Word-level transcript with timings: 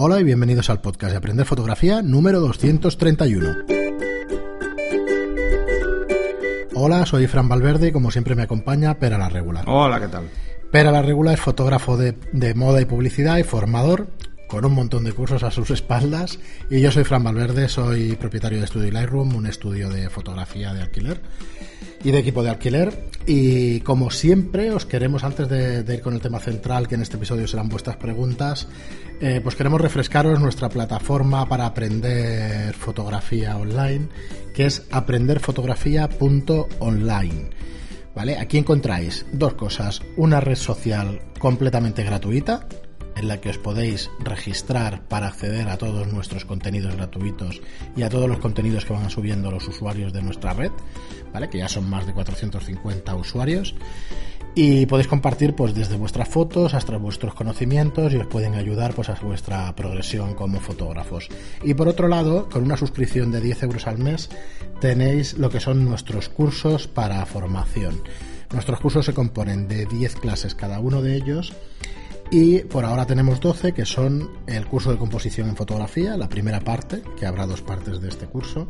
Hola 0.00 0.20
y 0.20 0.22
bienvenidos 0.22 0.70
al 0.70 0.80
podcast 0.80 1.10
de 1.10 1.18
Aprender 1.18 1.44
Fotografía 1.44 2.02
número 2.02 2.38
231. 2.38 3.56
Hola, 6.76 7.04
soy 7.04 7.26
Fran 7.26 7.48
Valverde 7.48 7.88
y 7.88 7.90
como 7.90 8.12
siempre 8.12 8.36
me 8.36 8.42
acompaña 8.42 8.94
Pera 9.00 9.18
la 9.18 9.28
Regular. 9.28 9.64
Hola, 9.66 9.98
¿qué 9.98 10.06
tal? 10.06 10.28
Pera 10.70 10.92
la 10.92 11.02
Regular 11.02 11.34
es 11.34 11.40
fotógrafo 11.40 11.96
de, 11.96 12.14
de 12.30 12.54
moda 12.54 12.80
y 12.80 12.84
publicidad 12.84 13.38
y 13.38 13.42
formador 13.42 14.06
con 14.48 14.64
un 14.64 14.72
montón 14.72 15.04
de 15.04 15.12
cursos 15.12 15.44
a 15.44 15.52
sus 15.52 15.70
espaldas. 15.70 16.40
Y 16.68 16.80
yo 16.80 16.90
soy 16.90 17.04
Fran 17.04 17.22
Valverde, 17.22 17.68
soy 17.68 18.16
propietario 18.16 18.60
de 18.60 18.66
Studio 18.66 18.90
Lightroom, 18.90 19.36
un 19.36 19.46
estudio 19.46 19.88
de 19.88 20.10
fotografía 20.10 20.74
de 20.74 20.82
alquiler 20.82 21.20
y 22.02 22.10
de 22.10 22.18
equipo 22.18 22.42
de 22.42 22.50
alquiler. 22.50 23.04
Y 23.26 23.78
como 23.80 24.10
siempre, 24.10 24.72
os 24.72 24.86
queremos, 24.86 25.22
antes 25.22 25.48
de, 25.48 25.84
de 25.84 25.94
ir 25.94 26.00
con 26.00 26.14
el 26.14 26.20
tema 26.20 26.40
central, 26.40 26.88
que 26.88 26.96
en 26.96 27.02
este 27.02 27.16
episodio 27.16 27.46
serán 27.46 27.68
vuestras 27.68 27.96
preguntas, 27.96 28.66
eh, 29.20 29.40
pues 29.42 29.56
queremos 29.56 29.80
refrescaros 29.80 30.38
nuestra 30.40 30.68
plataforma 30.68 31.48
para 31.48 31.66
aprender 31.66 32.72
fotografía 32.74 33.56
online, 33.56 34.08
que 34.54 34.66
es 34.66 34.86
aprenderfotografía.online. 34.90 37.50
¿Vale? 38.14 38.38
Aquí 38.38 38.58
encontráis 38.58 39.26
dos 39.32 39.54
cosas. 39.54 40.02
Una 40.16 40.40
red 40.40 40.56
social 40.56 41.20
completamente 41.38 42.02
gratuita, 42.02 42.66
en 43.18 43.28
la 43.28 43.40
que 43.40 43.50
os 43.50 43.58
podéis 43.58 44.10
registrar 44.20 45.02
para 45.02 45.28
acceder 45.28 45.68
a 45.68 45.76
todos 45.76 46.06
nuestros 46.12 46.44
contenidos 46.44 46.94
gratuitos 46.94 47.60
y 47.96 48.02
a 48.02 48.08
todos 48.08 48.28
los 48.28 48.38
contenidos 48.38 48.84
que 48.84 48.92
van 48.92 49.10
subiendo 49.10 49.50
los 49.50 49.66
usuarios 49.66 50.12
de 50.12 50.22
nuestra 50.22 50.52
red, 50.52 50.70
¿vale? 51.32 51.50
Que 51.50 51.58
ya 51.58 51.68
son 51.68 51.90
más 51.90 52.06
de 52.06 52.12
450 52.12 53.14
usuarios. 53.16 53.74
Y 54.54 54.86
podéis 54.86 55.06
compartir 55.06 55.54
pues 55.54 55.74
desde 55.74 55.96
vuestras 55.96 56.28
fotos 56.28 56.74
hasta 56.74 56.96
vuestros 56.96 57.34
conocimientos 57.34 58.12
y 58.12 58.16
os 58.16 58.26
pueden 58.26 58.54
ayudar 58.54 58.94
pues 58.94 59.08
a 59.08 59.14
vuestra 59.14 59.74
progresión 59.76 60.34
como 60.34 60.58
fotógrafos. 60.58 61.28
Y 61.62 61.74
por 61.74 61.86
otro 61.86 62.08
lado, 62.08 62.48
con 62.48 62.64
una 62.64 62.76
suscripción 62.76 63.30
de 63.30 63.40
10 63.40 63.64
euros 63.64 63.86
al 63.86 63.98
mes 63.98 64.30
tenéis 64.80 65.34
lo 65.34 65.50
que 65.50 65.60
son 65.60 65.84
nuestros 65.84 66.28
cursos 66.28 66.88
para 66.88 67.24
formación. 67.26 68.02
Nuestros 68.52 68.80
cursos 68.80 69.04
se 69.04 69.14
componen 69.14 69.68
de 69.68 69.84
10 69.86 70.16
clases 70.16 70.54
cada 70.54 70.80
uno 70.80 71.02
de 71.02 71.16
ellos 71.16 71.52
y 72.30 72.60
por 72.60 72.84
ahora 72.84 73.06
tenemos 73.06 73.40
12 73.40 73.72
que 73.72 73.86
son 73.86 74.30
el 74.46 74.66
curso 74.66 74.90
de 74.90 74.98
composición 74.98 75.48
en 75.48 75.56
fotografía, 75.56 76.16
la 76.16 76.28
primera 76.28 76.60
parte, 76.60 77.02
que 77.18 77.26
habrá 77.26 77.46
dos 77.46 77.62
partes 77.62 78.00
de 78.00 78.08
este 78.08 78.26
curso, 78.26 78.66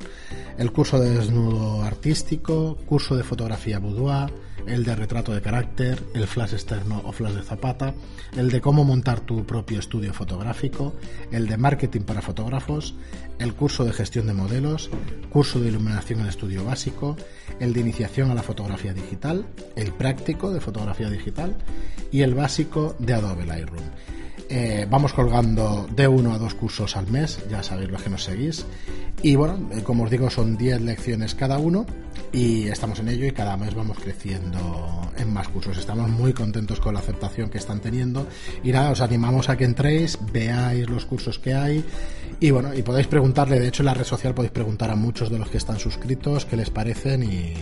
el 0.57 0.71
curso 0.73 0.99
de 0.99 1.11
desnudo 1.11 1.83
artístico, 1.83 2.77
curso 2.87 3.17
de 3.17 3.25
fotografía 3.25 3.79
boudoir, 3.79 4.33
el 4.69 4.85
de 4.85 4.95
retrato 4.95 5.33
de 5.33 5.41
carácter, 5.41 6.03
el 6.15 6.27
flash 6.27 6.53
externo 6.53 7.03
o 7.05 7.13
flash 7.13 7.35
de 7.35 7.43
zapata, 7.43 7.95
el 8.37 8.51
de 8.51 8.61
cómo 8.61 8.85
montar 8.85 9.21
tu 9.21 9.45
propio 9.45 9.79
estudio 9.79 10.13
fotográfico, 10.13 10.95
el 11.33 11.47
de 11.47 11.57
marketing 11.57 12.03
para 12.03 12.23
fotógrafos, 12.23 12.95
el 13.39 13.55
curso 13.55 13.85
de 13.85 13.93
gestión 13.93 14.27
de 14.27 14.35
modelos, 14.35 14.91
curso 15.31 15.61
de 15.61 15.69
iluminación 15.69 16.21
en 16.21 16.27
estudio 16.27 16.65
básico, 16.65 17.17
el 17.61 17.73
de 17.73 17.81
iniciación 17.81 18.31
a 18.31 18.35
la 18.35 18.43
fotografía 18.43 18.93
digital, 18.93 19.47
el 19.77 19.93
práctico 19.93 20.53
de 20.53 20.61
fotografía 20.61 21.11
digital 21.11 21.57
y 22.11 22.23
el 22.23 22.35
básico 22.35 22.95
de 22.99 23.15
Adobe 23.15 23.47
Lightroom. 23.49 23.85
Eh, 24.51 24.87
vamos 24.89 25.13
colgando 25.13 25.87
de 25.95 26.09
uno 26.09 26.33
a 26.33 26.39
dos 26.39 26.55
cursos 26.55 26.97
al 26.97 27.07
mes, 27.09 27.39
ya 27.51 27.63
sabéis 27.63 27.91
los 27.91 28.03
que 28.03 28.11
nos 28.11 28.25
seguís. 28.25 28.65
Y 29.23 29.35
bueno, 29.37 29.69
eh, 29.73 29.83
como 29.83 30.05
os 30.05 30.11
digo, 30.11 30.31
son 30.31 30.57
10 30.57 30.81
lecciones 30.83 31.35
cada 31.35 31.59
uno 31.59 31.85
y 32.33 32.69
estamos 32.69 32.99
en 33.01 33.09
ello 33.09 33.27
y 33.27 33.33
cada 33.33 33.57
mes 33.57 33.75
vamos 33.75 33.99
creciendo 33.99 35.11
en 35.17 35.33
más 35.33 35.49
cursos. 35.49 35.77
Estamos 35.77 36.09
muy 36.09 36.33
contentos 36.33 36.81
con 36.81 36.95
la 36.95 37.01
aceptación 37.01 37.51
que 37.51 37.59
están 37.59 37.81
teniendo 37.81 38.27
y 38.63 38.73
nada, 38.73 38.91
os 38.91 39.01
animamos 39.01 39.49
a 39.49 39.57
que 39.57 39.65
entréis, 39.65 40.19
veáis 40.33 40.89
los 40.89 41.05
cursos 41.05 41.39
que 41.39 41.55
hay 41.55 41.85
y 42.41 42.51
bueno, 42.51 42.73
y 42.73 42.83
podéis 42.83 43.09
preguntarle, 43.09 43.59
de 43.59 43.69
hecho 43.69 43.83
en 43.83 43.87
la 43.87 43.95
red 43.95 44.05
social 44.05 44.35
podéis 44.35 44.53
preguntar 44.53 44.91
a 44.91 44.97
muchos 44.97 45.31
de 45.31 45.39
los 45.39 45.49
que 45.49 45.57
están 45.57 45.79
suscritos 45.79 46.45
qué 46.45 46.57
les 46.57 46.71
parecen 46.71 47.25
y, 47.25 47.55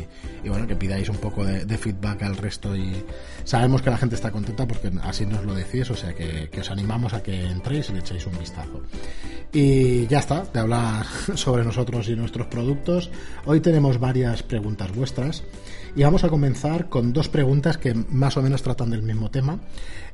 bueno, 0.49 0.67
que 0.67 0.77
pidáis 0.77 1.09
un 1.09 1.17
poco 1.17 1.45
de, 1.45 1.79
feedback 1.79 2.23
al 2.23 2.37
resto 2.37 2.77
y 2.77 2.93
sabemos 3.45 3.81
que 3.81 3.91
la 3.91 3.97
gente 3.97 4.15
está 4.15 4.31
contenta 4.31 4.67
porque 4.67 4.91
así 5.03 5.25
nos 5.25 5.45
lo 5.45 5.55
decís, 5.55 5.91
o 5.91 5.97
sea 5.97 6.15
que, 6.15 6.49
que 6.51 6.61
os 6.61 6.71
animamos 6.71 7.15
a 7.15 7.23
que 7.23 7.47
entréis 7.47 7.89
y 7.89 7.95
le 7.95 8.01
echéis 8.01 8.27
un 8.27 8.39
vistazo. 8.39 8.83
Y 9.53 10.07
ya 10.09 10.19
está, 10.19 10.45
de 10.45 10.61
hablar 10.61 11.07
sobre 11.35 11.65
nosotros 11.65 12.09
y 12.09 12.17
nuestros 12.17 12.47
productos. 12.49 13.11
Hoy 13.47 13.61
tenemos 13.61 13.99
varias 13.99 14.43
preguntas 14.43 14.95
vuestras 14.95 15.43
y 15.97 16.03
vamos 16.03 16.25
a 16.25 16.29
comenzar 16.29 16.91
con 16.91 17.15
dos 17.15 17.31
preguntas 17.31 17.79
que 17.79 17.95
más 17.95 18.37
o 18.37 18.43
menos 18.43 18.63
tratan 18.63 18.91
del 18.91 19.03
mismo 19.03 19.31
tema. 19.31 19.61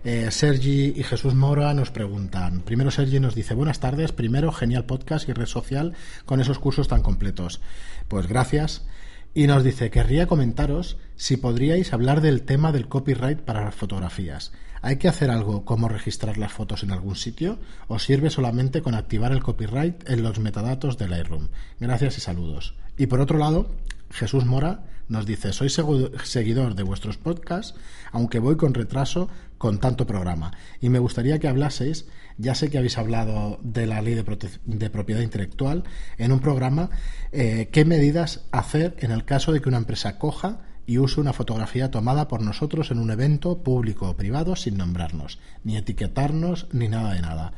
Eh, 0.05 0.29
Sergi 0.31 0.95
y 0.97 1.03
Jesús 1.03 1.35
Mora 1.35 1.75
nos 1.75 1.91
preguntan. 1.91 2.61
Primero 2.61 2.93
Sergi 2.93 3.19
nos 3.19 3.35
dice, 3.35 3.55
buenas 3.55 3.81
tardes, 3.81 4.13
primero 4.13 4.53
genial 4.53 4.85
podcast 4.85 5.29
y 5.29 5.33
red 5.33 5.47
social 5.47 5.95
con 6.25 6.41
esos 6.41 6.61
cursos 6.61 6.87
tan 6.87 7.03
completos. 7.03 7.61
Pues 8.07 8.29
gracias. 8.29 8.87
Y 9.35 9.49
nos 9.49 9.65
dice, 9.65 9.91
querría 9.91 10.29
comentaros 10.29 10.99
si 11.17 11.37
podríais 11.37 11.93
hablar 11.93 12.21
del 12.21 12.43
tema 12.43 12.71
del 12.71 12.87
copyright 12.87 13.41
para 13.41 13.65
las 13.65 13.75
fotografías. 13.75 14.53
¿Hay 14.83 14.99
que 14.99 15.09
hacer 15.09 15.33
algo 15.33 15.65
como 15.65 15.89
registrar 15.89 16.39
las 16.39 16.53
fotos 16.53 16.85
en 16.85 16.93
algún 16.93 17.17
sitio 17.17 17.59
o 17.89 17.99
sirve 17.99 18.31
solamente 18.31 18.83
con 18.83 18.95
activar 18.95 19.33
el 19.33 19.43
copyright 19.43 20.09
en 20.09 20.23
los 20.23 20.39
metadatos 20.39 20.97
de 20.97 21.09
Lightroom? 21.09 21.49
Gracias 21.81 22.19
y 22.19 22.21
saludos. 22.21 22.77
Y 22.97 23.07
por 23.07 23.21
otro 23.21 23.37
lado, 23.37 23.69
Jesús 24.11 24.45
Mora 24.45 24.85
nos 25.13 25.27
dice, 25.27 25.53
soy 25.53 25.69
seguidor 25.69 26.75
de 26.75 26.83
vuestros 26.83 27.19
podcasts, 27.19 27.79
aunque 28.11 28.39
voy 28.39 28.57
con 28.57 28.75
retraso 28.75 29.29
con 29.59 29.79
tanto 29.79 30.07
programa. 30.07 30.53
Y 30.81 30.89
me 30.89 30.99
gustaría 30.99 31.39
que 31.39 31.47
hablaseis, 31.47 32.07
ya 32.39 32.55
sé 32.55 32.71
que 32.71 32.79
habéis 32.79 32.99
hablado 32.99 33.61
de 33.63 33.87
la 33.87 34.03
ley 34.03 34.15
de, 34.15 34.25
de 34.65 34.91
propiedad 34.91 35.21
intelectual 35.21 35.85
en 36.19 36.33
un 36.33 36.41
programa, 36.41 36.91
eh, 37.31 37.69
qué 37.71 37.85
medidas 37.85 38.47
hacer 38.51 38.97
en 38.99 39.13
el 39.13 39.25
caso 39.25 39.53
de 39.53 39.61
que 39.61 39.69
una 39.69 39.79
empresa 39.79 40.19
coja 40.19 40.63
y 40.87 40.99
use 40.99 41.21
una 41.21 41.33
fotografía 41.33 41.91
tomada 41.91 42.27
por 42.27 42.43
nosotros 42.43 42.91
en 42.91 42.99
un 42.99 43.11
evento 43.11 43.63
público 43.63 44.09
o 44.09 44.17
privado 44.17 44.57
sin 44.57 44.77
nombrarnos, 44.77 45.39
ni 45.63 45.77
etiquetarnos, 45.77 46.67
ni 46.73 46.89
nada 46.89 47.15
de 47.15 47.21
nada. 47.21 47.53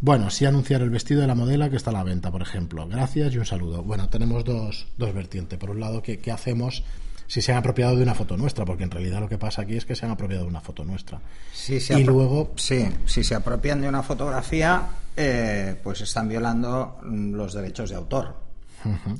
Bueno, 0.00 0.30
sí 0.30 0.46
anunciar 0.46 0.82
el 0.82 0.90
vestido 0.90 1.20
de 1.20 1.26
la 1.26 1.34
modela 1.34 1.70
que 1.70 1.76
está 1.76 1.90
a 1.90 1.92
la 1.92 2.04
venta, 2.04 2.30
por 2.30 2.42
ejemplo. 2.42 2.86
Gracias 2.86 3.34
y 3.34 3.38
un 3.38 3.46
saludo. 3.46 3.82
Bueno, 3.82 4.08
tenemos 4.08 4.44
dos, 4.44 4.86
dos 4.96 5.12
vertientes. 5.12 5.58
Por 5.58 5.70
un 5.70 5.80
lado, 5.80 6.02
¿qué, 6.02 6.18
¿qué, 6.18 6.30
hacemos 6.30 6.84
si 7.26 7.42
se 7.42 7.52
han 7.52 7.58
apropiado 7.58 7.96
de 7.96 8.04
una 8.04 8.14
foto 8.14 8.36
nuestra? 8.36 8.64
Porque 8.64 8.84
en 8.84 8.92
realidad 8.92 9.20
lo 9.20 9.28
que 9.28 9.38
pasa 9.38 9.62
aquí 9.62 9.76
es 9.76 9.84
que 9.84 9.96
se 9.96 10.06
han 10.06 10.12
apropiado 10.12 10.44
de 10.44 10.50
una 10.50 10.60
foto 10.60 10.84
nuestra. 10.84 11.20
Si 11.52 11.80
se 11.80 11.98
y 11.98 12.04
luego... 12.04 12.52
Sí, 12.54 12.88
si 13.06 13.24
se 13.24 13.34
apropian 13.34 13.80
de 13.80 13.88
una 13.88 14.04
fotografía, 14.04 14.86
eh, 15.16 15.76
pues 15.82 16.00
están 16.00 16.28
violando 16.28 17.00
los 17.02 17.52
derechos 17.54 17.90
de 17.90 17.96
autor. 17.96 18.36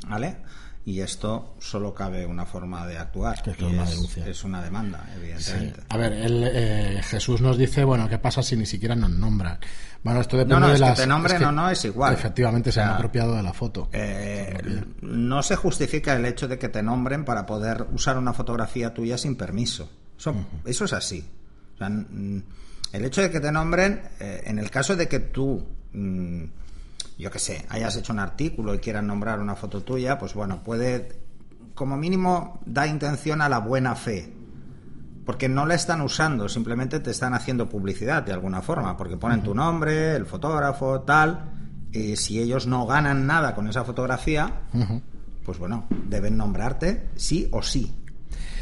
¿Vale? 0.07 0.37
Y 0.89 1.03
esto 1.03 1.55
solo 1.59 1.93
cabe 1.93 2.25
una 2.25 2.47
forma 2.47 2.87
de 2.87 2.97
actuar 2.97 3.43
que 3.43 3.51
es, 3.51 3.61
una 3.61 3.85
denuncia. 3.85 4.27
es 4.27 4.43
una 4.43 4.63
demanda 4.63 5.07
evidentemente. 5.15 5.81
Sí. 5.83 5.87
a 5.87 5.97
ver 5.99 6.13
él, 6.15 6.51
eh, 6.51 7.01
Jesús 7.05 7.43
nos 7.43 7.59
dice 7.59 7.85
bueno 7.85 8.09
qué 8.09 8.17
pasa 8.19 8.43
si 8.43 8.57
ni 8.57 8.65
siquiera 8.65 8.95
nos 8.95 9.11
nombran 9.11 9.59
bueno 10.03 10.23
esto 10.23 10.39
depende 10.39 10.55
no, 10.55 10.61
no, 10.61 10.69
de 10.69 10.75
es 10.75 10.81
las 10.81 10.95
que 10.97 11.03
te 11.03 11.07
nombren 11.07 11.35
es 11.37 11.41
que 11.41 11.45
o 11.45 11.53
no 11.53 11.69
es 11.69 11.85
igual. 11.85 12.15
efectivamente 12.15 12.71
o 12.71 12.73
se 12.73 12.81
han 12.81 12.89
apropiado 12.95 13.37
de 13.37 13.43
la 13.43 13.53
foto. 13.53 13.91
eh, 13.93 14.83
no 15.03 15.43
se 15.43 15.57
justifica 15.57 16.17
el 16.17 16.25
hecho 16.25 16.49
de 16.49 16.59
que 16.59 16.71
te 16.71 16.83
nombren 16.83 17.27
para 17.27 17.45
poder 17.45 17.87
usar 17.93 18.17
una 18.17 18.33
fotografía 18.33 18.95
tuya 18.95 19.19
sin 19.19 19.37
permiso. 19.37 19.91
Eso, 20.19 20.31
uh 20.31 20.35
-huh. 20.37 20.71
eso 20.71 20.87
es 20.87 20.93
así. 20.95 21.23
O 21.75 21.77
sea, 21.77 21.89
el 21.89 23.05
hecho 23.05 23.21
de 23.21 23.31
que 23.31 23.41
te 23.41 23.53
nombren 23.53 24.01
eh, 24.21 24.41
en 24.47 24.59
el 24.59 24.71
caso 24.71 24.97
de 24.97 25.07
que 25.07 25.19
tú 25.21 25.67
mmm, 25.93 26.45
yo 27.19 27.31
que 27.31 27.39
sé, 27.39 27.67
hayas 27.69 27.97
hecho 27.97 28.13
un 28.13 28.21
artículo 28.21 28.75
y 28.75 28.79
quieran 28.79 29.07
nombrar 29.07 29.41
una 29.41 29.57
foto 29.57 29.83
tuya, 29.83 30.19
pues 30.19 30.35
bueno, 30.35 30.63
puede, 30.63 31.21
como 31.75 31.97
mínimo, 31.97 32.61
da 32.65 32.87
intención 32.87 33.43
a 33.43 33.49
la 33.49 33.59
buena 33.59 33.95
fe. 33.95 34.33
Porque 35.27 35.49
no 35.49 35.67
la 35.67 35.75
están 35.75 36.01
usando, 36.01 36.49
simplemente 36.49 37.01
te 37.01 37.11
están 37.11 37.35
haciendo 37.35 37.69
publicidad 37.69 38.23
de 38.23 38.33
alguna 38.33 38.63
forma, 38.63 38.97
porque 38.97 39.17
ponen 39.17 39.43
tu 39.43 39.55
nombre, 39.55 40.17
el 40.17 40.25
fotógrafo, 40.25 41.03
tal. 41.03 41.53
Y 41.93 42.17
si 42.17 42.41
ellos 42.41 42.67
no 42.67 42.87
ganan 42.87 43.27
nada 43.27 43.55
con 43.55 43.69
esa 43.69 43.85
fotografía, 43.85 44.63
pues 45.45 45.59
bueno, 45.59 45.87
deben 46.07 46.37
nombrarte 46.37 47.11
sí 47.17 47.49
o 47.53 47.63
sí. 47.63 47.95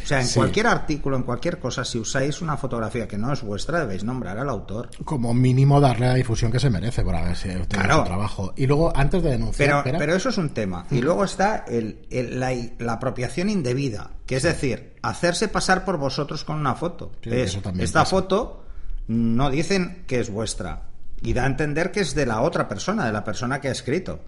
O 0.06 0.08
sea, 0.08 0.20
en 0.20 0.28
sí. 0.28 0.38
cualquier 0.38 0.68
artículo, 0.68 1.16
en 1.16 1.24
cualquier 1.24 1.58
cosa, 1.58 1.84
si 1.84 1.98
usáis 1.98 2.40
una 2.40 2.56
fotografía 2.56 3.08
que 3.08 3.18
no 3.18 3.32
es 3.32 3.42
vuestra, 3.42 3.80
debéis 3.80 4.04
nombrar 4.04 4.38
al 4.38 4.48
autor. 4.48 4.88
Como 5.04 5.34
mínimo 5.34 5.80
darle 5.80 6.06
la 6.06 6.14
difusión 6.14 6.52
que 6.52 6.60
se 6.60 6.70
merece 6.70 7.02
por 7.02 7.16
haberse 7.16 7.66
claro. 7.68 7.98
su 7.98 8.04
trabajo. 8.04 8.52
Y 8.54 8.68
luego, 8.68 8.96
antes 8.96 9.20
de 9.24 9.30
denunciar... 9.30 9.82
Pero, 9.82 9.98
pero 9.98 10.14
eso 10.14 10.28
es 10.28 10.38
un 10.38 10.50
tema. 10.50 10.86
Y 10.92 11.00
luego 11.00 11.24
está 11.24 11.64
el, 11.66 12.06
el, 12.08 12.38
la, 12.38 12.52
la, 12.78 12.92
apropiación 12.92 13.50
indebida, 13.50 14.12
que 14.26 14.36
es 14.36 14.44
decir, 14.44 14.94
hacerse 15.02 15.48
pasar 15.48 15.84
por 15.84 15.96
vosotros 15.96 16.44
con 16.44 16.54
una 16.54 16.76
foto. 16.76 17.10
Sí, 17.24 17.30
es, 17.32 17.56
esta 17.56 17.72
pasa. 17.72 18.04
foto 18.04 18.64
no 19.08 19.50
dicen 19.50 20.04
que 20.06 20.20
es 20.20 20.30
vuestra. 20.30 20.82
Y 21.20 21.32
da 21.32 21.42
a 21.42 21.46
entender 21.46 21.90
que 21.90 21.98
es 21.98 22.14
de 22.14 22.26
la 22.26 22.42
otra 22.42 22.68
persona, 22.68 23.06
de 23.06 23.12
la 23.12 23.24
persona 23.24 23.60
que 23.60 23.66
ha 23.66 23.72
escrito. 23.72 24.20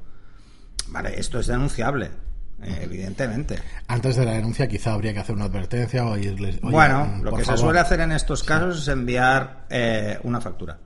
Vale, 0.89 1.21
esto 1.21 1.39
es 1.39 1.47
denunciable. 1.47 2.11
Eh, 2.63 2.81
evidentemente. 2.83 3.57
Antes 3.87 4.17
de 4.17 4.25
la 4.25 4.33
denuncia 4.33 4.67
quizá 4.67 4.93
habría 4.93 5.13
que 5.15 5.21
hacer 5.21 5.35
una 5.35 5.45
advertencia 5.45 6.05
o 6.05 6.17
irles... 6.17 6.61
Bueno, 6.61 7.21
lo 7.23 7.37
que 7.37 7.45
favor. 7.45 7.59
se 7.59 7.63
suele 7.65 7.79
hacer 7.79 8.01
en 8.01 8.13
estos 8.13 8.43
casos 8.43 8.83
es 8.83 8.89
enviar 8.89 9.67
eh, 9.71 10.19
una 10.25 10.41
factura. 10.41 10.77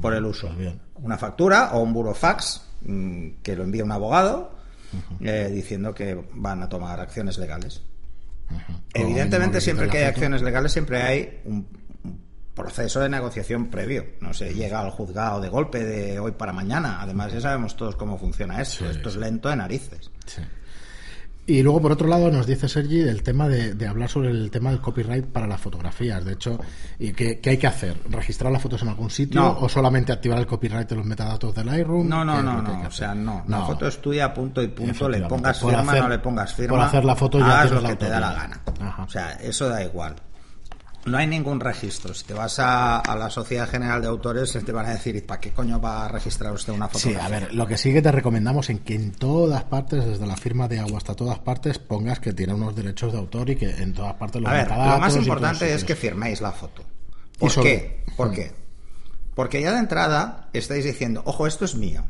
por 0.00 0.14
el 0.14 0.24
uso. 0.24 0.48
Bien. 0.54 0.80
Una 0.94 1.18
factura 1.18 1.72
o 1.72 1.80
un 1.80 1.92
burofax 1.92 2.62
mm, 2.82 3.28
que 3.42 3.54
lo 3.54 3.64
envía 3.64 3.84
un 3.84 3.92
abogado 3.92 4.56
eh, 5.20 5.50
diciendo 5.52 5.94
que 5.94 6.18
van 6.34 6.62
a 6.62 6.68
tomar 6.68 7.00
acciones 7.00 7.38
legales. 7.38 7.82
Evidentemente, 8.94 9.60
siempre 9.60 9.88
que 9.88 9.98
hay 9.98 10.04
acciones 10.04 10.42
legales, 10.42 10.72
siempre 10.72 11.02
hay 11.02 11.40
un, 11.44 11.66
un 12.04 12.20
proceso 12.54 13.00
de 13.00 13.08
negociación 13.08 13.68
previo. 13.68 14.04
No 14.20 14.34
se 14.34 14.52
llega 14.52 14.80
al 14.80 14.90
juzgado 14.90 15.40
de 15.40 15.48
golpe 15.48 15.84
de 15.84 16.18
hoy 16.18 16.32
para 16.32 16.52
mañana. 16.52 17.00
Además, 17.00 17.32
ya 17.32 17.40
sabemos 17.40 17.76
todos 17.76 17.96
cómo 17.96 18.18
funciona 18.18 18.60
esto. 18.60 18.84
Sí, 18.84 18.90
esto 18.90 19.08
es 19.08 19.16
lento 19.16 19.48
de 19.48 19.56
narices. 19.56 20.10
Sí. 20.26 20.42
Y 21.44 21.60
luego, 21.62 21.82
por 21.82 21.90
otro 21.92 22.06
lado, 22.06 22.30
nos 22.30 22.46
dice 22.46 22.68
Sergi 22.68 22.98
del 22.98 23.24
tema 23.24 23.48
de, 23.48 23.74
de 23.74 23.88
hablar 23.88 24.08
sobre 24.08 24.30
el 24.30 24.48
tema 24.52 24.70
del 24.70 24.80
copyright 24.80 25.26
para 25.26 25.48
las 25.48 25.60
fotografías. 25.60 26.24
De 26.24 26.34
hecho, 26.34 26.60
¿y 27.00 27.12
qué, 27.12 27.40
qué 27.40 27.50
hay 27.50 27.56
que 27.58 27.66
hacer? 27.66 27.96
¿Registrar 28.08 28.52
las 28.52 28.62
fotos 28.62 28.80
en 28.82 28.88
algún 28.88 29.10
sitio 29.10 29.40
No. 29.40 29.58
o 29.58 29.68
solamente 29.68 30.12
activar 30.12 30.38
el 30.38 30.46
copyright 30.46 30.88
de 30.88 30.94
los 30.94 31.04
metadatos 31.04 31.52
del 31.52 31.66
Lightroom? 31.66 32.08
No, 32.08 32.24
no, 32.24 32.34
¿Qué 32.34 32.38
es 32.38 32.44
no, 32.44 32.62
no. 32.62 32.86
O 32.86 32.90
sea, 32.92 33.14
no. 33.14 33.42
La 33.48 33.58
No. 33.58 33.66
foto 33.66 33.88
es 33.88 34.00
tuya, 34.00 34.32
punto 34.32 34.62
y 34.62 34.68
punto. 34.68 35.08
Le 35.08 35.20
pongas 35.22 35.58
Por 35.58 35.74
firma, 35.74 35.90
hacer- 35.92 36.02
no 36.04 36.08
le 36.10 36.18
pongas 36.20 36.54
firma. 36.54 36.76
por 36.76 36.86
hacer 36.86 37.04
la 37.04 37.16
foto 37.16 37.38
ya 37.40 37.46
hagas 37.60 37.72
lo 37.72 37.80
la 37.80 37.88
que 37.88 37.96
te 37.96 38.08
da 38.08 38.20
la 38.20 38.32
gana. 38.34 38.60
Ajá. 38.80 39.02
O 39.02 39.08
sea, 39.08 39.32
eso 39.32 39.68
da 39.68 39.82
igual. 39.82 40.14
No 41.04 41.18
hay 41.18 41.26
ningún 41.26 41.58
registro. 41.58 42.14
Si 42.14 42.24
te 42.24 42.32
vas 42.34 42.58
a, 42.60 43.00
a 43.00 43.16
la 43.16 43.28
Sociedad 43.28 43.68
General 43.68 44.00
de 44.00 44.06
Autores, 44.08 44.52
te 44.52 44.72
van 44.72 44.86
a 44.86 44.90
decir, 44.90 45.26
¿para 45.26 45.40
qué 45.40 45.50
coño 45.50 45.80
va 45.80 46.04
a 46.04 46.08
registrar 46.08 46.52
usted 46.52 46.72
una 46.72 46.86
Sí, 46.88 46.92
fotografía? 47.10 47.26
a 47.26 47.28
ver, 47.40 47.54
lo 47.54 47.66
que 47.66 47.76
sí 47.76 47.92
que 47.92 48.00
te 48.02 48.12
recomendamos 48.12 48.70
en 48.70 48.78
que 48.78 48.94
en 48.94 49.10
todas 49.12 49.64
partes, 49.64 50.04
desde 50.06 50.26
la 50.26 50.36
firma 50.36 50.68
de 50.68 50.78
agua 50.78 50.98
hasta 50.98 51.14
todas 51.14 51.40
partes, 51.40 51.78
pongas 51.80 52.20
que 52.20 52.32
tiene 52.32 52.54
unos 52.54 52.76
derechos 52.76 53.12
de 53.12 53.18
autor 53.18 53.50
y 53.50 53.56
que 53.56 53.70
en 53.70 53.92
todas 53.92 54.14
partes 54.14 54.40
los 54.42 54.50
A 54.50 54.54
ver, 54.54 54.68
lo 54.70 54.98
más 54.98 55.16
importante 55.16 55.74
es 55.74 55.82
que 55.84 55.96
firméis 55.96 56.40
la 56.40 56.52
foto. 56.52 56.84
¿Por 57.38 57.50
sobre- 57.50 57.70
qué? 58.04 58.04
¿Por 58.16 58.30
qué? 58.30 58.52
Porque 59.34 59.60
ya 59.60 59.72
de 59.72 59.78
entrada 59.78 60.50
estáis 60.52 60.84
diciendo, 60.84 61.22
ojo, 61.24 61.46
esto 61.46 61.64
es 61.64 61.74
mío. 61.74 62.04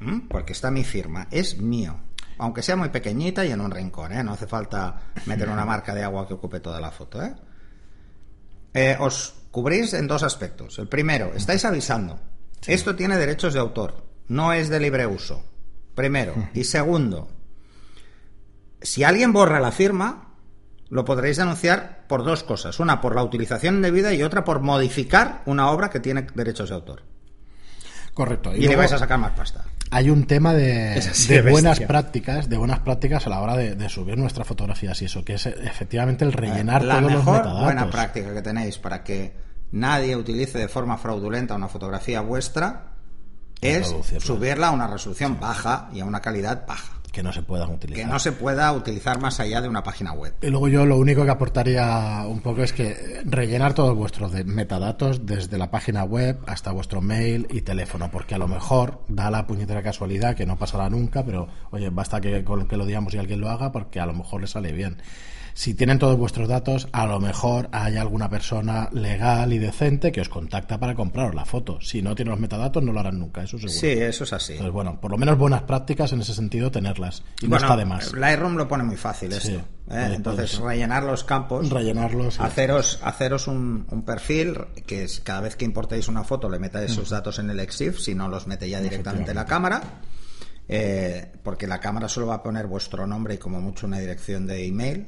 ¿Mm? 0.00 0.20
Porque 0.28 0.52
está 0.52 0.70
mi 0.70 0.82
firma, 0.84 1.28
es 1.30 1.58
mío. 1.58 1.96
Aunque 2.38 2.62
sea 2.62 2.74
muy 2.74 2.88
pequeñita 2.88 3.44
y 3.44 3.52
en 3.52 3.60
un 3.60 3.70
rincón, 3.70 4.12
¿eh? 4.12 4.24
No 4.24 4.32
hace 4.32 4.46
falta 4.48 5.00
meter 5.26 5.48
una 5.48 5.64
marca 5.66 5.94
de 5.94 6.02
agua 6.02 6.26
que 6.26 6.34
ocupe 6.34 6.58
toda 6.60 6.80
la 6.80 6.90
foto, 6.90 7.22
¿eh? 7.22 7.32
Eh, 8.74 8.96
os 8.98 9.34
cubrís 9.50 9.94
en 9.94 10.06
dos 10.06 10.22
aspectos. 10.22 10.78
El 10.78 10.88
primero, 10.88 11.32
estáis 11.34 11.64
avisando. 11.64 12.20
Esto 12.66 12.96
tiene 12.96 13.16
derechos 13.16 13.54
de 13.54 13.60
autor, 13.60 14.04
no 14.28 14.52
es 14.52 14.68
de 14.68 14.80
libre 14.80 15.06
uso. 15.06 15.44
Primero. 15.94 16.34
Y 16.54 16.64
segundo, 16.64 17.28
si 18.82 19.04
alguien 19.04 19.32
borra 19.32 19.60
la 19.60 19.70
firma, 19.70 20.34
lo 20.88 21.04
podréis 21.04 21.36
denunciar 21.36 22.04
por 22.08 22.24
dos 22.24 22.42
cosas. 22.42 22.80
Una 22.80 23.00
por 23.00 23.14
la 23.14 23.22
utilización 23.22 23.76
indebida 23.76 24.12
y 24.12 24.22
otra 24.22 24.44
por 24.44 24.60
modificar 24.60 25.42
una 25.46 25.70
obra 25.70 25.90
que 25.90 26.00
tiene 26.00 26.26
derechos 26.34 26.68
de 26.70 26.74
autor. 26.74 27.02
Correcto. 28.12 28.52
Y, 28.54 28.60
le 28.60 28.66
luego 28.66 28.80
vais 28.80 28.92
a 28.92 28.98
sacar 28.98 29.18
más 29.18 29.32
pasta. 29.32 29.64
Hay 29.90 30.10
un 30.10 30.26
tema 30.26 30.54
de, 30.54 30.94
de 30.94 30.94
bestia. 30.94 31.42
buenas 31.42 31.80
prácticas, 31.80 32.48
de 32.48 32.56
buenas 32.56 32.80
prácticas 32.80 33.26
a 33.26 33.30
la 33.30 33.40
hora 33.40 33.56
de, 33.56 33.74
de 33.76 33.88
subir 33.88 34.18
nuestras 34.18 34.46
fotografías 34.46 35.00
y 35.02 35.04
eso, 35.04 35.24
que 35.24 35.34
es 35.34 35.46
efectivamente 35.46 36.24
el 36.24 36.32
rellenar 36.32 36.82
la 36.82 36.98
todos 36.98 37.12
los 37.12 37.24
metadatos. 37.24 37.62
buena 37.62 37.90
práctica 37.90 38.34
que 38.34 38.42
tenéis 38.42 38.78
para 38.78 39.04
que 39.04 39.32
nadie 39.72 40.16
utilice 40.16 40.58
de 40.58 40.68
forma 40.68 40.98
fraudulenta 40.98 41.54
una 41.54 41.68
fotografía 41.68 42.20
vuestra 42.20 42.94
es 43.60 43.94
subirla 44.18 44.68
a 44.68 44.70
una 44.72 44.86
resolución 44.86 45.38
baja 45.40 45.88
y 45.92 46.00
a 46.00 46.04
una 46.04 46.20
calidad 46.20 46.66
baja. 46.66 46.93
Que 47.14 47.22
no 47.22 47.32
se 47.32 47.42
puedan 47.42 47.70
utilizar. 47.70 48.04
Que 48.04 48.12
no 48.12 48.18
se 48.18 48.32
pueda 48.32 48.72
utilizar 48.72 49.20
más 49.20 49.38
allá 49.38 49.62
de 49.62 49.68
una 49.68 49.82
página 49.82 50.12
web. 50.12 50.34
Y 50.42 50.48
luego 50.48 50.68
yo 50.68 50.84
lo 50.84 50.98
único 50.98 51.24
que 51.24 51.30
aportaría 51.30 52.24
un 52.26 52.40
poco 52.40 52.62
es 52.62 52.72
que 52.72 53.22
rellenar 53.24 53.72
todos 53.72 53.96
vuestros 53.96 54.32
de 54.32 54.44
metadatos 54.44 55.24
desde 55.24 55.56
la 55.56 55.70
página 55.70 56.02
web 56.04 56.40
hasta 56.46 56.72
vuestro 56.72 57.00
mail 57.00 57.46
y 57.50 57.62
teléfono, 57.62 58.10
porque 58.10 58.34
a 58.34 58.38
lo 58.38 58.48
mejor 58.48 59.00
da 59.08 59.30
la 59.30 59.46
puñetera 59.46 59.82
casualidad 59.82 60.34
que 60.34 60.44
no 60.44 60.56
pasará 60.56 60.90
nunca, 60.90 61.24
pero 61.24 61.46
oye, 61.70 61.88
basta 61.88 62.20
que 62.20 62.42
con 62.42 62.66
que 62.66 62.76
lo 62.76 62.84
digamos 62.84 63.14
y 63.14 63.18
alguien 63.18 63.40
lo 63.40 63.48
haga 63.48 63.70
porque 63.70 64.00
a 64.00 64.06
lo 64.06 64.12
mejor 64.12 64.40
le 64.40 64.48
sale 64.48 64.72
bien. 64.72 65.00
Si 65.56 65.72
tienen 65.74 66.00
todos 66.00 66.18
vuestros 66.18 66.48
datos, 66.48 66.88
a 66.90 67.06
lo 67.06 67.20
mejor 67.20 67.68
hay 67.70 67.96
alguna 67.96 68.28
persona 68.28 68.88
legal 68.92 69.52
y 69.52 69.58
decente 69.58 70.10
que 70.10 70.20
os 70.20 70.28
contacta 70.28 70.78
para 70.80 70.96
compraros 70.96 71.32
la 71.32 71.44
foto. 71.44 71.80
Si 71.80 72.02
no 72.02 72.16
tiene 72.16 72.32
los 72.32 72.40
metadatos, 72.40 72.82
no 72.82 72.92
lo 72.92 72.98
harán 72.98 73.20
nunca, 73.20 73.44
eso 73.44 73.56
seguro. 73.56 73.72
Sí, 73.72 73.86
eso 73.88 74.24
es 74.24 74.32
así. 74.32 74.54
Entonces, 74.54 74.72
bueno, 74.72 75.00
por 75.00 75.12
lo 75.12 75.16
menos 75.16 75.38
buenas 75.38 75.62
prácticas 75.62 76.12
en 76.12 76.20
ese 76.22 76.34
sentido 76.34 76.72
tenerlas. 76.72 77.22
Y 77.40 77.46
no 77.46 77.56
está 77.56 77.76
de 77.76 77.84
más. 77.84 78.12
Lightroom 78.12 78.56
lo 78.56 78.66
pone 78.66 78.82
muy 78.82 78.96
fácil 78.96 79.32
esto. 79.32 79.58
¿eh? 79.90 80.12
Entonces, 80.14 80.58
rellenar 80.58 81.04
los 81.04 81.22
campos, 81.22 81.70
rellenarlos. 81.70 82.40
haceros, 82.40 82.98
haceros 83.04 83.46
un, 83.46 83.86
un 83.90 84.02
perfil 84.02 84.58
que 84.86 85.04
es 85.04 85.20
cada 85.20 85.40
vez 85.42 85.54
que 85.54 85.64
importéis 85.64 86.08
una 86.08 86.24
foto 86.24 86.48
le 86.50 86.58
metáis 86.58 86.90
sus 86.92 87.10
datos 87.10 87.38
en 87.38 87.48
el 87.50 87.60
EXIF, 87.60 88.00
si 88.00 88.16
no 88.16 88.26
los 88.28 88.48
mete 88.48 88.68
ya 88.68 88.80
directamente 88.80 89.30
en 89.30 89.36
la 89.36 89.46
cámara. 89.46 89.80
eh, 90.68 91.30
porque 91.42 91.66
la 91.66 91.78
cámara 91.78 92.08
solo 92.08 92.26
va 92.26 92.36
a 92.36 92.42
poner 92.42 92.66
vuestro 92.66 93.06
nombre 93.06 93.34
y 93.34 93.38
como 93.38 93.60
mucho 93.60 93.86
una 93.86 93.98
dirección 94.00 94.46
de 94.46 94.66
email, 94.66 95.06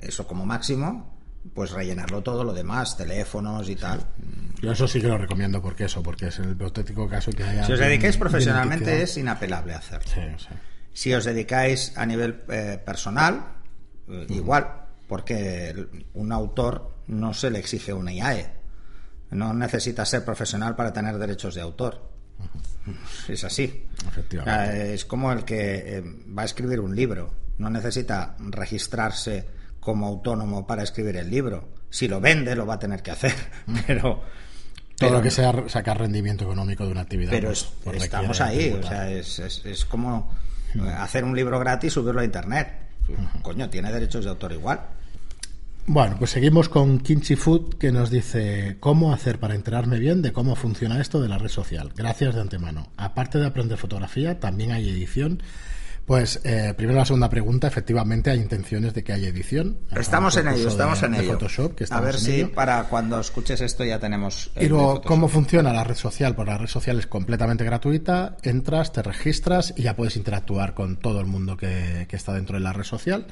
eso 0.00 0.26
como 0.26 0.46
máximo, 0.46 1.18
pues 1.54 1.70
rellenarlo 1.70 2.22
todo, 2.22 2.44
lo 2.44 2.52
demás, 2.52 2.96
teléfonos 2.96 3.68
y 3.68 3.76
tal. 3.76 4.00
Yo 4.60 4.72
eso 4.72 4.88
sí 4.88 5.00
que 5.00 5.08
lo 5.08 5.18
recomiendo 5.18 5.62
porque 5.62 5.84
eso, 5.84 6.02
porque 6.02 6.28
es 6.28 6.38
el 6.38 6.52
hipotético 6.52 7.08
caso 7.08 7.30
que 7.30 7.44
haya. 7.44 7.64
Si 7.64 7.72
os 7.72 7.78
dedicáis 7.78 8.16
bien 8.16 8.20
profesionalmente 8.20 9.02
es 9.02 9.16
inapelable 9.16 9.74
hacerlo. 9.74 10.10
Sí, 10.12 10.20
sí. 10.38 10.54
Si 10.92 11.14
os 11.14 11.24
dedicáis 11.24 11.92
a 11.96 12.04
nivel 12.04 12.42
eh, 12.48 12.80
personal, 12.84 13.54
eh, 14.08 14.26
igual, 14.30 14.66
porque 15.06 15.86
un 16.14 16.32
autor 16.32 17.02
no 17.06 17.32
se 17.34 17.50
le 17.50 17.58
exige 17.58 17.92
una 17.92 18.12
IAE. 18.12 18.58
No 19.30 19.52
necesita 19.52 20.04
ser 20.04 20.24
profesional 20.24 20.74
para 20.74 20.92
tener 20.92 21.18
derechos 21.18 21.54
de 21.54 21.60
autor. 21.60 22.10
Es 23.28 23.44
así. 23.44 23.86
Efectivamente. 24.08 24.72
Sea, 24.72 24.84
es 24.94 25.04
como 25.04 25.30
el 25.32 25.44
que 25.44 25.98
eh, 25.98 26.02
va 26.36 26.42
a 26.42 26.44
escribir 26.46 26.80
un 26.80 26.96
libro. 26.96 27.32
No 27.58 27.70
necesita 27.70 28.36
registrarse 28.38 29.46
como 29.80 30.06
autónomo 30.06 30.66
para 30.66 30.82
escribir 30.82 31.16
el 31.16 31.30
libro. 31.30 31.68
Si 31.90 32.08
lo 32.08 32.20
vende, 32.20 32.54
lo 32.54 32.66
va 32.66 32.74
a 32.74 32.78
tener 32.78 33.02
que 33.02 33.10
hacer. 33.10 33.34
Pero, 33.86 34.22
Todo 34.96 35.10
lo 35.10 35.22
que 35.22 35.30
sea 35.30 35.52
sacar 35.68 35.98
rendimiento 35.98 36.44
económico 36.44 36.84
de 36.84 36.92
una 36.92 37.00
actividad. 37.02 37.30
pero 37.30 37.48
pues, 37.48 37.96
es- 37.96 38.02
estamos 38.04 38.40
ahí, 38.40 38.70
o 38.78 38.82
sea, 38.86 39.10
es, 39.10 39.38
es- 39.38 39.62
es 39.64 39.84
como 39.84 40.32
eh, 40.74 40.80
hacer 40.98 41.24
un 41.24 41.34
libro 41.36 41.58
gratis 41.58 41.92
y 41.92 41.94
subirlo 41.94 42.20
a 42.20 42.24
internet. 42.24 42.68
Coño, 43.42 43.70
tiene 43.70 43.90
derechos 43.90 44.24
de 44.24 44.30
autor 44.30 44.52
igual. 44.52 44.80
Bueno, 45.86 46.16
pues 46.18 46.30
seguimos 46.32 46.68
con 46.68 46.98
Kimchi 46.98 47.34
Food 47.36 47.76
que 47.78 47.90
nos 47.90 48.10
dice 48.10 48.76
cómo 48.78 49.14
hacer 49.14 49.40
para 49.40 49.54
enterarme 49.54 49.98
bien 49.98 50.20
de 50.20 50.32
cómo 50.34 50.54
funciona 50.54 51.00
esto 51.00 51.18
de 51.22 51.28
la 51.28 51.38
red 51.38 51.48
social. 51.48 51.90
Gracias 51.96 52.34
de 52.34 52.42
antemano. 52.42 52.88
Aparte 52.98 53.38
de 53.38 53.46
aprender 53.46 53.78
fotografía, 53.78 54.38
también 54.38 54.72
hay 54.72 54.90
edición. 54.90 55.42
Pues 56.08 56.40
eh, 56.42 56.72
primero 56.74 56.98
la 56.98 57.04
segunda 57.04 57.28
pregunta, 57.28 57.68
efectivamente 57.68 58.30
hay 58.30 58.38
intenciones 58.40 58.94
de 58.94 59.04
que 59.04 59.12
haya 59.12 59.28
edición. 59.28 59.76
Estamos 59.94 60.36
en 60.38 60.48
ello, 60.48 60.66
estamos 60.68 61.00
de- 61.02 61.06
en 61.06 61.12
de 61.12 61.18
ello. 61.20 61.32
Photoshop, 61.34 61.74
que 61.74 61.84
a 61.84 61.84
estamos 61.84 62.04
ver 62.06 62.14
en 62.14 62.20
si 62.22 62.32
ello. 62.32 62.52
para 62.54 62.84
cuando 62.84 63.20
escuches 63.20 63.60
esto 63.60 63.84
ya 63.84 63.98
tenemos. 63.98 64.50
el 64.54 64.64
Y 64.64 64.68
luego. 64.70 65.02
¿cómo 65.02 65.28
funciona 65.28 65.70
la 65.70 65.84
red 65.84 65.96
social? 65.96 66.34
Pues 66.34 66.48
la 66.48 66.56
red 66.56 66.66
social 66.66 66.98
es 66.98 67.06
completamente 67.06 67.62
gratuita, 67.62 68.38
entras, 68.42 68.90
te 68.92 69.02
registras 69.02 69.74
y 69.76 69.82
ya 69.82 69.94
puedes 69.96 70.16
interactuar 70.16 70.72
con 70.72 70.96
todo 70.96 71.20
el 71.20 71.26
mundo 71.26 71.58
que, 71.58 72.06
que 72.08 72.16
está 72.16 72.32
dentro 72.32 72.56
de 72.56 72.64
la 72.64 72.72
red 72.72 72.84
social. 72.84 73.26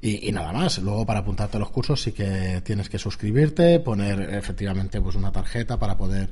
Y, 0.00 0.26
y 0.26 0.32
nada 0.32 0.52
más. 0.54 0.78
Luego, 0.78 1.04
para 1.04 1.20
apuntarte 1.20 1.58
a 1.58 1.60
los 1.60 1.70
cursos, 1.70 2.00
sí 2.00 2.12
que 2.12 2.62
tienes 2.64 2.88
que 2.88 2.98
suscribirte, 2.98 3.78
poner 3.80 4.34
efectivamente 4.34 5.02
pues 5.02 5.16
una 5.16 5.32
tarjeta 5.32 5.78
para 5.78 5.98
poder 5.98 6.30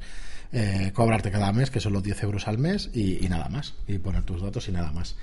eh, 0.50 0.92
cobrarte 0.94 1.30
cada 1.30 1.52
mes, 1.52 1.70
que 1.70 1.80
son 1.80 1.92
los 1.92 2.02
10 2.02 2.22
euros 2.22 2.48
al 2.48 2.56
mes, 2.56 2.88
y, 2.94 3.22
y 3.22 3.28
nada 3.28 3.50
más. 3.50 3.74
Y 3.86 3.98
poner 3.98 4.22
tus 4.22 4.40
datos 4.40 4.66
y 4.68 4.72
nada 4.72 4.90
más. 4.90 5.16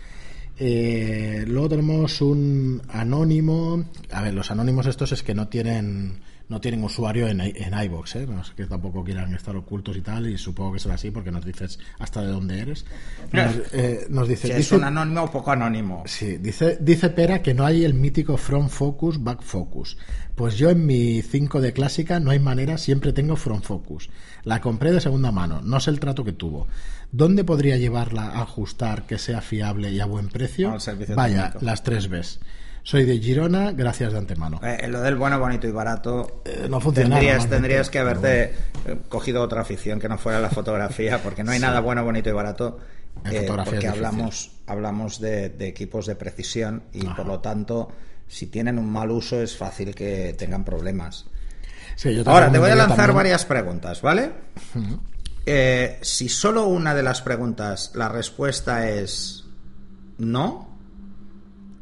Eh, 0.63 1.43
luego 1.47 1.69
tenemos 1.69 2.21
un 2.21 2.83
anónimo. 2.87 3.83
A 4.11 4.21
ver, 4.21 4.35
los 4.35 4.51
anónimos 4.51 4.85
estos 4.85 5.11
es 5.11 5.23
que 5.23 5.33
no 5.33 5.47
tienen 5.47 6.19
no 6.51 6.59
tienen 6.61 6.83
usuario 6.83 7.27
en, 7.29 7.39
en 7.39 7.73
iVoox, 7.85 8.15
¿eh? 8.17 8.27
No 8.27 8.41
es 8.41 8.49
que 8.51 8.65
tampoco 8.65 9.03
quieran 9.05 9.33
estar 9.33 9.55
ocultos 9.55 9.95
y 9.95 10.01
tal, 10.01 10.27
y 10.29 10.37
supongo 10.37 10.73
que 10.73 10.79
será 10.79 10.95
así 10.95 11.09
porque 11.09 11.31
nos 11.31 11.45
dices 11.45 11.79
hasta 11.97 12.21
de 12.21 12.27
dónde 12.27 12.59
eres. 12.59 12.85
Nos, 13.31 13.55
eh, 13.71 14.05
nos 14.09 14.27
dice, 14.27 14.47
Si 14.47 14.51
es 14.51 14.57
dice- 14.57 14.75
un 14.75 14.83
anónimo 14.83 15.23
o 15.23 15.31
poco 15.31 15.51
anónimo. 15.51 16.03
Sí, 16.05 16.37
dice, 16.37 16.77
dice 16.81 17.09
Pera 17.09 17.41
que 17.41 17.53
no 17.53 17.65
hay 17.65 17.85
el 17.85 17.93
mítico 17.93 18.35
front 18.35 18.69
focus, 18.69 19.23
back 19.23 19.41
focus. 19.41 19.97
Pues 20.35 20.57
yo 20.57 20.69
en 20.69 20.85
mi 20.85 21.21
5 21.21 21.61
de 21.61 21.71
clásica 21.73 22.19
no 22.19 22.31
hay 22.31 22.39
manera, 22.39 22.77
siempre 22.77 23.13
tengo 23.13 23.35
front 23.37 23.63
focus. 23.63 24.09
La 24.43 24.59
compré 24.59 24.91
de 24.91 24.99
segunda 24.99 25.31
mano, 25.31 25.61
no 25.61 25.79
sé 25.79 25.89
el 25.91 25.99
trato 25.99 26.23
que 26.25 26.33
tuvo. 26.33 26.67
¿Dónde 27.13 27.43
podría 27.43 27.77
llevarla 27.77 28.23
a 28.27 28.41
ajustar 28.41 29.05
que 29.05 29.17
sea 29.17 29.41
fiable 29.41 29.91
y 29.91 29.99
a 29.99 30.05
buen 30.05 30.27
precio? 30.29 30.75
Vaya, 31.15 31.43
técnico. 31.47 31.65
las 31.65 31.83
tres 31.83 32.09
Bs. 32.09 32.39
Soy 32.83 33.05
de 33.05 33.19
Girona, 33.19 33.71
gracias 33.73 34.11
de 34.11 34.17
antemano. 34.17 34.59
Eh, 34.63 34.87
lo 34.87 35.01
del 35.01 35.15
bueno, 35.15 35.39
bonito 35.39 35.67
y 35.67 35.71
barato. 35.71 36.41
Eh, 36.45 36.67
no 36.69 36.79
funciona 36.81 37.15
Tendrías, 37.15 37.47
tendrías 37.47 37.89
que 37.89 37.99
haberte 37.99 38.43
eh, 38.85 38.97
cogido 39.07 39.43
otra 39.43 39.61
afición 39.61 39.99
que 39.99 40.09
no 40.09 40.17
fuera 40.17 40.39
la 40.39 40.49
fotografía, 40.49 41.21
porque 41.21 41.43
no 41.43 41.51
hay 41.51 41.59
nada 41.59 41.79
bueno, 41.79 42.03
bonito 42.03 42.29
y 42.29 42.33
barato. 42.33 42.79
Eh, 43.25 43.47
porque 43.65 43.87
hablamos, 43.87 44.51
hablamos 44.65 45.19
de, 45.19 45.49
de 45.49 45.67
equipos 45.67 46.07
de 46.07 46.15
precisión 46.15 46.83
y 46.93 47.03
por 47.05 47.27
lo 47.27 47.39
tanto, 47.39 47.89
si 48.27 48.47
tienen 48.47 48.79
un 48.79 48.89
mal 48.91 49.11
uso, 49.11 49.39
es 49.41 49.55
fácil 49.55 49.93
que 49.93 50.33
tengan 50.37 50.63
problemas. 50.65 51.25
Sí, 51.95 52.15
yo 52.15 52.23
Ahora 52.25 52.51
te 52.51 52.57
voy 52.57 52.71
a 52.71 52.75
lanzar 52.75 52.97
también- 52.97 53.15
varias 53.17 53.45
preguntas, 53.45 54.01
¿vale? 54.01 54.31
Eh, 55.45 55.99
si 56.01 56.29
solo 56.29 56.65
una 56.67 56.95
de 56.95 57.03
las 57.03 57.21
preguntas 57.21 57.91
la 57.95 58.09
respuesta 58.09 58.89
es 58.89 59.43
no, 60.17 60.70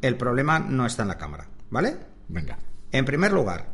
el 0.01 0.17
problema 0.17 0.59
no 0.59 0.85
está 0.85 1.03
en 1.03 1.09
la 1.09 1.17
cámara, 1.17 1.47
¿vale? 1.69 1.97
Venga. 2.27 2.57
En 2.91 3.05
primer 3.05 3.31
lugar, 3.31 3.73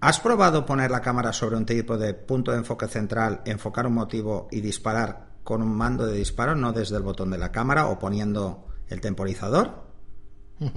¿has 0.00 0.20
probado 0.20 0.66
poner 0.66 0.90
la 0.90 1.02
cámara 1.02 1.32
sobre 1.32 1.56
un 1.56 1.66
tipo 1.66 1.98
de 1.98 2.14
punto 2.14 2.52
de 2.52 2.58
enfoque 2.58 2.88
central, 2.88 3.42
enfocar 3.44 3.86
un 3.86 3.94
motivo 3.94 4.48
y 4.50 4.60
disparar 4.60 5.28
con 5.44 5.62
un 5.62 5.74
mando 5.76 6.06
de 6.06 6.16
disparo, 6.18 6.54
no 6.54 6.72
desde 6.72 6.96
el 6.96 7.02
botón 7.02 7.30
de 7.30 7.38
la 7.38 7.52
cámara 7.52 7.86
o 7.86 7.98
poniendo 7.98 8.66
el 8.88 9.00
temporizador? 9.00 9.86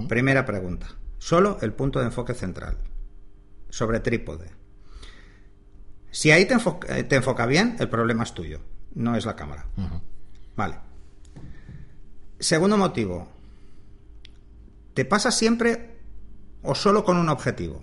Primera 0.08 0.44
pregunta. 0.46 0.86
Solo 1.18 1.58
el 1.60 1.72
punto 1.72 1.98
de 1.98 2.06
enfoque 2.06 2.34
central. 2.34 2.78
Sobre 3.68 4.00
trípode. 4.00 4.50
Si 6.10 6.30
ahí 6.30 6.44
te 6.44 6.54
enfoca, 6.54 7.06
te 7.08 7.16
enfoca 7.16 7.46
bien, 7.46 7.76
el 7.78 7.88
problema 7.88 8.22
es 8.22 8.32
tuyo, 8.34 8.60
no 8.94 9.16
es 9.16 9.24
la 9.24 9.34
cámara. 9.34 9.66
Vale. 10.56 10.78
Segundo 12.38 12.76
motivo. 12.76 13.28
¿Te 14.94 15.04
pasa 15.04 15.30
siempre 15.30 16.00
o 16.62 16.74
solo 16.74 17.04
con 17.04 17.16
un 17.16 17.28
objetivo? 17.28 17.82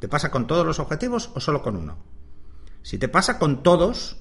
¿Te 0.00 0.08
pasa 0.08 0.30
con 0.30 0.46
todos 0.46 0.66
los 0.66 0.78
objetivos 0.78 1.30
o 1.34 1.40
solo 1.40 1.62
con 1.62 1.76
uno? 1.76 1.98
Si 2.82 2.98
te 2.98 3.08
pasa 3.08 3.38
con 3.38 3.62
todos, 3.62 4.18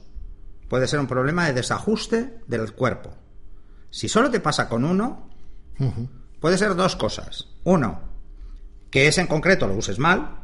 puede 0.70 0.88
ser 0.88 1.00
un 1.00 1.08
problema 1.08 1.48
de 1.48 1.54
desajuste 1.54 2.42
del 2.48 2.74
cuerpo. 2.74 3.16
Si 3.90 4.08
solo 4.08 4.30
te 4.30 4.40
pasa 4.40 4.70
con 4.70 4.86
uno, 4.86 5.30
puede 6.40 6.58
ser 6.58 6.76
dos 6.76 6.96
cosas. 6.96 7.48
Uno, 7.64 8.02
que 8.90 9.08
ese 9.08 9.22
en 9.22 9.28
concreto 9.28 9.68
lo 9.68 9.76
uses 9.76 10.00
mal, 10.00 10.42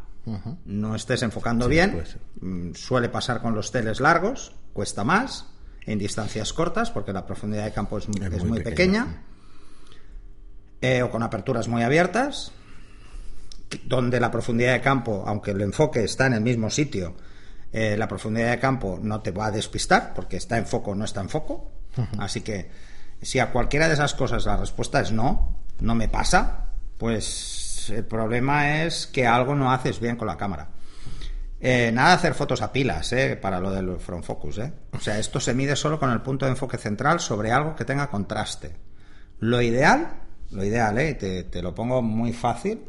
no 0.66 0.96
estés 0.96 1.22
enfocando 1.22 1.68
bien, 1.68 2.04
mm, 2.42 2.74
suele 2.74 3.10
pasar 3.10 3.42
con 3.42 3.56
los 3.56 3.72
teles 3.72 4.00
largos, 4.00 4.56
cuesta 4.74 5.04
más, 5.04 5.48
en 5.86 6.00
distancias 6.00 6.52
cortas, 6.52 6.92
porque 6.92 7.14
la 7.14 7.26
profundidad 7.26 7.64
de 7.64 7.72
campo 7.72 7.98
es, 7.98 8.10
muy, 8.10 8.62
pequeña, 8.62 9.24
eh, 10.82 11.02
o 11.02 11.10
con 11.10 11.24
aperturas 11.24 11.68
muy 11.68 11.84
abiertas, 11.84 12.52
donde 13.86 14.20
la 14.20 14.32
profundidad 14.32 14.74
de 14.74 14.82
campo, 14.82 15.24
aunque 15.28 15.52
el 15.52 15.62
enfoque 15.62 16.04
está 16.04 16.28
en 16.28 16.34
el 16.34 16.42
mismo 16.42 16.70
sitio, 16.70 17.16
eh, 17.74 17.96
la 17.98 18.08
profundidad 18.08 18.52
de 18.52 18.60
campo 18.60 19.00
no 19.02 19.22
te 19.22 19.32
va 19.32 19.48
a 19.48 19.52
despistar, 19.52 20.14
porque 20.14 20.38
está 20.38 20.58
en 20.58 20.66
foco 20.66 20.92
o 20.92 20.96
no 20.96 21.06
está 21.06 21.22
en 21.22 21.30
foco. 21.30 21.72
Así 22.20 22.42
que 22.42 22.70
si 23.22 23.40
a 23.40 23.52
cualquiera 23.52 23.88
de 23.88 23.96
esas 23.96 24.14
cosas 24.14 24.46
la 24.46 24.58
respuesta 24.58 25.02
es 25.02 25.12
no, 25.12 25.58
no 25.80 25.96
me 25.96 26.08
pasa, 26.08 26.68
pues 26.98 27.90
el 27.90 28.06
problema 28.06 28.84
es 28.84 29.08
que 29.08 29.26
algo 29.26 29.56
no 29.56 29.72
haces 29.72 30.00
bien 30.00 30.16
con 30.16 30.28
la 30.28 30.38
cámara. 30.38 30.70
Eh, 31.60 31.92
nada 31.92 32.10
de 32.10 32.16
hacer 32.16 32.34
fotos 32.36 32.62
a 32.62 32.72
pilas 32.72 33.12
eh, 33.14 33.36
para 33.36 33.60
lo 33.60 33.72
del 33.72 33.98
front 34.00 34.24
focus. 34.24 34.60
Eh. 34.60 34.74
O 34.92 35.00
sea, 35.00 35.18
esto 35.18 35.40
se 35.40 35.54
mide 35.54 35.76
solo 35.76 36.00
con 36.00 36.12
el 36.12 36.22
punto 36.22 36.46
de 36.46 36.52
enfoque 36.52 36.78
central 36.78 37.20
sobre 37.20 37.52
algo 37.52 37.76
que 37.76 37.86
tenga 37.86 38.10
contraste. 38.10 38.76
Lo 39.40 39.62
ideal, 39.62 40.22
lo 40.52 40.64
ideal, 40.64 40.98
eh, 40.98 41.14
te, 41.14 41.44
te 41.44 41.62
lo 41.62 41.76
pongo 41.76 42.02
muy 42.02 42.34
fácil, 42.34 42.82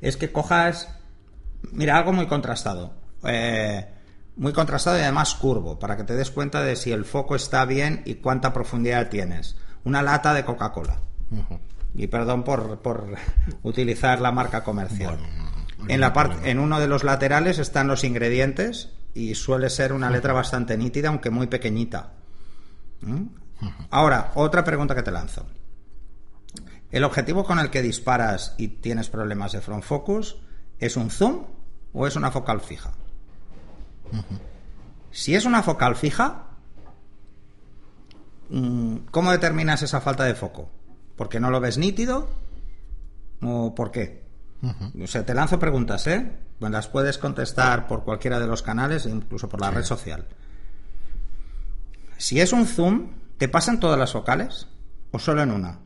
es 0.00 0.16
que 0.16 0.32
cojas, 0.32 0.88
mira, 1.72 1.96
algo 1.96 2.12
muy 2.12 2.26
contrastado. 2.26 2.94
Eh, 3.24 3.86
muy 4.36 4.52
contrastado 4.52 4.98
y 4.98 5.02
además 5.02 5.34
curvo, 5.34 5.78
para 5.78 5.96
que 5.96 6.04
te 6.04 6.14
des 6.14 6.30
cuenta 6.30 6.62
de 6.62 6.76
si 6.76 6.92
el 6.92 7.04
foco 7.04 7.36
está 7.36 7.64
bien 7.64 8.02
y 8.04 8.16
cuánta 8.16 8.52
profundidad 8.52 9.08
tienes. 9.08 9.56
Una 9.84 10.02
lata 10.02 10.34
de 10.34 10.44
Coca-Cola. 10.44 10.98
Y 11.94 12.06
perdón 12.08 12.42
por, 12.42 12.80
por, 12.80 13.14
utilizar 13.62 14.20
la 14.20 14.32
marca 14.32 14.64
comercial. 14.64 15.18
en, 15.88 16.00
la 16.00 16.12
parte, 16.12 16.50
en 16.50 16.58
uno 16.58 16.80
de 16.80 16.88
los 16.88 17.04
laterales 17.04 17.58
están 17.58 17.86
los 17.86 18.02
ingredientes 18.04 18.90
y 19.14 19.36
suele 19.36 19.70
ser 19.70 19.92
una 19.92 20.10
letra 20.10 20.32
bastante 20.32 20.76
nítida, 20.76 21.08
aunque 21.08 21.30
muy 21.30 21.46
pequeñita. 21.46 22.12
¿Mm? 23.00 23.26
Ahora, 23.90 24.32
otra 24.34 24.64
pregunta 24.64 24.94
que 24.94 25.02
te 25.02 25.12
lanzo. 25.12 25.46
¿El 26.94 27.02
objetivo 27.02 27.42
con 27.42 27.58
el 27.58 27.70
que 27.70 27.82
disparas 27.82 28.54
y 28.56 28.68
tienes 28.68 29.10
problemas 29.10 29.50
de 29.50 29.60
front 29.60 29.82
focus 29.82 30.36
es 30.78 30.96
un 30.96 31.10
zoom 31.10 31.44
o 31.92 32.06
es 32.06 32.14
una 32.14 32.30
focal 32.30 32.60
fija? 32.60 32.92
Si 35.10 35.34
es 35.34 35.44
una 35.44 35.64
focal 35.64 35.96
fija, 35.96 36.50
mm, 38.48 38.96
¿cómo 39.10 39.32
determinas 39.32 39.82
esa 39.82 40.00
falta 40.00 40.22
de 40.22 40.36
foco? 40.36 40.70
¿Porque 41.16 41.40
no 41.40 41.50
lo 41.50 41.58
ves 41.58 41.78
nítido? 41.78 42.28
¿O 43.42 43.74
por 43.74 43.90
qué? 43.90 44.22
O 45.02 45.08
sea, 45.08 45.26
te 45.26 45.34
lanzo 45.34 45.58
preguntas, 45.58 46.06
¿eh? 46.06 46.30
las 46.60 46.86
puedes 46.86 47.18
contestar 47.18 47.88
por 47.88 48.04
cualquiera 48.04 48.38
de 48.38 48.46
los 48.46 48.62
canales, 48.62 49.06
incluso 49.06 49.48
por 49.48 49.60
la 49.60 49.72
red 49.72 49.82
social. 49.82 50.28
Si 52.18 52.40
es 52.40 52.52
un 52.52 52.66
zoom, 52.66 53.14
¿te 53.36 53.48
pasan 53.48 53.80
todas 53.80 53.98
las 53.98 54.12
focales? 54.12 54.68
¿O 55.10 55.18
solo 55.18 55.42
en 55.42 55.50
una? 55.50 55.80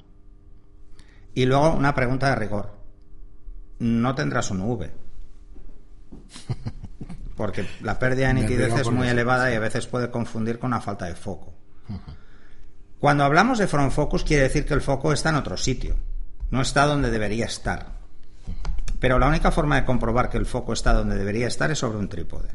Y 1.38 1.46
luego 1.46 1.70
una 1.70 1.94
pregunta 1.94 2.30
de 2.30 2.34
rigor. 2.34 2.72
No 3.78 4.12
tendrás 4.16 4.50
un 4.50 4.60
V. 4.60 4.90
porque 7.36 7.64
la 7.80 7.96
pérdida 8.00 8.26
de 8.26 8.34
nitidez 8.34 8.74
es 8.74 8.90
muy 8.90 9.06
elevada 9.06 9.48
y 9.48 9.54
a 9.54 9.60
veces 9.60 9.86
puede 9.86 10.10
confundir 10.10 10.58
con 10.58 10.72
una 10.72 10.80
falta 10.80 11.04
de 11.04 11.14
foco. 11.14 11.54
Cuando 12.98 13.22
hablamos 13.22 13.60
de 13.60 13.68
front 13.68 13.92
focus 13.92 14.24
quiere 14.24 14.42
decir 14.42 14.66
que 14.66 14.74
el 14.74 14.80
foco 14.80 15.12
está 15.12 15.28
en 15.28 15.36
otro 15.36 15.56
sitio, 15.56 15.94
no 16.50 16.60
está 16.60 16.86
donde 16.86 17.08
debería 17.08 17.44
estar. 17.44 18.00
Pero 18.98 19.20
la 19.20 19.28
única 19.28 19.52
forma 19.52 19.76
de 19.76 19.84
comprobar 19.84 20.30
que 20.30 20.38
el 20.38 20.46
foco 20.46 20.72
está 20.72 20.92
donde 20.92 21.16
debería 21.16 21.46
estar 21.46 21.70
es 21.70 21.78
sobre 21.78 21.98
un 21.98 22.08
trípode. 22.08 22.48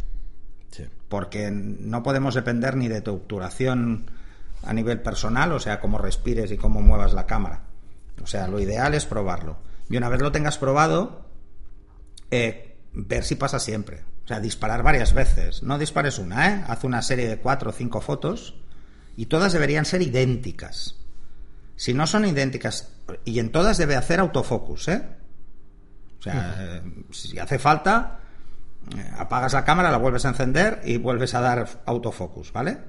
Porque 1.07 1.51
no 1.51 2.03
podemos 2.03 2.35
depender 2.35 2.75
ni 2.75 2.89
de 2.89 2.99
tu 2.99 3.13
obturación 3.13 4.11
a 4.61 4.73
nivel 4.73 4.99
personal, 4.99 5.53
o 5.53 5.59
sea, 5.61 5.79
cómo 5.79 5.99
respires 5.99 6.51
y 6.51 6.57
cómo 6.57 6.81
muevas 6.81 7.13
la 7.13 7.25
cámara. 7.25 7.61
O 8.21 8.27
sea, 8.27 8.47
lo 8.47 8.59
ideal 8.59 8.93
es 8.93 9.05
probarlo. 9.05 9.57
Y 9.89 9.97
una 9.97 10.09
vez 10.09 10.21
lo 10.21 10.31
tengas 10.31 10.57
probado, 10.57 11.25
eh, 12.31 12.77
ver 12.93 13.23
si 13.23 13.35
pasa 13.35 13.59
siempre. 13.59 14.03
O 14.23 14.27
sea, 14.27 14.39
disparar 14.39 14.83
varias 14.83 15.13
veces. 15.13 15.63
No 15.63 15.77
dispares 15.77 16.19
una, 16.19 16.49
¿eh? 16.49 16.63
Haz 16.67 16.83
una 16.83 17.01
serie 17.01 17.27
de 17.27 17.37
cuatro 17.37 17.71
o 17.71 17.73
cinco 17.73 17.99
fotos 18.01 18.55
y 19.17 19.25
todas 19.25 19.53
deberían 19.53 19.85
ser 19.85 20.01
idénticas. 20.01 20.95
Si 21.75 21.93
no 21.93 22.07
son 22.07 22.25
idénticas, 22.25 22.89
y 23.25 23.39
en 23.39 23.51
todas 23.51 23.77
debe 23.77 23.95
hacer 23.95 24.19
autofocus, 24.19 24.87
¿eh? 24.87 25.03
O 26.19 26.23
sea, 26.23 26.55
eh, 26.57 26.81
si 27.11 27.37
hace 27.37 27.59
falta, 27.59 28.19
eh, 28.95 29.11
apagas 29.17 29.53
la 29.53 29.65
cámara, 29.65 29.91
la 29.91 29.97
vuelves 29.97 30.25
a 30.25 30.29
encender 30.29 30.81
y 30.85 30.97
vuelves 30.97 31.33
a 31.33 31.41
dar 31.41 31.81
autofocus, 31.85 32.53
¿vale? 32.53 32.79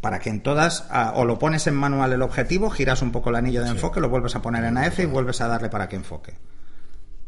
Para 0.00 0.18
que 0.18 0.30
en 0.30 0.42
todas, 0.42 0.86
ah, 0.90 1.12
o 1.14 1.24
lo 1.24 1.38
pones 1.38 1.66
en 1.66 1.74
manual 1.74 2.12
el 2.12 2.22
objetivo, 2.22 2.70
giras 2.70 3.02
un 3.02 3.12
poco 3.12 3.30
el 3.30 3.36
anillo 3.36 3.62
de 3.62 3.70
enfoque, 3.70 4.00
lo 4.00 4.08
vuelves 4.08 4.34
a 4.34 4.42
poner 4.42 4.64
en 4.64 4.78
AF 4.78 5.00
y 5.00 5.04
vuelves 5.06 5.40
a 5.40 5.48
darle 5.48 5.68
para 5.68 5.88
que 5.88 5.96
enfoque. 5.96 6.34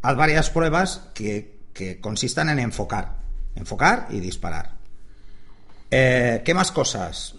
Haz 0.01 0.17
varias 0.17 0.51
pruebas 0.51 1.11
que 1.15 1.63
que 1.73 2.01
consistan 2.01 2.49
en 2.49 2.59
enfocar. 2.59 3.17
Enfocar 3.55 4.09
y 4.11 4.21
disparar. 4.21 4.73
Eh, 5.91 6.43
¿Qué 6.45 6.55
más 6.55 6.73
cosas? 6.73 7.35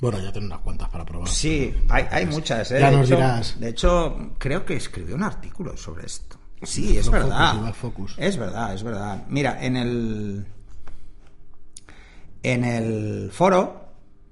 Bueno, 0.00 0.20
ya 0.20 0.32
tengo 0.32 0.46
unas 0.46 0.60
cuantas 0.60 0.88
para 0.88 1.04
probar. 1.04 1.28
Sí, 1.28 1.74
hay, 1.88 2.26
muchas. 2.26 2.70
¿eh? 2.70 2.80
Ya 2.80 2.90
de 2.90 2.96
nos 2.96 3.06
hecho, 3.06 3.16
dirás. 3.16 3.60
De 3.60 3.68
hecho, 3.68 4.32
creo 4.38 4.64
que 4.64 4.76
escribió 4.76 5.14
un 5.14 5.22
artículo 5.22 5.76
sobre 5.76 6.06
esto. 6.06 6.38
Sí, 6.62 6.96
es 6.96 7.10
verdad. 7.10 7.74
Es 8.16 8.36
verdad, 8.36 8.74
es 8.74 8.82
verdad. 8.82 9.24
Mira, 9.28 9.62
en 9.62 9.76
el. 9.76 10.46
En 12.42 12.64
el 12.64 13.30
foro, 13.32 13.85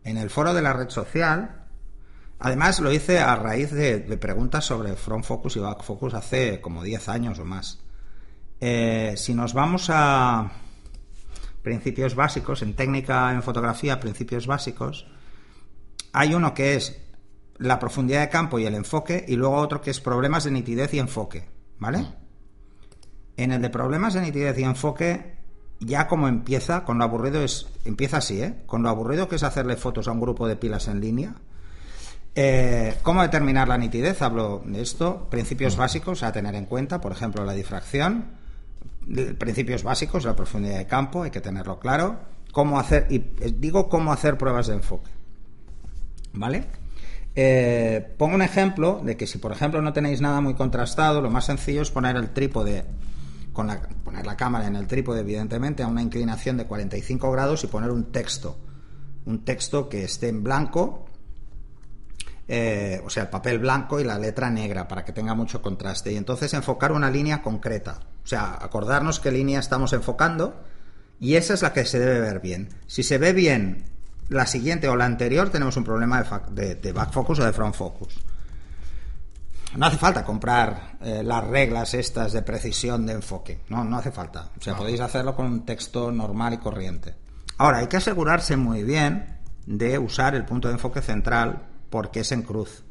en 0.04 0.16
el 0.16 0.30
foro 0.30 0.54
de 0.54 0.62
la 0.62 0.72
red 0.72 0.90
social, 0.90 1.66
además 2.38 2.78
lo 2.80 2.92
hice 2.92 3.18
a 3.18 3.34
raíz 3.36 3.72
de, 3.72 4.00
de 4.00 4.16
preguntas 4.16 4.64
sobre 4.64 4.94
front 4.96 5.24
focus 5.24 5.56
y 5.56 5.60
back 5.60 5.82
focus 5.82 6.14
hace 6.14 6.60
como 6.60 6.82
10 6.82 7.08
años 7.08 7.38
o 7.38 7.44
más. 7.44 7.80
Eh, 8.60 9.14
si 9.16 9.34
nos 9.34 9.52
vamos 9.52 9.90
a 9.90 10.50
principios 11.62 12.14
básicos, 12.14 12.62
en 12.62 12.74
técnica 12.74 13.32
en 13.32 13.42
fotografía, 13.42 14.00
principios 14.00 14.46
básicos, 14.46 15.06
hay 16.12 16.34
uno 16.34 16.54
que 16.54 16.74
es 16.74 17.00
la 17.58 17.78
profundidad 17.78 18.20
de 18.20 18.28
campo 18.28 18.58
y 18.58 18.66
el 18.66 18.74
enfoque, 18.74 19.24
y 19.26 19.36
luego 19.36 19.56
otro 19.56 19.80
que 19.80 19.90
es 19.90 20.00
problemas 20.00 20.44
de 20.44 20.50
nitidez 20.50 20.94
y 20.94 20.98
enfoque, 20.98 21.48
¿vale? 21.78 22.06
En 23.36 23.52
el 23.52 23.62
de 23.62 23.70
problemas 23.70 24.14
de 24.14 24.20
nitidez 24.20 24.58
y 24.58 24.62
enfoque, 24.62 25.36
ya 25.80 26.06
como 26.06 26.28
empieza, 26.28 26.84
con 26.84 26.98
lo 26.98 27.04
aburrido 27.04 27.42
es, 27.42 27.66
empieza 27.84 28.18
así, 28.18 28.40
¿eh? 28.40 28.54
Con 28.66 28.82
lo 28.82 28.88
aburrido 28.88 29.28
que 29.28 29.36
es 29.36 29.42
hacerle 29.42 29.76
fotos 29.76 30.08
a 30.08 30.12
un 30.12 30.20
grupo 30.20 30.46
de 30.46 30.56
pilas 30.56 30.88
en 30.88 31.00
línea. 31.00 31.34
Eh, 32.36 32.96
¿Cómo 33.02 33.22
determinar 33.22 33.68
la 33.68 33.78
nitidez? 33.78 34.20
Hablo 34.22 34.62
de 34.64 34.80
esto, 34.80 35.28
principios 35.30 35.76
básicos 35.76 36.22
a 36.22 36.32
tener 36.32 36.54
en 36.54 36.66
cuenta, 36.66 37.00
por 37.00 37.12
ejemplo, 37.12 37.44
la 37.44 37.52
difracción, 37.52 38.24
principios 39.38 39.82
básicos, 39.82 40.24
la 40.24 40.34
profundidad 40.34 40.78
de 40.78 40.86
campo, 40.86 41.22
hay 41.22 41.30
que 41.30 41.40
tenerlo 41.40 41.78
claro. 41.78 42.18
Cómo 42.52 42.78
hacer, 42.78 43.06
y 43.10 43.16
eh, 43.16 43.54
digo 43.56 43.88
cómo 43.88 44.12
hacer 44.12 44.38
pruebas 44.38 44.66
de 44.68 44.74
enfoque. 44.74 45.10
¿Vale? 46.32 46.64
Eh, 47.36 48.14
pongo 48.16 48.36
un 48.36 48.42
ejemplo 48.42 49.00
de 49.04 49.16
que 49.16 49.26
si, 49.26 49.38
por 49.38 49.52
ejemplo, 49.52 49.82
no 49.82 49.92
tenéis 49.92 50.20
nada 50.20 50.40
muy 50.40 50.54
contrastado, 50.54 51.20
lo 51.20 51.30
más 51.30 51.46
sencillo 51.46 51.82
es 51.82 51.90
poner 51.90 52.16
el 52.16 52.30
trípode 52.30 52.84
con 53.54 53.68
la, 53.68 53.80
poner 53.80 54.26
la 54.26 54.36
cámara 54.36 54.66
en 54.66 54.76
el 54.76 54.86
trípode, 54.86 55.20
evidentemente, 55.20 55.82
a 55.82 55.86
una 55.86 56.02
inclinación 56.02 56.58
de 56.58 56.66
45 56.66 57.30
grados 57.30 57.64
y 57.64 57.68
poner 57.68 57.90
un 57.90 58.12
texto. 58.12 58.58
Un 59.24 59.46
texto 59.46 59.88
que 59.88 60.04
esté 60.04 60.28
en 60.28 60.42
blanco, 60.42 61.06
eh, 62.46 63.00
o 63.06 63.08
sea, 63.08 63.22
el 63.22 63.28
papel 63.30 63.60
blanco 63.60 64.00
y 64.00 64.04
la 64.04 64.18
letra 64.18 64.50
negra 64.50 64.86
para 64.86 65.04
que 65.04 65.12
tenga 65.12 65.34
mucho 65.34 65.62
contraste. 65.62 66.12
Y 66.12 66.16
entonces 66.16 66.52
enfocar 66.52 66.92
una 66.92 67.10
línea 67.10 67.40
concreta. 67.40 68.00
O 68.22 68.26
sea, 68.26 68.58
acordarnos 68.60 69.20
qué 69.20 69.30
línea 69.30 69.60
estamos 69.60 69.92
enfocando 69.94 70.60
y 71.20 71.36
esa 71.36 71.54
es 71.54 71.62
la 71.62 71.72
que 71.72 71.86
se 71.86 71.98
debe 71.98 72.20
ver 72.20 72.40
bien. 72.40 72.68
Si 72.86 73.02
se 73.02 73.18
ve 73.18 73.32
bien 73.32 73.84
la 74.28 74.46
siguiente 74.46 74.88
o 74.88 74.96
la 74.96 75.06
anterior, 75.06 75.50
tenemos 75.50 75.76
un 75.76 75.84
problema 75.84 76.22
de, 76.50 76.74
de 76.74 76.92
back 76.92 77.12
focus 77.12 77.38
o 77.38 77.44
de 77.44 77.52
front 77.52 77.74
focus. 77.74 78.18
No 79.76 79.86
hace 79.86 79.96
falta 79.96 80.24
comprar 80.24 80.98
eh, 81.00 81.22
las 81.24 81.44
reglas 81.44 81.94
estas 81.94 82.32
de 82.32 82.42
precisión 82.42 83.06
de 83.06 83.14
enfoque. 83.14 83.60
No, 83.68 83.84
no 83.84 83.96
hace 83.96 84.12
falta. 84.12 84.50
O 84.58 84.62
sea, 84.62 84.76
podéis 84.76 85.00
hacerlo 85.00 85.34
con 85.34 85.46
un 85.46 85.64
texto 85.64 86.12
normal 86.12 86.54
y 86.54 86.58
corriente. 86.58 87.14
Ahora, 87.58 87.78
hay 87.78 87.88
que 87.88 87.96
asegurarse 87.96 88.56
muy 88.56 88.82
bien 88.84 89.38
de 89.66 89.98
usar 89.98 90.34
el 90.34 90.44
punto 90.44 90.68
de 90.68 90.74
enfoque 90.74 91.00
central 91.00 91.66
porque 91.90 92.20
es 92.20 92.32
en 92.32 92.42
cruz. 92.42 92.84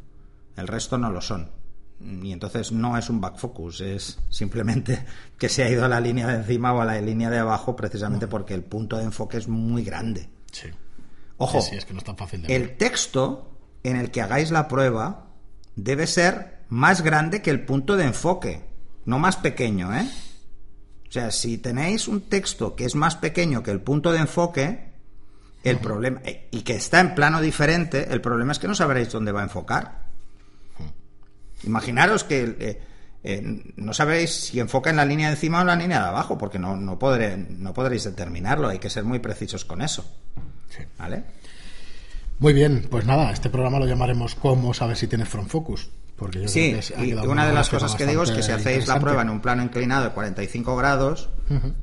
El 0.56 0.68
resto 0.68 0.98
no 0.98 1.10
lo 1.10 1.22
son. 1.22 1.52
Y 2.00 2.34
entonces 2.34 2.72
no 2.72 2.98
es 2.98 3.10
un 3.10 3.22
back 3.22 3.38
focus, 3.38 3.80
es 3.80 4.20
simplemente 4.30 5.06
que 5.38 5.48
se 5.48 5.64
ha 5.64 5.70
ido 5.70 5.86
a 5.86 5.88
la 5.88 6.02
línea 6.02 6.28
de 6.28 6.36
encima 6.36 6.74
o 6.74 6.82
a 6.82 6.86
la 6.86 7.00
línea 7.00 7.30
de 7.30 7.40
abajo 7.40 7.76
precisamente 7.76 8.28
porque 8.28 8.54
el 8.54 8.64
punto 8.64 8.98
de 8.98 9.04
enfoque 9.04 9.38
es 9.38 9.48
muy 9.48 9.84
grande. 9.84 10.30
Sí. 10.52 10.68
Ojo, 11.38 11.60
es 11.60 11.86
que 11.86 11.94
no 11.94 12.00
es 12.00 12.06
tan 12.06 12.18
fácil 12.18 12.42
de 12.42 12.56
el 12.56 12.78
texto 12.78 13.58
en 13.84 13.96
el 13.96 14.12
que 14.12 14.22
hagáis 14.22 14.52
la 14.52 14.68
prueba 14.68 15.28
debe 15.76 16.08
ser 16.08 16.53
más 16.70 17.02
grande 17.02 17.42
que 17.42 17.50
el 17.50 17.66
punto 17.66 17.98
de 17.98 18.06
enfoque, 18.06 18.64
no 19.06 19.20
más 19.20 19.38
pequeño, 19.38 19.96
¿eh? 19.96 20.08
O 21.08 21.12
sea, 21.12 21.30
si 21.32 21.58
tenéis 21.60 22.08
un 22.08 22.22
texto 22.22 22.76
que 22.76 22.86
es 22.86 22.96
más 22.96 23.16
pequeño 23.16 23.62
que 23.62 23.72
el 23.72 23.82
punto 23.82 24.12
de 24.12 24.20
enfoque, 24.20 24.94
el 25.64 25.78
problema 25.78 26.22
y 26.52 26.62
que 26.62 26.76
está 26.76 27.00
en 27.00 27.16
plano 27.16 27.40
diferente, 27.40 28.08
el 28.12 28.20
problema 28.20 28.52
es 28.52 28.60
que 28.60 28.68
no 28.68 28.76
sabréis 28.76 29.12
dónde 29.12 29.32
va 29.32 29.42
a 29.42 29.44
enfocar. 29.44 30.04
Imaginaros 31.64 32.24
que 32.24 32.56
eh, 32.60 32.82
eh, 33.24 33.74
no 33.78 33.94
sabéis 33.94 34.32
si 34.32 34.60
enfoca 34.60 34.90
en 34.90 34.98
la 34.98 35.06
línea 35.06 35.28
de 35.28 35.36
encima 35.36 35.60
o 35.60 35.62
en 35.62 35.68
la 35.68 35.76
línea 35.76 36.02
de 36.02 36.08
abajo, 36.08 36.38
porque 36.38 36.60
no, 36.60 36.76
no, 36.76 37.00
podré, 37.00 37.38
no 37.38 37.74
podréis 37.74 38.04
determinarlo, 38.04 38.68
hay 38.68 38.80
que 38.80 38.90
ser 38.90 39.04
muy 39.04 39.20
precisos 39.20 39.64
con 39.64 39.82
eso. 39.82 40.06
¿Vale? 40.98 41.24
Muy 42.40 42.54
bien, 42.54 42.88
pues 42.90 43.06
nada, 43.06 43.32
este 43.32 43.50
programa 43.50 43.80
lo 43.80 43.86
llamaremos 43.86 44.36
¿Cómo 44.36 44.74
sabes 44.74 45.00
si 45.00 45.08
tienes 45.08 45.30
front 45.30 45.48
focus? 45.48 45.90
Porque 46.24 46.48
sí, 46.48 46.74
y 47.00 47.12
una 47.14 47.46
de 47.46 47.52
las 47.52 47.70
cosas 47.70 47.96
que 47.96 48.08
digo 48.08 48.24
es 48.24 48.32
que 48.32 48.42
si 48.42 48.54
hacéis 48.54 48.88
la 48.88 48.98
prueba 48.98 49.24
en 49.24 49.30
un 49.30 49.42
plano 49.42 49.62
inclinado 49.62 50.06
de 50.06 50.12
45 50.12 50.76
grados, 50.78 51.28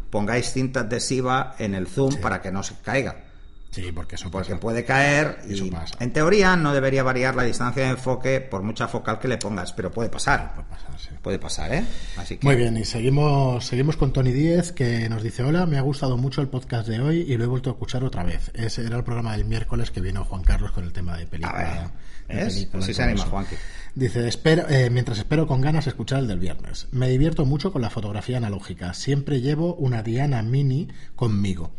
pongáis 0.09 0.51
cinta 0.51 0.81
adhesiva 0.81 1.55
en 1.59 1.75
el 1.75 1.87
zoom 1.87 2.17
para 2.23 2.41
que 2.41 2.51
no 2.51 2.63
se 2.63 2.75
caiga. 2.83 3.25
Sí, 3.71 3.93
porque 3.93 4.17
eso 4.17 4.31
Porque 4.31 4.57
puede 4.57 4.85
caer 4.85 5.41
y 5.49 5.71
en 6.01 6.13
teoría 6.13 6.57
no 6.57 6.73
debería 6.73 7.03
variar 7.05 7.37
la 7.37 7.45
distancia 7.45 7.85
de 7.85 7.91
enfoque 7.91 8.41
por 8.41 8.63
mucha 8.63 8.89
focal 8.89 9.21
que 9.21 9.29
le 9.29 9.37
pongas, 9.37 9.73
pero 9.73 9.93
puede 9.93 10.09
pasar. 10.09 10.55
Puede 10.55 10.69
pasar, 10.69 10.99
sí. 10.99 11.11
Puede 11.23 11.39
pasar 11.39 11.75
¿eh? 11.75 11.85
Así 12.17 12.39
que... 12.39 12.47
Muy 12.47 12.57
bien, 12.57 12.77
y 12.77 12.85
seguimos, 12.85 13.65
seguimos 13.65 13.97
con 13.97 14.13
Tony 14.13 14.33
Díez 14.33 14.73
que 14.73 15.09
nos 15.09 15.23
dice, 15.23 15.45
hola, 15.45 15.67
me 15.67 15.79
ha 15.79 15.83
gustado 15.83 16.17
mucho 16.17 16.41
el 16.41 16.49
podcast 16.49 16.89
de 16.89 17.01
hoy 17.01 17.21
y 17.29 17.37
lo 17.37 17.45
he 17.45 17.47
vuelto 17.47 17.71
a 17.71 17.75
escuchar 17.75 18.03
otra 18.03 18.25
vez. 18.25 18.51
Ese 18.55 18.85
era 18.85 18.97
el 18.97 19.05
programa 19.05 19.37
del 19.37 19.45
miércoles 19.45 19.93
que 19.93 20.01
vino 20.01 20.25
Juan 20.25 20.43
Carlos 20.43 20.73
con 20.73 20.83
el 20.83 20.93
tema 20.93 21.17
de 21.17 21.27
película. 21.27 21.93
Pues 22.31 22.85
se 22.85 23.03
anima, 23.03 23.25
Juan. 23.25 23.47
Dice, 23.95 24.29
espero, 24.29 24.69
eh, 24.69 24.89
mientras 24.89 25.19
espero 25.19 25.47
con 25.47 25.61
ganas 25.61 25.87
escuchar 25.87 26.21
el 26.21 26.29
del 26.29 26.39
viernes. 26.39 26.87
Me 26.93 27.09
divierto 27.09 27.45
mucho 27.45 27.73
con 27.73 27.83
la 27.83 27.91
fotografía 27.91 28.37
analógica. 28.37 28.95
Siempre 28.95 29.41
llevo 29.41 29.75
una 29.75 30.03
Diana 30.03 30.43
Mini 30.43 30.89
conmigo. 31.17 31.73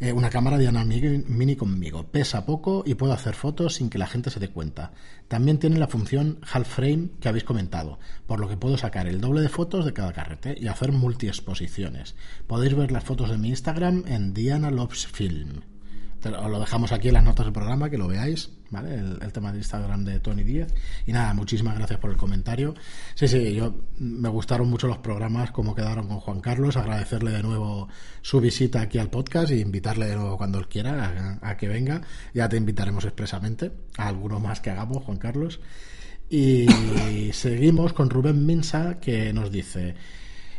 Eh, 0.00 0.12
una 0.12 0.30
cámara 0.30 0.58
Diana 0.58 0.84
Mini 0.84 1.56
conmigo. 1.56 2.04
Pesa 2.04 2.46
poco 2.46 2.82
y 2.86 2.94
puedo 2.94 3.12
hacer 3.12 3.34
fotos 3.34 3.74
sin 3.74 3.90
que 3.90 3.98
la 3.98 4.06
gente 4.06 4.30
se 4.30 4.40
dé 4.40 4.48
cuenta. 4.48 4.92
También 5.28 5.58
tiene 5.58 5.78
la 5.78 5.86
función 5.86 6.38
half 6.50 6.66
frame 6.66 7.10
que 7.20 7.28
habéis 7.28 7.44
comentado, 7.44 7.98
por 8.26 8.40
lo 8.40 8.48
que 8.48 8.56
puedo 8.56 8.78
sacar 8.78 9.06
el 9.06 9.20
doble 9.20 9.42
de 9.42 9.48
fotos 9.48 9.84
de 9.84 9.92
cada 9.92 10.12
carrete 10.12 10.56
y 10.58 10.66
hacer 10.66 10.92
multi-exposiciones. 10.92 12.16
Podéis 12.46 12.74
ver 12.74 12.90
las 12.90 13.04
fotos 13.04 13.30
de 13.30 13.38
mi 13.38 13.50
Instagram 13.50 14.04
en 14.06 14.34
Diana 14.34 14.70
Loves 14.70 15.06
Film. 15.06 15.73
Os 16.26 16.50
lo 16.50 16.60
dejamos 16.60 16.92
aquí 16.92 17.08
en 17.08 17.14
las 17.14 17.24
notas 17.24 17.46
del 17.46 17.52
programa, 17.52 17.90
que 17.90 17.98
lo 17.98 18.08
veáis, 18.08 18.50
¿vale? 18.70 18.94
El, 18.94 19.32
tema 19.32 19.52
de 19.52 19.58
Instagram 19.58 20.04
de 20.04 20.20
Tony 20.20 20.42
Díez. 20.42 20.72
Y 21.06 21.12
nada, 21.12 21.34
muchísimas 21.34 21.76
gracias 21.76 21.98
por 21.98 22.10
el 22.10 22.16
comentario. 22.16 22.74
Sí, 23.14 23.28
sí, 23.28 23.54
yo 23.54 23.74
me 23.98 24.28
gustaron 24.28 24.68
mucho 24.68 24.86
los 24.86 24.98
programas, 24.98 25.50
como 25.50 25.74
quedaron 25.74 26.08
con 26.08 26.20
Juan 26.20 26.40
Carlos. 26.40 26.76
Agradecerle 26.76 27.30
de 27.32 27.42
nuevo 27.42 27.88
su 28.22 28.40
visita 28.40 28.80
aquí 28.80 28.98
al 28.98 29.10
podcast 29.10 29.50
y 29.52 29.60
invitarle 29.60 30.06
de 30.06 30.16
nuevo 30.16 30.36
cuando 30.36 30.58
él 30.58 30.68
quiera 30.68 31.38
a, 31.40 31.50
a 31.50 31.56
que 31.56 31.68
venga. 31.68 32.00
Ya 32.32 32.48
te 32.48 32.56
invitaremos 32.56 33.04
expresamente 33.04 33.72
a 33.96 34.08
alguno 34.08 34.40
más 34.40 34.60
que 34.60 34.70
hagamos, 34.70 35.04
Juan 35.04 35.18
Carlos. 35.18 35.60
Y 36.30 36.66
seguimos 37.32 37.92
con 37.92 38.10
Rubén 38.10 38.46
Minsa, 38.46 38.98
que 39.00 39.32
nos 39.32 39.50
dice. 39.50 39.94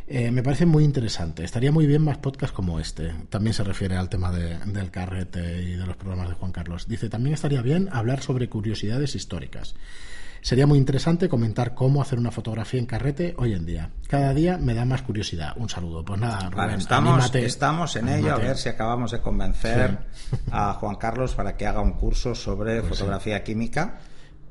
Eh, 0.08 0.30
me 0.30 0.42
parece 0.42 0.66
muy 0.66 0.84
interesante. 0.84 1.42
Estaría 1.44 1.72
muy 1.72 1.86
bien 1.86 2.02
más 2.02 2.18
podcasts 2.18 2.54
como 2.54 2.78
este. 2.78 3.12
También 3.28 3.54
se 3.54 3.64
refiere 3.64 3.96
al 3.96 4.08
tema 4.08 4.30
del 4.30 4.90
carrete 4.90 5.62
y 5.62 5.72
de 5.72 5.86
los 5.86 5.96
programas 5.96 6.28
de 6.28 6.34
Juan 6.34 6.52
Carlos. 6.52 6.86
Dice, 6.86 7.08
también 7.08 7.34
estaría 7.34 7.60
bien 7.60 7.88
hablar 7.92 8.22
sobre 8.22 8.48
curiosidades 8.48 9.16
históricas. 9.16 9.74
Sería 10.42 10.68
muy 10.68 10.78
interesante 10.78 11.28
comentar 11.28 11.74
cómo 11.74 12.00
hacer 12.00 12.20
una 12.20 12.30
fotografía 12.30 12.78
en 12.78 12.86
carrete 12.86 13.34
hoy 13.36 13.52
en 13.52 13.66
día. 13.66 13.90
Cada 14.06 14.32
día 14.32 14.58
me 14.58 14.74
da 14.74 14.84
más 14.84 15.02
curiosidad. 15.02 15.54
Un 15.56 15.68
saludo. 15.68 16.04
Pues 16.04 16.20
nada, 16.20 16.50
Rubén, 16.50 16.78
estamos, 16.78 17.34
estamos 17.34 17.96
en 17.96 18.08
ello 18.08 18.32
a 18.32 18.38
ver 18.38 18.56
si 18.56 18.68
acabamos 18.68 19.10
de 19.10 19.20
convencer 19.20 19.98
a 20.52 20.74
Juan 20.74 20.94
Carlos 20.96 21.34
para 21.34 21.56
que 21.56 21.66
haga 21.66 21.80
un 21.80 21.94
curso 21.94 22.36
sobre 22.36 22.80
pues 22.80 22.96
fotografía 22.96 23.42
química 23.42 23.98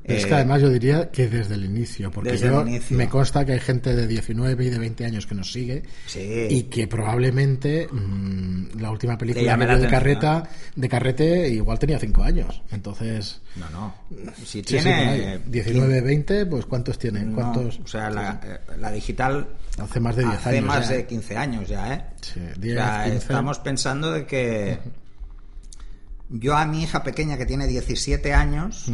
es 0.07 0.25
que 0.25 0.31
eh, 0.31 0.35
además 0.35 0.61
yo 0.61 0.69
diría 0.69 1.09
que 1.09 1.27
desde 1.27 1.55
el 1.55 1.65
inicio, 1.65 2.11
porque 2.11 2.37
yo 2.37 2.63
me 2.91 3.09
consta 3.09 3.43
que 3.43 3.53
hay 3.53 3.59
gente 3.59 3.95
de 3.95 4.07
19 4.07 4.65
y 4.65 4.69
de 4.69 4.77
20 4.77 5.05
años 5.05 5.25
que 5.25 5.33
nos 5.33 5.51
sigue 5.51 5.83
y 6.15 6.63
que 6.63 6.87
probablemente 6.87 7.87
mm, 7.91 8.79
la 8.79 8.91
última 8.91 9.17
película 9.17 9.57
de 9.57 9.87
carreta 9.87 10.47
de 10.75 10.89
carrete 10.89 11.49
igual 11.49 11.79
tenía 11.79 11.97
5 11.97 12.23
años. 12.23 12.61
Entonces, 12.71 13.41
no, 13.55 13.69
no. 13.69 13.93
Si 14.45 14.61
tiene 14.61 15.39
19, 15.45 16.01
20, 16.01 16.45
pues 16.45 16.65
¿cuántos 16.65 16.99
tienen? 16.99 17.33
¿Cuántos? 17.33 17.79
o 17.79 17.87
sea, 17.87 18.09
la, 18.09 18.39
eh, 18.43 18.59
la, 18.77 18.91
digital 18.91 19.47
hace 19.79 19.99
más 19.99 20.15
de 20.15 20.23
10 20.23 20.35
hace 20.35 20.49
años. 20.49 20.65
más 20.65 20.89
de 20.89 21.05
15 21.05 21.37
años 21.37 21.67
ya, 21.67 21.93
¿eh? 21.93 22.05
Sí, 22.21 22.41
10, 22.59 22.79
estamos 23.13 23.59
pensando 23.59 24.11
de 24.11 24.25
que 24.25 24.77
yo 26.29 26.55
a 26.55 26.65
mi 26.65 26.83
hija 26.83 27.03
pequeña 27.03 27.37
que 27.37 27.45
tiene 27.45 27.67
17 27.67 28.33
años 28.33 28.91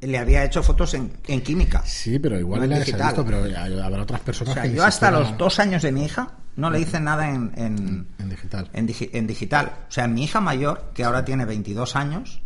le 0.00 0.18
había 0.18 0.44
hecho 0.44 0.62
fotos 0.62 0.94
en, 0.94 1.10
química. 1.42 1.82
Sí, 1.84 2.18
pero 2.18 2.38
igual 2.38 2.64
en 2.64 2.78
digital. 2.78 3.14
pero 3.24 3.42
habrá 3.82 4.02
otras 4.02 4.20
personas 4.20 4.58
que 4.58 4.74
Yo 4.74 4.84
hasta 4.84 5.10
los 5.10 5.36
dos 5.38 5.58
años 5.58 5.82
de 5.82 5.92
mi 5.92 6.04
hija 6.04 6.32
no 6.56 6.70
le 6.70 6.80
hice 6.80 7.00
nada 7.00 7.28
en, 7.30 7.52
en, 7.56 8.28
digital. 8.28 8.70
En, 8.72 9.26
digital. 9.26 9.72
O 9.88 9.92
sea, 9.92 10.08
mi 10.08 10.24
hija 10.24 10.40
mayor, 10.40 10.92
que 10.94 11.04
ahora 11.04 11.24
tiene 11.24 11.44
22 11.44 11.96
años, 11.96 12.42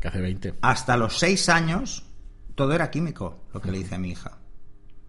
que 0.00 0.08
hace 0.08 0.20
20. 0.20 0.54
Hasta 0.60 0.96
los 0.96 1.18
6 1.18 1.48
años, 1.48 2.04
todo 2.54 2.74
era 2.74 2.90
químico, 2.90 3.44
lo 3.52 3.60
que 3.60 3.70
le 3.70 3.78
hice 3.78 3.94
a 3.94 3.98
mi 3.98 4.10
hija. 4.10 4.32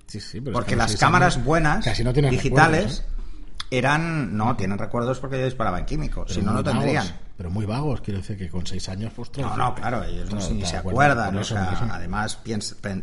Sí, 0.07 0.19
sí, 0.21 0.39
pero 0.39 0.53
Porque 0.53 0.75
las 0.75 0.95
cámaras 0.95 1.43
buenas, 1.43 1.83
casi 1.83 2.03
no 2.03 2.13
digitales, 2.13 2.99
¿eh? 2.99 3.77
eran. 3.77 4.37
No, 4.37 4.55
tienen 4.55 4.77
recuerdos 4.77 5.19
porque 5.19 5.39
yo 5.39 5.45
disparaba 5.45 5.79
en 5.79 5.85
químico, 5.85 6.27
si 6.27 6.41
no, 6.41 6.53
no 6.53 6.63
tendrían 6.63 7.24
pero 7.37 7.49
muy 7.49 7.65
vagos, 7.65 8.01
quiero 8.01 8.19
decir 8.19 8.37
que 8.37 8.49
con 8.49 8.65
seis 8.65 8.87
años, 8.89 9.11
pues 9.15 9.29
No, 9.37 9.55
no, 9.57 9.75
claro, 9.75 10.03
ellos 10.03 10.31
no, 10.31 10.49
ni 10.51 10.65
se 10.65 10.77
acuerdan. 10.77 11.35
o 11.37 11.43
sea, 11.43 11.71
además, 11.91 12.39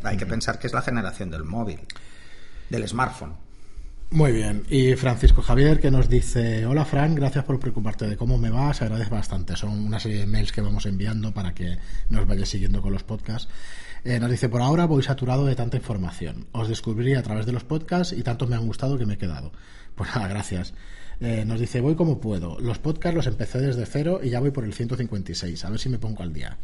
hay 0.05 0.17
que 0.17 0.27
pensar 0.27 0.59
que 0.59 0.67
es 0.67 0.73
la 0.73 0.83
generación 0.83 1.31
del 1.31 1.45
móvil, 1.45 1.81
del 2.71 2.89
smartphone. 2.89 3.35
Muy 4.13 4.33
bien. 4.33 4.65
Y 4.69 4.95
Francisco 4.95 5.41
Javier 5.41 5.81
que 5.81 5.91
nos 5.91 6.07
dice, 6.07 6.67
hola 6.67 6.85
Frank, 6.85 7.17
gracias 7.17 7.45
por 7.45 7.59
preocuparte 7.59 8.07
de 8.07 8.17
cómo 8.19 8.37
me 8.37 8.51
va, 8.51 8.75
se 8.75 8.85
agradece 8.85 9.09
bastante. 9.09 9.57
Son 9.57 9.71
una 9.71 9.99
serie 9.99 10.19
de 10.19 10.27
mails 10.27 10.53
que 10.53 10.61
vamos 10.61 10.85
enviando 10.85 11.33
para 11.33 11.55
que 11.55 11.79
nos 12.11 12.27
vayas 12.27 12.51
siguiendo 12.51 12.83
con 12.83 12.93
los 12.93 13.05
podcasts. 13.05 13.49
Eh, 14.05 14.21
nos 14.21 14.31
dice, 14.31 14.51
por 14.51 14.61
ahora 14.61 14.85
voy 14.85 15.03
saturado 15.03 15.47
de 15.47 15.57
tanta 15.57 15.79
información. 15.79 16.47
Os 16.53 16.69
descubrí 16.69 17.15
a 17.15 17.23
través 17.23 17.47
de 17.47 17.53
los 17.53 17.65
podcasts 17.65 18.13
y 18.13 18.23
tanto 18.23 18.47
me 18.47 18.55
han 18.55 18.67
gustado 18.67 18.99
que 18.99 19.07
me 19.07 19.15
he 19.15 19.19
quedado. 19.19 19.51
Pues 19.95 20.15
nada, 20.15 20.29
gracias. 20.29 20.75
Eh, 21.25 21.45
nos 21.47 21.61
dice, 21.61 21.81
voy 21.81 21.95
como 21.95 22.19
puedo. 22.19 22.59
Los 22.59 22.81
podcasts 22.81 23.15
los 23.15 23.29
empecé 23.29 23.61
desde 23.61 23.87
cero 23.87 24.21
y 24.23 24.31
ya 24.31 24.41
voy 24.41 24.51
por 24.51 24.65
el 24.65 24.75
156. 24.75 25.65
A 25.65 25.71
ver 25.71 25.79
si 25.79 25.89
me 25.89 25.99
pongo 25.99 26.25
al 26.25 26.33
día. 26.33 26.59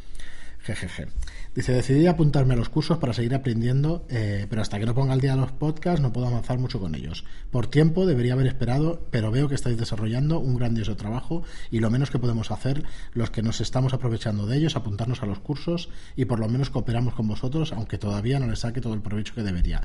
Jejeje. 0.61 1.09
Dice, 1.55 1.73
decidí 1.73 2.07
apuntarme 2.07 2.55
a 2.55 2.57
los 2.57 2.69
cursos 2.69 2.99
para 2.99 3.13
seguir 3.13 3.35
aprendiendo, 3.35 4.07
eh, 4.09 4.47
pero 4.49 4.63
hasta 4.63 4.79
que 4.79 4.87
no 4.87 4.95
ponga 4.95 5.13
al 5.13 5.21
día 5.21 5.35
los 5.35 5.51
podcasts 5.53 6.01
no 6.01 6.13
puedo 6.13 6.27
avanzar 6.27 6.59
mucho 6.59 6.79
con 6.79 6.95
ellos. 6.95 7.25
Por 7.51 7.67
tiempo 7.67 8.07
debería 8.07 8.35
haber 8.35 8.47
esperado, 8.47 9.07
pero 9.11 9.31
veo 9.31 9.49
que 9.49 9.55
estáis 9.55 9.77
desarrollando 9.77 10.39
un 10.39 10.57
grandioso 10.57 10.97
trabajo 10.97 11.43
y 11.71 11.81
lo 11.81 11.91
menos 11.91 12.11
que 12.11 12.19
podemos 12.19 12.51
hacer 12.51 12.85
los 13.13 13.31
que 13.31 13.43
nos 13.43 13.61
estamos 13.61 13.93
aprovechando 13.93 14.47
de 14.47 14.57
ellos, 14.57 14.77
apuntarnos 14.77 15.23
a 15.23 15.27
los 15.27 15.41
cursos 15.41 15.89
y 16.17 16.27
por 16.27 16.39
lo 16.39 16.49
menos 16.49 16.71
cooperamos 16.71 17.15
con 17.15 17.27
vosotros, 17.27 17.73
aunque 17.73 17.99
todavía 17.99 18.39
no 18.39 18.47
les 18.47 18.61
saque 18.61 18.81
todo 18.81 18.95
el 18.95 19.01
provecho 19.01 19.35
que 19.35 19.43
debería. 19.43 19.83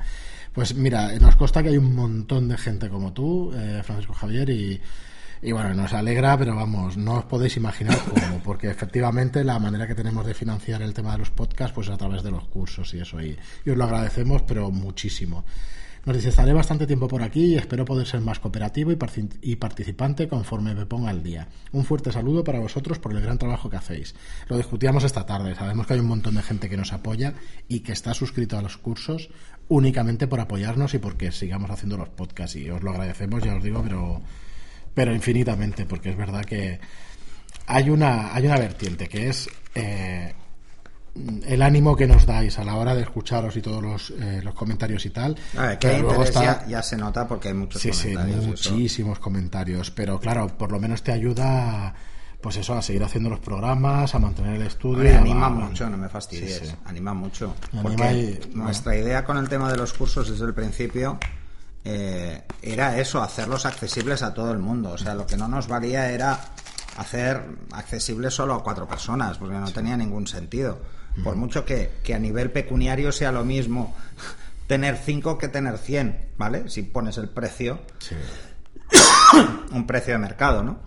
Pues 0.52 0.74
mira, 0.74 1.18
nos 1.18 1.36
consta 1.36 1.62
que 1.62 1.70
hay 1.70 1.78
un 1.78 1.94
montón 1.94 2.48
de 2.48 2.56
gente 2.56 2.88
como 2.88 3.12
tú, 3.12 3.52
eh, 3.54 3.80
Francisco 3.82 4.14
Javier, 4.14 4.50
y 4.50 4.80
y 5.42 5.52
bueno, 5.52 5.74
nos 5.74 5.92
alegra, 5.92 6.38
pero 6.38 6.54
vamos, 6.56 6.96
no 6.96 7.18
os 7.18 7.24
podéis 7.24 7.56
imaginar 7.56 7.98
cómo, 8.08 8.42
porque 8.42 8.70
efectivamente 8.70 9.44
la 9.44 9.58
manera 9.58 9.86
que 9.86 9.94
tenemos 9.94 10.24
de 10.26 10.34
financiar 10.34 10.82
el 10.82 10.94
tema 10.94 11.12
de 11.12 11.18
los 11.18 11.30
podcasts, 11.30 11.74
pues 11.74 11.88
es 11.88 11.94
a 11.94 11.98
través 11.98 12.22
de 12.22 12.30
los 12.30 12.44
cursos 12.46 12.92
y 12.94 13.00
eso. 13.00 13.20
Y, 13.20 13.36
os 13.68 13.76
lo 13.76 13.84
agradecemos, 13.84 14.42
pero 14.42 14.70
muchísimo. 14.70 15.44
Nos 16.06 16.16
dice, 16.16 16.28
estaré 16.28 16.52
bastante 16.52 16.86
tiempo 16.86 17.08
por 17.08 17.22
aquí 17.22 17.46
y 17.46 17.54
espero 17.56 17.86
poder 17.86 18.06
ser 18.06 18.20
más 18.20 18.38
cooperativo 18.38 18.92
y, 18.92 18.98
y, 19.40 19.56
participante 19.56 20.28
conforme 20.28 20.74
me 20.74 20.84
ponga 20.84 21.08
al 21.08 21.22
día. 21.22 21.48
Un 21.72 21.84
fuerte 21.86 22.12
saludo 22.12 22.44
para 22.44 22.58
vosotros 22.58 22.98
por 22.98 23.12
el 23.12 23.22
gran 23.22 23.38
trabajo 23.38 23.70
que 23.70 23.76
hacéis. 23.76 24.14
Lo 24.48 24.58
discutíamos 24.58 25.04
esta 25.04 25.24
tarde. 25.24 25.54
Sabemos 25.54 25.86
que 25.86 25.94
hay 25.94 26.00
un 26.00 26.08
montón 26.08 26.34
de 26.34 26.42
gente 26.42 26.68
que 26.68 26.76
nos 26.76 26.92
apoya 26.92 27.32
y 27.68 27.80
que 27.80 27.92
está 27.92 28.12
suscrito 28.12 28.58
a 28.58 28.62
los 28.62 28.76
cursos 28.76 29.30
únicamente 29.68 30.26
por 30.26 30.40
apoyarnos 30.40 30.92
y 30.92 30.98
porque 30.98 31.32
sigamos 31.32 31.70
haciendo 31.70 31.96
los 31.96 32.10
podcasts. 32.10 32.56
Y 32.56 32.68
os 32.68 32.82
lo 32.82 32.90
agradecemos, 32.90 33.42
ya 33.42 33.56
os 33.56 33.62
digo, 33.62 33.82
pero 33.82 34.20
pero 34.94 35.14
infinitamente, 35.14 35.86
porque 35.86 36.10
es 36.10 36.16
verdad 36.16 36.44
que 36.44 36.78
hay 37.66 37.90
una, 37.90 38.34
hay 38.34 38.46
una 38.46 38.58
vertiente 38.58 39.08
que 39.08 39.28
es 39.28 39.48
eh, 39.74 40.32
el 41.46 41.62
ánimo 41.62 41.96
que 41.96 42.06
nos 42.06 42.26
dais 42.26 42.58
a 42.58 42.64
la 42.64 42.76
hora 42.76 42.94
de 42.94 43.02
escucharos 43.02 43.56
y 43.56 43.62
todos 43.62 43.82
los, 43.82 44.10
eh, 44.10 44.40
los 44.42 44.54
comentarios 44.54 45.04
y 45.06 45.10
tal. 45.10 45.36
que 45.78 45.98
luego 45.98 46.24
está... 46.24 46.66
ya, 46.66 46.82
se 46.82 46.96
nota 46.96 47.26
porque 47.26 47.48
hay 47.48 47.54
muchos 47.54 47.82
comentarios. 47.82 48.60
Sí, 48.60 48.70
muchísimos 48.70 49.18
comentarios, 49.18 49.90
pero 49.90 50.18
claro, 50.18 50.48
por 50.48 50.72
lo 50.72 50.80
menos 50.80 51.02
te 51.02 51.12
ayuda 51.12 51.94
pues 52.40 52.58
eso, 52.58 52.74
a 52.74 52.82
seguir 52.82 53.02
haciendo 53.02 53.30
los 53.30 53.40
programas, 53.40 54.14
a 54.14 54.18
mantener 54.18 54.56
el 54.56 54.66
estudio. 54.66 55.10
y 55.10 55.14
anima 55.14 55.48
mucho, 55.48 55.88
no 55.88 55.96
me 55.96 56.10
fastidies. 56.10 56.76
Anima 56.84 57.14
mucho. 57.14 57.54
porque 57.82 58.38
nuestra 58.52 58.94
idea 58.94 59.24
con 59.24 59.38
el 59.38 59.48
tema 59.48 59.70
de 59.72 59.78
los 59.78 59.94
cursos 59.94 60.28
desde 60.28 60.44
el 60.44 60.52
principio 60.52 61.18
eh, 61.84 62.42
era 62.62 62.98
eso, 62.98 63.22
hacerlos 63.22 63.66
accesibles 63.66 64.22
a 64.22 64.32
todo 64.32 64.52
el 64.52 64.58
mundo. 64.58 64.92
O 64.92 64.98
sea, 64.98 65.14
lo 65.14 65.26
que 65.26 65.36
no 65.36 65.48
nos 65.48 65.68
valía 65.68 66.10
era 66.10 66.40
hacer 66.96 67.42
accesibles 67.72 68.34
solo 68.34 68.54
a 68.54 68.62
cuatro 68.62 68.88
personas, 68.88 69.36
porque 69.38 69.54
no 69.54 69.70
tenía 69.70 69.96
ningún 69.96 70.26
sentido. 70.26 70.80
Por 71.22 71.36
mucho 71.36 71.64
que, 71.64 71.92
a 72.12 72.18
nivel 72.18 72.50
pecuniario 72.50 73.12
sea 73.12 73.30
lo 73.30 73.44
mismo 73.44 73.94
tener 74.66 74.96
cinco 74.96 75.38
que 75.38 75.48
tener 75.48 75.78
cien, 75.78 76.30
¿vale? 76.38 76.68
Si 76.68 76.82
pones 76.82 77.18
el 77.18 77.28
precio, 77.28 77.80
un 79.70 79.86
precio 79.86 80.14
de 80.14 80.18
mercado, 80.18 80.62
¿no? 80.62 80.78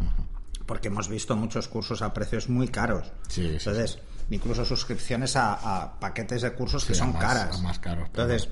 Porque 0.66 0.90
hemos 0.90 1.08
visto 1.08 1.36
muchos 1.36 1.68
cursos 1.68 2.02
a 2.02 2.14
precios 2.14 2.50
muy 2.50 2.68
caros. 2.68 3.10
Entonces, 3.38 4.00
incluso 4.30 4.66
suscripciones 4.66 5.36
a, 5.38 5.94
paquetes 6.00 6.42
de 6.42 6.52
cursos 6.52 6.84
que 6.84 6.96
son 6.96 7.14
caras. 7.14 7.62
Más 7.62 7.80
caros, 7.80 8.08
Entonces, 8.08 8.50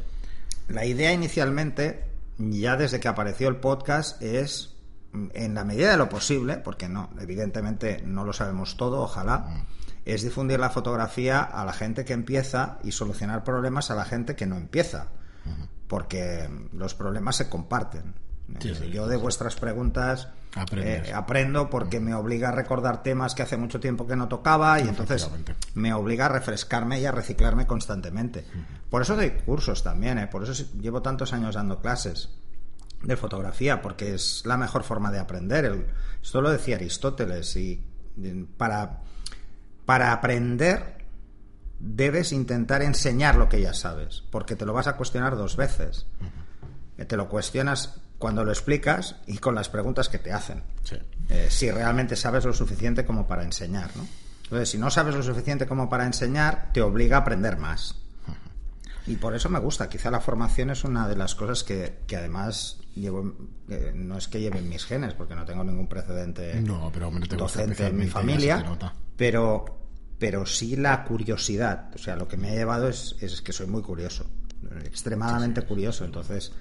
la 0.69 0.86
idea 0.86 1.12
inicialmente 1.12 2.14
ya 2.37 2.75
desde 2.75 2.99
que 2.99 3.07
apareció 3.07 3.47
el 3.47 3.57
podcast 3.57 4.21
es, 4.21 4.75
en 5.13 5.53
la 5.53 5.63
medida 5.63 5.91
de 5.91 5.97
lo 5.97 6.09
posible, 6.09 6.57
porque 6.57 6.89
no, 6.89 7.09
evidentemente 7.19 8.01
no 8.05 8.25
lo 8.25 8.33
sabemos 8.33 8.77
todo, 8.77 9.01
ojalá, 9.01 9.39
mm. 9.39 9.65
es 10.05 10.23
difundir 10.23 10.59
la 10.59 10.69
fotografía 10.69 11.41
a 11.41 11.63
la 11.65 11.73
gente 11.73 12.05
que 12.05 12.13
empieza 12.13 12.79
y 12.83 12.91
solucionar 12.91 13.43
problemas 13.43 13.91
a 13.91 13.95
la 13.95 14.05
gente 14.05 14.35
que 14.35 14.45
no 14.45 14.57
empieza, 14.57 15.07
porque 15.87 16.49
los 16.73 16.95
problemas 16.95 17.35
se 17.35 17.49
comparten. 17.49 18.15
Yo 18.91 19.08
de 19.08 19.17
vuestras 19.17 19.55
preguntas 19.55 20.27
eh, 20.77 21.12
aprendo 21.13 21.69
porque 21.69 21.99
me 21.99 22.13
obliga 22.13 22.49
a 22.49 22.51
recordar 22.51 23.03
temas 23.03 23.36
que 23.36 23.43
hace 23.43 23.58
mucho 23.58 23.79
tiempo 23.79 24.08
que 24.08 24.15
no 24.15 24.27
tocaba 24.27 24.79
y 24.79 24.88
entonces 24.88 25.29
me 25.73 25.93
obliga 25.93 26.27
a 26.27 26.29
refrescarme 26.29 26.99
y 26.99 27.05
a 27.05 27.12
reciclarme 27.12 27.67
constantemente. 27.67 28.45
Por 28.89 29.01
eso 29.01 29.15
doy 29.15 29.31
cursos 29.31 29.84
también, 29.84 30.19
¿eh? 30.19 30.27
por 30.27 30.43
eso 30.43 30.63
llevo 30.79 31.01
tantos 31.01 31.34
años 31.34 31.55
dando 31.55 31.81
clases 31.81 32.29
de 33.03 33.17
fotografía, 33.17 33.81
porque 33.81 34.13
es 34.13 34.43
la 34.45 34.58
mejor 34.58 34.84
forma 34.84 35.12
de 35.12 35.19
aprender. 35.19 35.88
esto 36.21 36.41
lo 36.41 36.49
decía 36.49 36.75
Aristóteles 36.75 37.55
y 37.55 37.84
para, 38.58 39.01
para 39.86 40.13
aprender 40.13 41.05
debes 41.79 42.31
intentar 42.31 42.81
enseñar 42.81 43.36
lo 43.36 43.49
que 43.49 43.62
ya 43.62 43.73
sabes, 43.73 44.23
porque 44.31 44.55
te 44.55 44.65
lo 44.65 44.73
vas 44.73 44.88
a 44.88 44.95
cuestionar 44.95 45.36
dos 45.36 45.58
veces. 45.58 46.08
Te 47.08 47.17
lo 47.17 47.27
cuestionas 47.27 48.01
cuando 48.17 48.43
lo 48.43 48.51
explicas 48.51 49.15
y 49.28 49.38
con 49.38 49.56
las 49.56 49.69
preguntas 49.69 50.10
que 50.10 50.19
te 50.19 50.32
hacen. 50.32 50.63
Eh, 51.30 51.47
si 51.49 51.69
realmente 51.71 52.15
sabes 52.15 52.45
lo 52.45 52.54
suficiente 52.54 53.06
como 53.06 53.28
para 53.28 53.43
enseñar, 53.43 53.91
¿no? 53.95 54.06
Entonces, 54.43 54.69
si 54.69 54.78
no 54.78 54.91
sabes 54.91 55.15
lo 55.15 55.23
suficiente 55.23 55.65
como 55.65 55.89
para 55.89 56.06
enseñar, 56.06 56.69
te 56.71 56.82
obliga 56.82 57.17
a 57.17 57.19
aprender 57.21 57.58
más. 57.58 57.95
Y 59.08 59.17
por 59.17 59.36
eso 59.36 59.49
me 59.49 59.60
gusta. 59.60 59.89
Quizá 59.89 60.10
la 60.10 60.19
formación 60.19 60.69
es 60.69 60.84
una 60.84 61.08
de 61.08 61.15
las 61.15 61.36
cosas 61.36 61.63
que, 61.63 61.99
además 62.15 62.80
llevo. 62.95 63.34
Eh, 63.69 63.91
no 63.93 64.17
es 64.17 64.28
que 64.28 64.39
lleven 64.39 64.69
mis 64.69 64.86
genes, 64.86 65.13
porque 65.13 65.36
no 65.36 65.45
tengo 65.45 65.63
ningún 65.63 65.88
precedente 65.88 66.60
no, 66.62 66.91
pero, 66.93 67.12
docente 67.38 67.88
en 67.88 67.97
mi 67.97 68.08
familia. 68.08 68.63
Pero, 69.15 69.65
pero 70.17 70.45
sí 70.45 70.75
la 70.75 71.04
curiosidad. 71.04 71.91
O 71.93 71.97
sea, 71.97 72.15
lo 72.15 72.28
que 72.28 72.38
me 72.38 72.49
ha 72.49 72.54
llevado 72.54 72.88
es, 72.88 73.15
es 73.19 73.41
que 73.41 73.54
soy 73.54 73.67
muy 73.67 73.82
curioso. 73.82 74.25
Extremadamente 74.84 75.62
curioso. 75.63 76.06
Entonces 76.06 76.51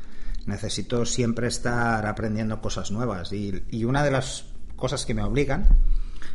necesito 0.47 1.05
siempre 1.07 1.49
estar 1.49 2.07
aprendiendo 2.07 2.61
cosas 2.61 2.91
nuevas. 2.91 3.33
Y, 3.33 3.85
una 3.85 4.03
de 4.03 4.11
las 4.11 4.47
cosas 4.77 5.05
que 5.05 5.15
me 5.15 5.23
obligan, 5.23 5.69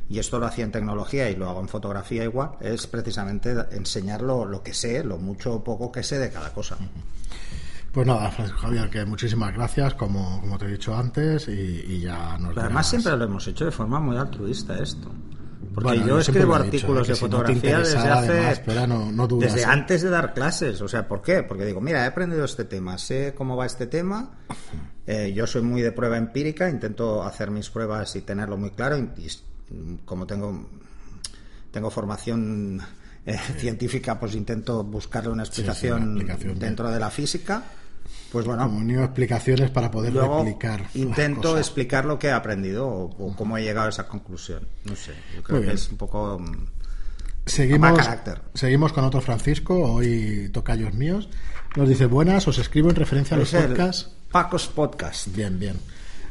y 0.10 0.19
esto 0.19 0.39
lo 0.39 0.45
hacía 0.45 0.65
en 0.65 0.72
tecnología 0.72 1.30
y 1.30 1.36
lo 1.36 1.50
hago 1.50 1.62
en 1.62 1.67
fotografía 1.67 2.24
igual, 2.24 2.52
es 2.62 2.88
precisamente 2.88 3.56
enseñar 3.72 4.22
lo, 4.22 4.63
que 4.63 4.74
sé, 4.74 5.04
lo 5.04 5.17
mucho 5.17 5.56
o 5.56 5.63
poco 5.63 5.91
que 5.91 6.04
sé 6.04 6.17
de 6.17 6.32
cada 6.32 6.54
cosa. 6.54 6.78
Pues 7.91 8.06
nada, 8.06 8.30
Francisco 8.32 8.62
Javier, 8.62 8.89
que 8.89 9.06
muchísimas 9.06 9.54
gracias, 9.54 9.95
como, 9.95 10.39
como 10.41 10.58
te 10.58 10.65
he 10.65 10.69
dicho 10.69 10.95
antes, 10.95 11.48
y, 11.48 12.02
ya 12.02 12.38
nos 12.38 12.56
Además, 12.58 12.89
siempre 12.89 13.17
lo 13.17 13.26
hemos 13.26 13.48
hecho 13.48 13.65
de 13.65 13.72
forma 13.72 14.00
muy 14.00 14.17
altruista 14.17 14.78
esto. 14.78 15.12
Porque 15.74 16.00
yo, 16.00 16.20
escribo 16.20 16.56
artículos 16.56 17.08
de 17.08 17.16
fotografía 17.16 17.80
desde 17.80 17.98
hace. 17.98 18.64
desde 19.40 19.66
antes 19.66 20.02
de 20.02 20.10
dar 20.10 20.34
clases. 20.34 20.82
O 20.82 20.88
sea, 20.88 21.08
¿por 21.08 21.22
qué? 21.22 21.44
Porque 21.44 21.66
digo, 21.66 21.82
mira, 21.82 22.04
he 22.04 22.08
aprendido 22.08 22.46
este 22.46 22.66
tema, 22.66 22.98
sé 22.98 23.34
cómo 23.36 23.56
va 23.56 23.66
este 23.66 23.88
tema. 23.88 24.32
Eh, 25.06 25.34
yo 25.34 25.48
soy 25.48 25.62
muy 25.62 25.82
de 25.82 25.92
prueba 25.92 26.18
empírica, 26.18 26.70
intento 26.70 27.24
hacer 27.24 27.52
mis 27.52 27.70
pruebas 27.70 28.16
y 28.16 28.22
tenerlo 28.22 28.58
muy 28.58 28.72
claro. 28.72 28.98
Y, 28.98 29.28
como 30.06 30.26
tengo, 30.26 30.68
tengo 31.72 31.90
formación 31.90 32.82
eh, 33.26 33.38
científica, 33.58 34.20
pues 34.20 34.36
intento 34.36 34.84
buscarle 34.84 35.30
una 35.30 35.44
explicación 35.44 36.28
dentro 36.58 36.90
de 36.92 37.00
la 37.00 37.10
física. 37.10 37.64
Pues 38.32 38.46
bueno. 38.46 38.63
Como 38.63 39.04
explicaciones 39.04 39.72
para 39.72 39.89
poder 39.89 40.15
explicar. 40.15 40.86
Intento 40.94 41.58
explicar 41.58 42.06
lo 42.06 42.20
que 42.20 42.28
he 42.28 42.32
aprendido 42.32 42.88
o, 42.88 43.36
cómo 43.36 43.58
he 43.58 43.63
llegado 43.63 43.88
a 43.88 43.89
esa 43.89 44.08
conclusión. 44.08 44.68
No 44.86 44.96
sé, 44.96 45.13
yo 45.36 45.44
creo 45.44 45.62
que 45.62 45.74
es 45.74 45.89
un 45.89 45.98
poco. 45.98 46.39
Mm, 46.39 46.68
seguimos, 47.46 48.10
seguimos 48.54 48.94
con 48.94 49.04
otro 49.04 49.22
Francisco, 49.22 49.94
hoy 49.94 50.50
tocayos 50.54 50.94
míos. 50.94 51.30
Nos 51.76 51.89
dice: 51.89 52.06
Buenas, 52.06 52.48
os 52.48 52.58
escribo 52.60 52.89
en 52.89 52.96
referencia 52.96 53.36
a 53.36 53.39
los 53.39 53.52
podcasts. 53.52 54.12
Pacos 54.32 54.68
Podcast. 54.68 55.36
Bien, 55.36 55.58
bien. 55.58 55.78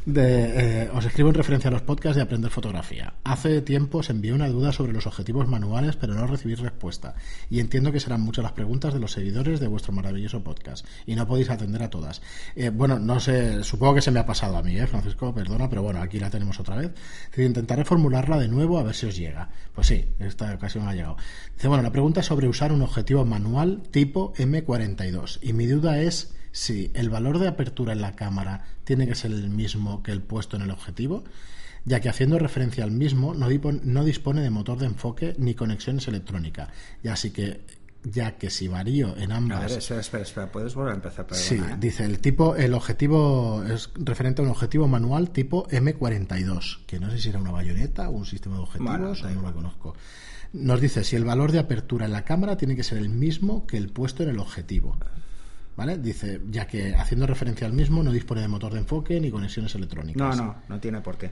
Eh, 0.07 0.89
os 0.93 1.05
escribo 1.05 1.29
en 1.29 1.35
referencia 1.35 1.69
a 1.69 1.71
los 1.71 1.81
podcasts 1.81 2.15
de 2.15 2.21
Aprender 2.21 2.51
Fotografía. 2.51 3.13
Hace 3.23 3.61
tiempo 3.61 3.99
os 3.99 4.09
envié 4.09 4.33
una 4.33 4.47
duda 4.47 4.71
sobre 4.71 4.93
los 4.93 5.05
objetivos 5.07 5.47
manuales, 5.47 5.95
pero 5.95 6.13
no 6.13 6.25
recibí 6.25 6.55
respuesta. 6.55 7.15
Y 7.49 7.59
entiendo 7.59 7.91
que 7.91 7.99
serán 7.99 8.21
muchas 8.21 8.43
las 8.43 8.53
preguntas 8.53 8.93
de 8.93 8.99
los 8.99 9.11
seguidores 9.11 9.59
de 9.59 9.67
vuestro 9.67 9.93
maravilloso 9.93 10.43
podcast. 10.43 10.85
Y 11.05 11.15
no 11.15 11.27
podéis 11.27 11.49
atender 11.49 11.83
a 11.83 11.89
todas. 11.89 12.21
Eh, 12.55 12.69
bueno, 12.69 12.99
no 12.99 13.19
sé, 13.19 13.63
supongo 13.63 13.95
que 13.95 14.01
se 14.01 14.11
me 14.11 14.19
ha 14.19 14.25
pasado 14.25 14.57
a 14.57 14.63
mí, 14.63 14.77
¿eh, 14.77 14.87
Francisco? 14.87 15.33
Perdona, 15.33 15.69
pero 15.69 15.83
bueno, 15.83 16.01
aquí 16.01 16.19
la 16.19 16.29
tenemos 16.29 16.59
otra 16.59 16.77
vez. 16.77 16.91
intentaré 17.37 17.83
formularla 17.83 18.37
de 18.37 18.47
nuevo 18.47 18.79
a 18.79 18.83
ver 18.83 18.95
si 18.95 19.07
os 19.07 19.15
llega. 19.15 19.49
Pues 19.73 19.87
sí, 19.87 20.13
esta 20.19 20.53
ocasión 20.53 20.87
ha 20.87 20.93
llegado. 20.93 21.17
Dice, 21.55 21.67
bueno, 21.67 21.83
la 21.83 21.91
pregunta 21.91 22.21
es 22.21 22.25
sobre 22.25 22.47
usar 22.47 22.71
un 22.71 22.81
objetivo 22.81 23.25
manual 23.25 23.83
tipo 23.91 24.33
M42. 24.35 25.39
Y 25.41 25.53
mi 25.53 25.65
duda 25.65 25.99
es 26.01 26.33
si 26.51 26.91
el 26.93 27.09
valor 27.09 27.39
de 27.39 27.47
apertura 27.47 27.93
en 27.93 28.01
la 28.01 28.15
cámara 28.15 28.65
tiene 28.83 29.07
que 29.07 29.15
ser 29.15 29.31
el 29.31 29.49
mismo 29.49 30.03
que 30.03 30.11
el 30.11 30.21
puesto 30.21 30.55
en 30.55 30.63
el 30.63 30.71
objetivo, 30.71 31.23
ya 31.85 31.99
que 31.99 32.09
haciendo 32.09 32.37
referencia 32.39 32.83
al 32.83 32.91
mismo 32.91 33.33
no, 33.33 33.47
dispone 34.03 34.41
de 34.41 34.49
motor 34.49 34.79
de 34.79 34.87
enfoque 34.87 35.35
ni 35.37 35.53
conexiones 35.55 36.07
electrónicas, 36.07 36.69
y 37.03 37.07
así 37.07 37.31
que 37.31 37.61
ya 38.03 38.37
que 38.37 38.49
si 38.49 38.67
varío 38.69 39.15
en 39.17 39.31
ambas... 39.33 39.57
A 39.57 39.67
ver, 39.67 39.77
espera, 39.79 39.99
espera, 39.99 40.23
espera, 40.23 40.51
puedes 40.51 40.73
volver 40.73 40.93
a 40.93 40.95
empezar. 40.95 41.27
Perdona, 41.27 41.45
Sí, 41.45 41.55
¿eh? 41.55 41.75
dice 41.79 42.05
el 42.05 42.19
tipo, 42.19 42.55
el 42.55 42.73
objetivo 42.73 43.63
es 43.63 43.89
referente 43.95 44.41
a 44.41 44.45
un 44.45 44.51
objetivo 44.51 44.87
manual 44.87 45.31
tipo 45.31 45.67
M42, 45.67 46.85
que 46.85 46.99
no 46.99 47.09
sé 47.11 47.19
si 47.19 47.29
era 47.29 47.39
una 47.39 47.51
bayoneta 47.51 48.09
o 48.09 48.13
un 48.13 48.25
sistema 48.25 48.55
de 48.55 48.61
objetivos, 48.61 48.91
Bueno, 48.91 49.13
no 49.13 49.23
lo 49.23 49.31
igual. 49.31 49.53
conozco. 49.53 49.95
Nos 50.53 50.81
dice 50.81 51.03
si 51.03 51.15
el 51.15 51.25
valor 51.25 51.51
de 51.51 51.59
apertura 51.59 52.05
en 52.05 52.11
la 52.13 52.23
cámara 52.23 52.57
tiene 52.57 52.75
que 52.75 52.83
ser 52.83 52.97
el 52.97 53.09
mismo 53.09 53.67
que 53.67 53.77
el 53.77 53.89
puesto 53.89 54.23
en 54.23 54.29
el 54.29 54.39
objetivo. 54.39 54.97
¿Vale? 55.79 55.97
Dice, 55.97 56.41
ya 56.49 56.67
que 56.67 56.93
haciendo 56.93 57.25
referencia 57.25 57.65
al 57.65 57.71
mismo 57.71 58.03
no 58.03 58.11
dispone 58.11 58.41
de 58.41 58.49
motor 58.49 58.73
de 58.73 58.79
enfoque 58.79 59.17
ni 59.21 59.31
conexiones 59.31 59.73
electrónicas. 59.75 60.35
No, 60.35 60.43
no, 60.43 60.55
no 60.67 60.79
tiene 60.81 60.99
por 60.99 61.17
qué. 61.17 61.31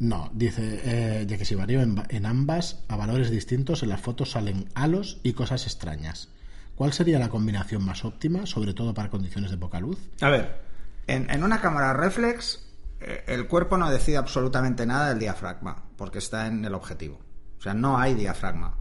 No, 0.00 0.32
dice, 0.34 0.80
eh, 0.82 1.26
ya 1.28 1.38
que 1.38 1.44
si 1.44 1.54
varío 1.54 1.80
en, 1.80 2.02
en 2.08 2.26
ambas 2.26 2.82
a 2.88 2.96
valores 2.96 3.30
distintos, 3.30 3.84
en 3.84 3.90
las 3.90 4.00
fotos 4.00 4.32
salen 4.32 4.68
halos 4.74 5.20
y 5.22 5.32
cosas 5.32 5.64
extrañas. 5.66 6.28
¿Cuál 6.74 6.92
sería 6.92 7.20
la 7.20 7.28
combinación 7.28 7.84
más 7.84 8.04
óptima, 8.04 8.46
sobre 8.46 8.74
todo 8.74 8.94
para 8.94 9.10
condiciones 9.10 9.52
de 9.52 9.58
poca 9.58 9.78
luz? 9.78 10.00
A 10.20 10.28
ver, 10.28 10.60
en, 11.06 11.30
en 11.30 11.44
una 11.44 11.60
cámara 11.60 11.92
reflex, 11.92 12.66
eh, 13.00 13.22
el 13.28 13.46
cuerpo 13.46 13.78
no 13.78 13.88
decide 13.88 14.16
absolutamente 14.16 14.86
nada 14.86 15.10
del 15.10 15.20
diafragma, 15.20 15.84
porque 15.96 16.18
está 16.18 16.48
en 16.48 16.64
el 16.64 16.74
objetivo. 16.74 17.20
O 17.60 17.62
sea, 17.62 17.74
no 17.74 17.96
hay 17.96 18.14
diafragma. 18.14 18.76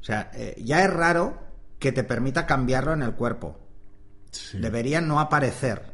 O 0.00 0.02
sea, 0.02 0.30
eh, 0.32 0.54
ya 0.64 0.82
es 0.82 0.90
raro 0.90 1.42
que 1.78 1.92
te 1.92 2.04
permita 2.04 2.46
cambiarlo 2.46 2.94
en 2.94 3.02
el 3.02 3.12
cuerpo. 3.12 3.66
Sí. 4.30 4.58
Debería 4.58 5.00
no 5.00 5.20
aparecer 5.20 5.92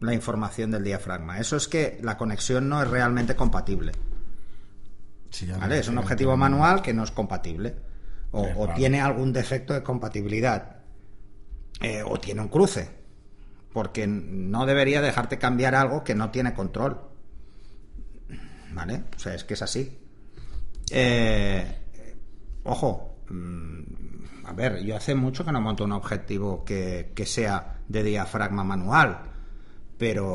la 0.00 0.14
información 0.14 0.70
del 0.70 0.84
diafragma. 0.84 1.38
Eso 1.38 1.56
es 1.56 1.68
que 1.68 1.98
la 2.02 2.16
conexión 2.16 2.68
no 2.68 2.82
es 2.82 2.88
realmente 2.88 3.34
compatible. 3.36 3.92
Sí, 5.30 5.46
¿vale? 5.50 5.78
Es 5.78 5.88
un 5.88 5.98
objetivo 5.98 6.36
manual 6.36 6.80
que 6.82 6.94
no 6.94 7.02
es 7.04 7.10
compatible. 7.10 7.74
O, 8.30 8.44
Sí, 8.44 8.50
o 8.56 8.64
claro. 8.64 8.74
tiene 8.78 9.00
algún 9.00 9.32
defecto 9.32 9.74
de 9.74 9.82
compatibilidad. 9.82 10.76
Eh, 11.80 12.02
o 12.04 12.18
tiene 12.18 12.40
un 12.40 12.48
cruce. 12.48 12.88
Porque 13.72 14.06
no 14.06 14.64
debería 14.66 15.00
dejarte 15.00 15.38
cambiar 15.38 15.74
algo 15.74 16.04
que 16.04 16.14
no 16.14 16.30
tiene 16.30 16.54
control. 16.54 17.00
¿Vale? 18.72 19.04
O 19.16 19.18
sea, 19.18 19.34
es 19.34 19.44
que 19.44 19.54
es 19.54 19.62
así. 19.62 19.98
Eh, 20.90 21.78
ojo. 22.64 23.18
A 24.46 24.52
ver, 24.52 24.82
yo 24.84 24.96
hace 24.96 25.14
mucho 25.14 25.44
que 25.44 25.52
no 25.52 25.60
monto 25.60 25.84
un 25.84 25.92
objetivo 25.92 26.64
que, 26.64 27.12
que 27.14 27.26
sea 27.26 27.78
de 27.88 28.02
diafragma 28.02 28.64
manual. 28.64 29.18
Pero, 29.96 30.32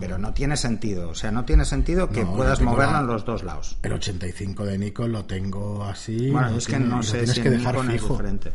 pero, 0.00 0.16
no... 0.18 0.32
tiene 0.32 0.56
sentido. 0.56 1.10
O 1.10 1.14
sea, 1.14 1.30
no 1.30 1.44
tiene 1.44 1.66
sentido 1.66 2.08
que 2.08 2.24
No, 2.24 2.34
puedas 2.34 2.60
moverlo 2.62 2.94
la- 2.94 3.00
en 3.00 3.06
los 3.06 3.24
dos 3.26 3.42
lados. 3.44 3.76
El 3.82 3.92
85 3.92 4.64
de 4.64 4.78
Nikon 4.78 5.12
lo 5.12 5.26
tengo 5.26 5.84
así. 5.84 6.30
Bueno, 6.30 6.50
lo 6.50 6.56
es 6.56 6.66
que 6.66 6.72
tiene- 6.72 6.86
no 6.86 7.02
sé 7.02 7.18
tienes 7.18 7.34
si 7.34 7.42
que 7.42 7.50
dejar 7.50 7.74
Nikon 7.74 7.90
es 7.90 8.00
fijo. 8.00 8.08
diferente. 8.14 8.52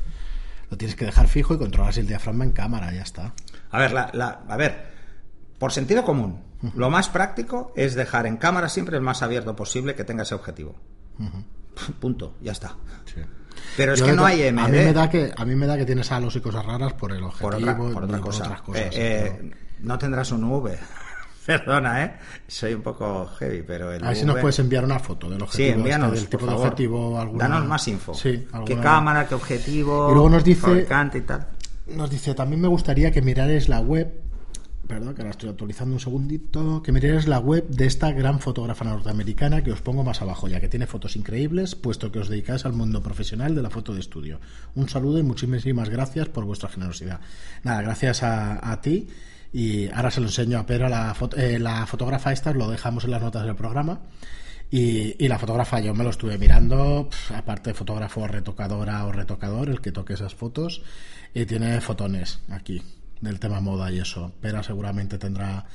Lo 0.71 0.77
tienes 0.77 0.95
que 0.95 1.05
dejar 1.05 1.27
fijo 1.27 1.53
y 1.53 1.57
controlas 1.59 1.97
el 1.97 2.07
diafragma 2.07 2.43
en 2.45 2.51
cámara, 2.51 2.91
ya 2.93 3.03
está. 3.03 3.33
A 3.69 3.79
ver, 3.79 3.91
la- 3.93 4.09
la- 4.13 4.41
a 4.47 4.57
ver, 4.57 4.87
por 5.59 5.71
sentido 5.71 6.03
común, 6.03 6.41
lo 6.75 6.89
más 6.89 7.09
práctico 7.09 7.71
es 7.75 7.93
dejar 7.93 8.25
en 8.25 8.37
cámara 8.37 8.69
siempre 8.69 8.97
el 8.97 9.03
más 9.03 9.21
abierto 9.21 9.55
posible 9.55 9.93
que 9.95 10.03
tenga 10.03 10.23
ese 10.23 10.33
objetivo. 10.35 10.75
Punto, 11.99 12.33
ya 12.41 12.51
está. 12.51 12.75
Sí. 13.05 13.21
Pero 13.77 13.93
es 13.93 13.99
Yo 13.99 14.05
que 14.07 14.13
no 14.13 14.25
hay 14.25 14.51
MD. 14.51 14.59
A 14.59 14.67
mí 14.67 14.77
me 14.77 14.93
da 14.93 15.09
que 15.09 15.31
a 15.35 15.45
mí 15.45 15.55
me 15.55 15.65
da 15.67 15.77
que 15.77 15.85
tienes 15.85 16.11
halos 16.11 16.35
y 16.35 16.41
cosas 16.41 16.65
raras 16.65 16.93
por 16.93 17.11
el 17.11 17.23
objetivo 17.23 17.49
por 17.49 17.55
otra, 17.61 17.75
por 17.77 18.03
y 18.03 18.05
otra 18.05 18.17
por 18.17 18.21
cosa. 18.25 18.43
otras 18.45 18.61
cosas. 18.61 18.81
Eh, 18.83 18.89
eh, 18.93 19.51
no 19.81 19.97
tendrás 19.97 20.31
un 20.31 20.43
V. 20.43 20.77
Perdona, 21.45 22.03
¿eh? 22.03 22.13
Soy 22.47 22.73
un 22.75 22.81
poco 22.83 23.25
heavy, 23.39 23.63
pero 23.65 23.91
el 23.91 24.03
a 24.03 24.09
ver 24.09 24.17
si 24.17 24.25
nos 24.25 24.37
puedes 24.37 24.59
enviar 24.59 24.83
una 24.83 24.99
foto 24.99 25.27
del 25.29 25.39
Sí, 25.39 25.43
objetivo 25.43 25.67
este, 25.69 25.79
envíanos, 25.79 26.19
por 26.19 26.29
tipo 26.29 26.45
de 26.45 26.53
objetivo 26.53 27.19
alguna- 27.19 27.47
Danos 27.47 27.65
más 27.67 27.87
info. 27.87 28.13
Sí, 28.13 28.45
¿Qué 28.47 28.55
alguna- 28.55 28.81
cámara, 28.81 29.27
qué 29.27 29.33
objetivo? 29.35 30.09
Y 30.11 30.13
luego 30.13 30.29
nos 30.29 30.43
dice- 30.43 30.85
y 31.13 31.21
tal. 31.21 31.47
Nos 31.87 32.09
dice, 32.11 32.35
también 32.35 32.61
me 32.61 32.67
gustaría 32.67 33.09
que 33.11 33.23
mirares 33.23 33.67
la 33.67 33.79
web, 33.79 34.13
perdón, 34.89 35.13
que 35.13 35.21
ahora 35.21 35.31
estoy 35.31 35.49
actualizando 35.49 35.93
un 35.93 35.99
segundito, 35.99 36.81
que 36.81 36.91
mirares 36.91 37.27
la 37.27 37.37
web 37.39 37.67
de 37.69 37.85
esta 37.85 38.11
gran 38.11 38.39
fotógrafa 38.39 38.83
norteamericana 38.85 39.63
que 39.63 39.71
os 39.71 39.81
pongo 39.81 40.03
más 40.03 40.21
abajo, 40.23 40.47
ya 40.47 40.59
que 40.59 40.67
tiene 40.67 40.87
fotos 40.87 41.15
increíbles, 41.15 41.75
puesto 41.75 42.11
que 42.11 42.17
os 42.19 42.27
dedicáis 42.27 42.65
al 42.65 42.73
mundo 42.73 43.01
profesional 43.03 43.53
de 43.53 43.61
la 43.61 43.69
foto 43.69 43.93
de 43.93 43.99
estudio. 43.99 44.39
Un 44.73 44.89
saludo 44.89 45.19
y 45.19 45.23
muchísimas 45.23 45.89
gracias 45.89 46.27
por 46.27 46.43
vuestra 46.43 46.69
generosidad. 46.69 47.21
Nada, 47.63 47.83
gracias 47.83 48.23
a, 48.23 48.71
a 48.71 48.81
ti. 48.81 49.07
Y 49.53 49.87
ahora 49.89 50.11
se 50.11 50.21
lo 50.21 50.27
enseño 50.27 50.57
a 50.59 50.65
Pedro, 50.65 50.89
la, 50.89 51.13
foto- 51.13 51.37
eh, 51.37 51.59
la 51.59 51.85
fotógrafa 51.85 52.33
esta, 52.33 52.51
lo 52.51 52.69
dejamos 52.69 53.03
en 53.05 53.11
las 53.11 53.21
notas 53.21 53.45
del 53.45 53.55
programa. 53.55 54.01
Y, 54.71 55.15
y 55.23 55.27
la 55.27 55.39
fotógrafa 55.39 55.79
yo 55.79 55.93
me 55.93 56.03
lo 56.03 56.09
estuve 56.09 56.37
mirando, 56.37 57.09
aparte 57.35 57.69
de 57.69 57.73
fotógrafo 57.75 58.27
retocadora 58.27 59.05
o 59.05 59.11
retocador, 59.11 59.69
el 59.69 59.81
que 59.81 59.91
toque 59.91 60.13
esas 60.13 60.33
fotos, 60.35 60.81
y 61.33 61.45
tiene 61.45 61.79
fotones 61.79 62.39
aquí 62.49 62.81
del 63.21 63.39
tema 63.39 63.59
moda 63.61 63.91
y 63.91 63.99
eso. 63.99 64.31
Pero 64.41 64.61
seguramente 64.63 65.17
tendrá 65.17 65.65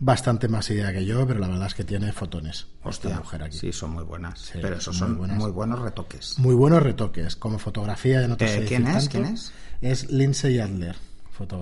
bastante 0.00 0.48
más 0.48 0.68
idea 0.70 0.92
que 0.92 1.04
yo, 1.04 1.26
pero 1.26 1.38
la 1.40 1.48
verdad 1.48 1.66
es 1.68 1.74
que 1.74 1.84
tiene 1.84 2.12
fotones. 2.12 2.66
esta 2.78 2.88
Hostia, 2.88 3.16
mujer 3.16 3.42
aquí. 3.44 3.58
sí, 3.58 3.72
son 3.72 3.92
muy 3.92 4.04
buenas. 4.04 4.38
Sí, 4.40 4.58
pero 4.60 4.76
esos 4.76 4.96
son 4.96 5.16
muy 5.16 5.50
buenos 5.50 5.78
retoques. 5.80 6.38
Muy 6.38 6.54
buenos 6.54 6.82
retoques, 6.82 7.36
como 7.36 7.58
fotografía 7.58 8.20
ya 8.20 8.28
no 8.28 8.36
te 8.36 8.44
Eh, 8.44 8.48
sé 8.48 8.54
decir 8.60 8.68
¿quién 8.68 8.86
es? 8.88 8.94
tanto. 8.94 9.10
¿Quién 9.10 9.24
es? 9.34 9.52
Es 9.80 10.10
Lindsay 10.10 10.58
Adler. 10.58 10.96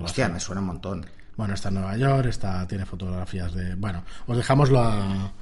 Hostia, 0.03 0.29
me 0.29 0.41
suena 0.41 0.61
un 0.61 0.67
montón. 0.69 1.07
Bueno, 1.37 1.55
está 1.55 1.69
en 1.69 1.75
Nueva 1.77 1.97
York, 1.97 2.27
está, 2.27 2.67
tiene 2.69 2.85
fotografías 2.85 3.55
de... 3.55 3.75
Bueno, 3.75 4.05
os 4.27 4.37
dejamos 4.37 4.71
la, 4.71 5.33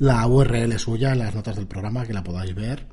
la 0.00 0.26
URL 0.26 0.76
suya 0.80 1.12
en 1.12 1.20
las 1.20 1.34
notas 1.34 1.54
del 1.56 1.68
programa, 1.68 2.04
que 2.04 2.12
la 2.12 2.24
podáis 2.24 2.54
ver. 2.56 2.86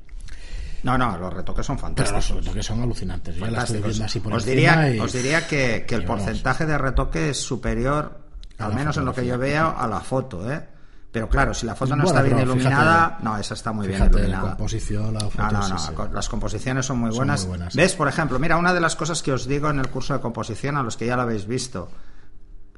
No, 0.86 0.96
no, 0.96 1.18
los 1.18 1.32
retoques 1.34 1.66
son 1.66 1.76
Pero 1.76 1.86
fantásticos. 1.88 2.30
los 2.30 2.44
retoques 2.44 2.66
son 2.66 2.80
alucinantes. 2.82 3.34
Yo 3.34 3.44
estoy 3.44 3.54
Fantásticos. 3.56 3.88
viendo 3.88 4.04
así 4.04 4.20
por 4.20 4.32
os, 4.34 4.44
diría, 4.44 4.94
y- 4.94 5.00
os 5.00 5.12
diría 5.12 5.46
que, 5.46 5.84
que 5.86 5.94
el 5.96 6.02
vamos. 6.02 6.22
porcentaje 6.22 6.64
de 6.64 6.78
retoque 6.78 7.30
es 7.30 7.38
superior, 7.40 8.20
al 8.58 8.74
menos 8.74 8.96
en 8.96 9.04
lo 9.04 9.12
que 9.14 9.26
yo 9.26 9.36
veo, 9.36 9.74
a 9.76 9.86
la 9.88 10.00
foto, 10.00 10.50
¿eh? 10.50 10.64
Pero 11.10 11.28
claro, 11.28 11.54
si 11.54 11.64
la 11.66 11.74
foto 11.74 11.96
no 11.96 12.04
Bueno, 12.04 12.18
está 12.18 12.22
bien 12.22 12.36
fíjate- 12.36 12.52
iluminada, 12.58 13.18
no, 13.22 13.38
esa 13.38 13.54
está 13.54 13.72
muy 13.72 13.86
bien 13.88 14.00
la 14.00 14.06
iluminada. 14.06 14.48
composición, 14.50 15.14
la 15.14 15.20
foto, 15.20 15.42
No, 15.42 15.50
no, 15.50 15.68
no, 15.68 15.78
sí. 15.78 15.92
las 16.12 16.28
composiciones 16.28 16.84
son 16.86 16.98
muy 16.98 17.10
Son 17.10 17.16
buenas. 17.18 17.40
muy 17.40 17.48
buenas. 17.56 17.74
¿Ves? 17.74 17.94
Por 17.94 18.06
ejemplo, 18.08 18.38
mira, 18.38 18.56
una 18.58 18.72
de 18.74 18.80
las 18.80 18.96
cosas 18.96 19.22
que 19.22 19.32
os 19.32 19.46
digo 19.48 19.68
en 19.70 19.78
el 19.80 19.88
curso 19.88 20.12
de 20.14 20.20
composición, 20.20 20.76
a 20.76 20.82
los 20.82 20.96
que 20.96 21.06
ya 21.06 21.16
lo 21.16 21.22
habéis 21.22 21.46
visto, 21.46 21.88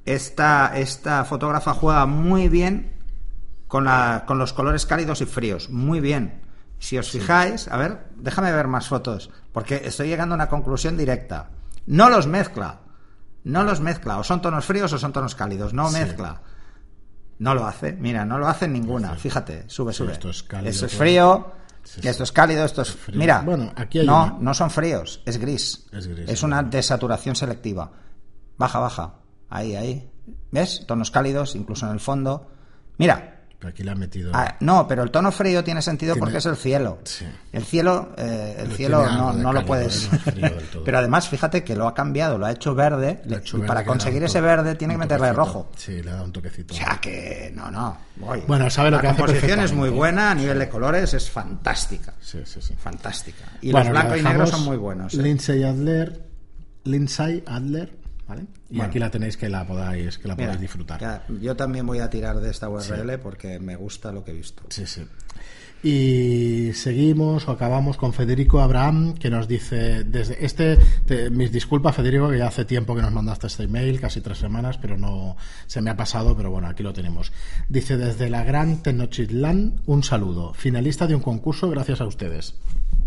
esta, 0.04 0.72
esta 0.78 1.24
fotógrafa 1.24 1.74
juega 1.74 2.06
muy 2.06 2.48
bien 2.48 2.92
con, 3.66 3.84
la, 3.84 4.24
con 4.26 4.38
los 4.38 4.52
colores 4.52 4.86
cálidos 4.86 5.20
y 5.20 5.26
fríos, 5.26 5.68
muy 5.70 6.00
bien. 6.00 6.42
Si 6.78 6.96
os 6.98 7.10
fijáis, 7.10 7.68
a 7.68 7.76
ver, 7.76 8.06
déjame 8.16 8.52
ver 8.52 8.68
más 8.68 8.86
fotos, 8.88 9.30
porque 9.52 9.82
estoy 9.84 10.08
llegando 10.08 10.34
a 10.34 10.36
una 10.36 10.48
conclusión 10.48 10.96
directa. 10.96 11.50
No 11.86 12.08
los 12.08 12.26
mezcla, 12.26 12.80
no 13.44 13.64
los 13.64 13.80
mezcla, 13.80 14.18
o 14.18 14.24
son 14.24 14.40
tonos 14.40 14.64
fríos 14.64 14.92
o 14.92 14.98
son 14.98 15.12
tonos 15.12 15.34
cálidos, 15.34 15.72
no 15.74 15.88
Sí. 15.90 15.98
mezcla. 15.98 16.40
No 17.38 17.54
lo 17.54 17.66
hace, 17.66 17.92
mira, 17.92 18.24
no 18.24 18.38
lo 18.38 18.48
hace 18.48 18.66
ninguna. 18.68 19.14
Fíjate, 19.14 19.64
sube, 19.68 19.92
Sí, 19.92 19.98
sube. 19.98 20.12
esto 20.12 20.30
es 20.30 20.42
cálido, 20.42 20.70
Esto 20.70 20.86
es 20.86 20.94
frío, 20.96 21.52
esto 22.02 22.22
es 22.24 22.32
cálido, 22.32 22.64
esto 22.64 22.82
es 22.82 22.90
frío. 22.92 23.18
Mira, 23.18 23.40
Bueno, 23.42 23.72
aquí 23.76 24.00
hay 24.00 24.06
no, 24.06 24.24
una. 24.24 24.36
no 24.40 24.54
son 24.54 24.70
fríos, 24.70 25.22
es 25.24 25.38
gris. 25.38 25.86
Es 25.92 26.06
gris, 26.08 26.28
Es 26.28 26.42
una 26.42 26.62
desaturación 26.62 27.36
selectiva. 27.36 27.90
Baja, 28.56 28.78
baja. 28.80 29.14
Ahí, 29.50 29.76
ahí. 29.76 30.10
¿Ves? 30.50 30.84
Tonos 30.86 31.10
cálidos, 31.10 31.54
incluso 31.54 31.86
en 31.86 31.92
el 31.92 32.00
fondo. 32.00 32.50
Mira. 32.98 33.37
Pero 33.60 33.70
aquí 33.70 33.82
le 33.82 33.90
han 33.90 33.98
metido... 33.98 34.30
Ah, 34.34 34.54
no, 34.60 34.86
pero 34.86 35.02
el 35.02 35.10
tono 35.10 35.32
frío 35.32 35.64
tiene 35.64 35.82
sentido 35.82 36.14
Tiene- 36.14 36.20
porque 36.24 36.38
es 36.38 36.46
el 36.46 36.56
cielo. 36.56 36.98
Sí. 37.02 37.26
El 37.52 37.64
cielo, 37.64 38.12
eh, 38.16 38.54
el 38.56 38.64
Pero 38.66 38.76
cielo 38.76 39.06
no, 39.10 39.32
no 39.32 39.52
lo 39.52 39.66
puedes. 39.66 40.08
pero 40.84 40.98
además, 40.98 41.28
fíjate 41.28 41.64
que 41.64 41.74
lo 41.74 41.88
ha 41.88 41.92
cambiado, 41.94 42.38
lo 42.38 42.46
ha 42.46 42.52
hecho 42.52 42.72
verde. 42.76 43.20
Le 43.24 43.34
ha 43.34 43.38
hecho 43.40 43.56
y 43.56 43.60
verde 43.62 43.66
para 43.68 43.84
conseguir 43.84 44.22
ese 44.22 44.40
verde 44.40 44.76
tiene 44.76 44.94
que 44.94 44.98
meterle 44.98 45.28
toquecito. 45.30 45.44
rojo. 45.44 45.70
Sí, 45.76 46.00
le 46.02 46.10
da 46.12 46.22
un 46.22 46.30
toquecito. 46.32 46.72
O 46.72 46.76
sea 46.76 47.00
que, 47.02 47.52
no, 47.52 47.68
no. 47.68 47.98
voy. 48.14 48.44
Bueno, 48.46 48.70
sabe 48.70 48.92
lo 48.92 48.98
la 48.98 49.02
que 49.02 49.08
hace 49.08 49.16
composición 49.22 49.58
es 49.58 49.72
muy 49.72 49.88
buena, 49.90 50.30
a 50.30 50.34
nivel 50.36 50.56
de 50.60 50.68
colores 50.68 51.12
es 51.14 51.28
fantástica. 51.28 52.14
Sí, 52.20 52.38
sí, 52.44 52.60
sí. 52.62 52.74
Fantástica. 52.78 53.44
Y 53.60 53.72
Bueno, 53.72 53.86
los 53.90 53.94
la 53.94 54.00
blanco 54.02 54.16
y 54.18 54.22
negro 54.22 54.44
dejamos. 54.44 54.50
son 54.50 54.64
muy 54.66 54.76
buenos. 54.76 55.14
¿eh? 55.14 55.22
Lindsay 55.22 55.64
Adler, 55.64 56.22
Lindsay 56.84 57.42
Adler, 57.44 57.97
¿vale? 58.28 58.42
Y 58.70 58.76
Bueno. 58.76 58.84
aquí 58.90 58.98
la 58.98 59.10
tenéis 59.10 59.36
que 59.36 59.48
la 59.48 59.66
podáis, 59.66 60.18
que 60.18 60.28
la 60.28 60.34
Mira, 60.34 60.46
podáis 60.48 60.60
disfrutar. 60.60 61.00
ya, 61.00 61.24
yo 61.40 61.56
también 61.56 61.86
voy 61.86 61.98
a 62.00 62.10
tirar 62.10 62.38
de 62.40 62.50
esta 62.50 62.68
URL 62.68 63.18
porque 63.18 63.58
me 63.58 63.74
gusta 63.76 64.12
lo 64.12 64.22
que 64.24 64.30
he 64.32 64.34
visto. 64.34 64.62
Sí, 64.68 64.86
sí. 64.86 65.02
Y 65.80 66.72
seguimos 66.74 67.46
o 67.46 67.52
acabamos 67.52 67.96
con 67.96 68.12
Federico 68.12 68.60
Abraham, 68.60 69.14
que 69.14 69.30
nos 69.30 69.46
dice, 69.46 70.02
desde 70.02 70.44
este, 70.44 70.76
te- 71.06 71.30
mis 71.30 71.52
disculpas 71.52 71.94
Federico, 71.94 72.28
que 72.28 72.38
ya 72.38 72.48
hace 72.48 72.64
tiempo 72.64 72.96
que 72.96 73.02
nos 73.02 73.12
mandaste 73.12 73.46
este 73.46 73.62
email, 73.62 74.00
casi 74.00 74.20
tres 74.20 74.38
semanas, 74.38 74.76
pero 74.78 74.98
no 74.98 75.36
se 75.68 75.80
me 75.80 75.90
ha 75.90 75.96
pasado, 75.96 76.36
pero 76.36 76.50
bueno, 76.50 76.66
aquí 76.66 76.82
lo 76.82 76.92
tenemos. 76.92 77.30
Dice, 77.68 77.96
desde 77.96 78.28
la 78.28 78.42
Gran 78.42 78.82
Tenochtitlan, 78.82 79.82
un 79.86 80.02
saludo, 80.02 80.52
finalista 80.52 81.06
de 81.06 81.14
un 81.14 81.22
concurso 81.22 81.70
gracias 81.70 82.00
a 82.00 82.06
ustedes. 82.06 82.54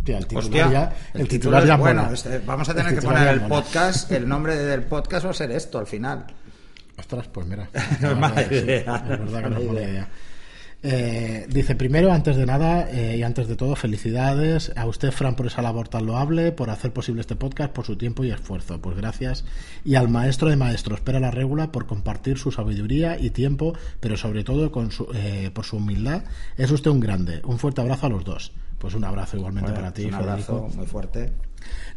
El 0.05 0.25
titular 0.25 0.43
Hostia, 0.45 0.71
ya, 0.71 0.93
el, 1.13 1.27
titular 1.27 1.65
ya 1.65 1.77
bueno. 1.77 2.03
mola. 2.03 2.13
este- 2.13 2.39
vamos 2.39 2.67
a 2.69 2.73
tener 2.73 2.95
que 2.95 3.01
poner 3.01 3.27
el 3.27 3.41
mola. 3.41 3.55
podcast, 3.61 4.11
el 4.11 4.27
nombre 4.27 4.55
del 4.55 4.83
podcast 4.83 5.25
va 5.25 5.29
a 5.29 5.33
ser 5.33 5.51
esto 5.51 5.77
al 5.79 5.87
final. 5.87 6.25
Ostras, 6.97 7.27
pues 7.27 7.47
mira. 7.47 7.69
No 8.01 8.11
es 8.11 8.17
mala 8.17 8.41
idea, 8.43 8.95
Es 8.95 9.19
verdad 9.19 9.43
que 9.43 9.49
no 9.49 9.57
es 9.59 9.65
mala 9.67 9.81
idea. 9.81 10.07
Eh, 10.83 11.45
dice 11.47 11.75
primero, 11.75 12.11
antes 12.11 12.35
de 12.35 12.45
nada 12.47 12.89
eh, 12.89 13.15
y 13.17 13.21
antes 13.23 13.47
de 13.47 13.55
todo, 13.55 13.75
felicidades 13.75 14.71
a 14.75 14.87
usted, 14.87 15.11
Fran, 15.11 15.35
por 15.35 15.45
esa 15.45 15.61
labor 15.61 15.87
tan 15.87 16.07
loable, 16.07 16.51
por 16.51 16.71
hacer 16.71 16.91
posible 16.91 17.21
este 17.21 17.35
podcast, 17.35 17.71
por 17.71 17.85
su 17.85 17.95
tiempo 17.97 18.23
y 18.23 18.31
esfuerzo. 18.31 18.81
Pues 18.81 18.97
gracias. 18.97 19.45
Y 19.85 19.93
al 19.93 20.09
maestro 20.09 20.49
de 20.49 20.55
maestros, 20.55 20.97
Espera 20.97 21.19
la 21.19 21.29
Regula, 21.29 21.71
por 21.71 21.85
compartir 21.85 22.39
su 22.39 22.51
sabiduría 22.51 23.19
y 23.19 23.29
tiempo, 23.29 23.77
pero 23.99 24.17
sobre 24.17 24.43
todo 24.43 24.71
con 24.71 24.91
su, 24.91 25.07
eh, 25.13 25.51
por 25.53 25.65
su 25.65 25.77
humildad. 25.77 26.23
Es 26.57 26.71
usted 26.71 26.89
un 26.89 26.99
grande. 26.99 27.41
Un 27.45 27.59
fuerte 27.59 27.81
abrazo 27.81 28.07
a 28.07 28.09
los 28.09 28.25
dos. 28.25 28.51
Pues 28.81 28.95
un 28.95 29.03
abrazo 29.03 29.37
igualmente 29.37 29.71
para 29.71 29.93
ti, 29.93 30.05
un 30.05 30.15
abrazo 30.15 30.67
muy 30.75 30.87
fuerte. 30.87 31.31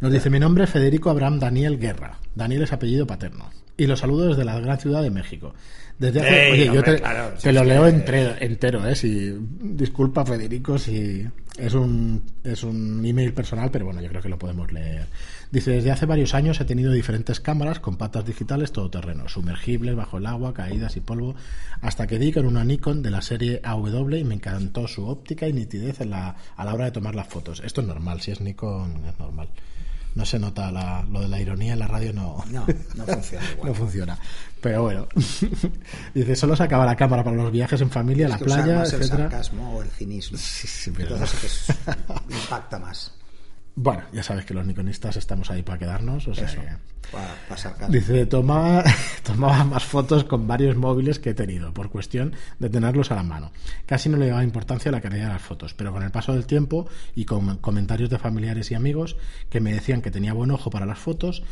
Nos 0.03 0.13
dice 0.13 0.29
mi 0.29 0.39
nombre 0.39 0.65
es 0.65 0.71
Federico 0.71 1.09
Abraham 1.09 1.39
Daniel 1.39 1.79
Guerra. 1.79 2.19
Daniel 2.35 2.63
es 2.63 2.75
apellido 2.75 3.07
paterno. 3.07 3.49
Y 3.79 3.87
los 3.87 4.01
saludo 4.01 4.29
desde 4.29 4.45
la 4.45 4.61
gran 4.61 4.79
ciudad 4.79 5.03
de 5.03 5.11
México. 5.11 5.55
Desde 5.99 6.21
hace, 6.21 6.53
oye, 6.53 6.67
yo 6.67 6.83
te, 6.83 7.53
lo 7.53 7.65
leo 7.65 7.87
entero, 7.87 8.35
entero, 8.39 8.87
¿eh? 8.87 8.95
Si, 8.95 9.35
disculpa, 9.61 10.27
Federico, 10.27 10.77
si 10.77 11.27
es 11.57 11.73
un, 11.73 12.23
es 12.45 12.63
un 12.63 13.03
email 13.05 13.33
personal, 13.33 13.71
pero 13.71 13.87
bueno, 13.87 14.03
yo 14.03 14.09
creo 14.11 14.21
que 14.21 14.29
lo 14.29 14.39
podemos 14.39 14.71
leer. 14.71 15.07
Dice, 15.55 15.71
desde 15.71 15.93
hace 15.93 16.05
varios 16.05 16.35
años 16.35 16.61
he 16.61 16.65
tenido 16.65 16.91
diferentes 16.91 17.39
cámaras 17.39 17.79
con 17.79 17.95
patas 17.95 18.27
digitales 18.27 18.73
todoterreno, 18.73 19.29
sumergibles, 19.29 19.95
bajo 19.95 20.19
el 20.19 20.27
agua, 20.27 20.53
caídas 20.53 20.97
y 20.97 21.01
polvo, 21.01 21.37
hasta 21.81 22.09
que 22.09 22.19
di 22.19 22.33
con 22.33 22.45
una 22.45 22.65
Nikon 22.65 23.03
de 23.05 23.13
la 23.13 23.23
serie 23.23 23.61
AW 23.63 24.17
y 24.17 24.25
me 24.25 24.35
encantó 24.35 24.89
su 24.89 25.07
óptica 25.07 25.47
y 25.47 25.53
nitidez 25.53 26.01
en 26.01 26.11
la, 26.11 26.35
a 26.57 26.65
la 26.65 26.75
hora 26.75 26.87
de 26.87 26.91
tomar 26.91 27.15
las 27.15 27.29
fotos. 27.29 27.63
Esto 27.65 27.83
es 27.83 27.87
normal, 27.87 28.21
si 28.21 28.33
es 28.33 28.41
Nikon 28.41 29.07
es 29.07 29.17
normal. 29.17 29.47
No 30.17 30.27
se 30.27 30.41
nota 30.41 30.73
lo 31.09 31.21
de 31.21 31.29
la 31.29 31.41
ironía 31.41 31.75
en 31.75 31.79
la 31.79 31.87
radio 31.87 32.13
no. 32.13 32.45
No, 32.51 32.67
no 32.97 33.05
funciona 33.07 33.47
no 33.63 33.75
funciona. 33.75 34.19
Pero 34.61 34.83
bueno 34.83 35.07
dice 36.15 36.35
solo 36.35 36.57
se 36.57 36.65
acaba 36.65 36.85
la 36.85 36.97
cámara 36.97 37.23
para 37.23 37.37
los 37.37 37.53
viajes 37.53 37.81
en 37.81 37.91
familia 37.91 38.27
la 38.27 38.39
playa 38.39 38.83
etcétera 38.83 39.05
el 39.05 39.09
sarcasmo 39.31 39.77
o 39.77 39.83
el 39.83 39.91
cinismo. 39.91 40.37
Sí, 40.37 40.67
sí, 40.67 40.91
pero... 40.91 41.15
entonces 41.15 41.67
impacta 42.29 42.81
más 42.81 43.13
bueno, 43.77 44.05
ya 44.13 44.23
sabes 44.23 44.45
que 44.45 44.55
los 44.55 44.65
nikonistas 44.65 45.17
estamos 45.17 45.51
ahí 45.51 45.63
para 45.63 45.79
quedarnos. 45.79 46.29
O 46.29 46.35
sea, 46.35 46.79
para 47.11 47.35
pasar 47.49 47.91
Dice, 47.91 48.25
tomaba, 48.27 48.85
tomaba 49.25 49.65
más 49.65 49.85
fotos 49.85 50.25
con 50.25 50.47
varios 50.47 50.77
móviles 50.77 51.19
que 51.19 51.31
he 51.31 51.35
tenido, 51.35 51.75
por 51.75 51.91
cuestión 51.91 52.35
de 52.61 52.71
tenerlos 52.71 53.11
a 53.11 53.17
la 53.17 53.25
mano. 53.25 53.51
Casi 53.85 54.09
no 54.09 54.17
le 54.17 54.29
daba 54.29 54.45
importancia 54.45 54.91
a 54.91 54.93
la 54.93 55.01
calidad 55.01 55.27
de 55.27 55.33
las 55.33 55.43
fotos, 55.43 55.75
pero 55.75 55.93
con 55.93 56.05
el 56.05 56.13
paso 56.13 56.33
del 56.33 56.47
tiempo 56.47 56.87
y 57.17 57.25
con 57.25 57.59
comentarios 57.59 58.11
de 58.11 58.19
familiares 58.19 58.71
y 58.71 58.75
amigos 58.75 59.17
que 59.51 59.61
me 59.61 59.73
decían 59.73 60.03
que 60.03 60.13
tenía 60.13 60.33
buen 60.33 60.53
ojo 60.53 60.71
para 60.71 60.87
las 60.87 60.99
fotos, 60.99 61.43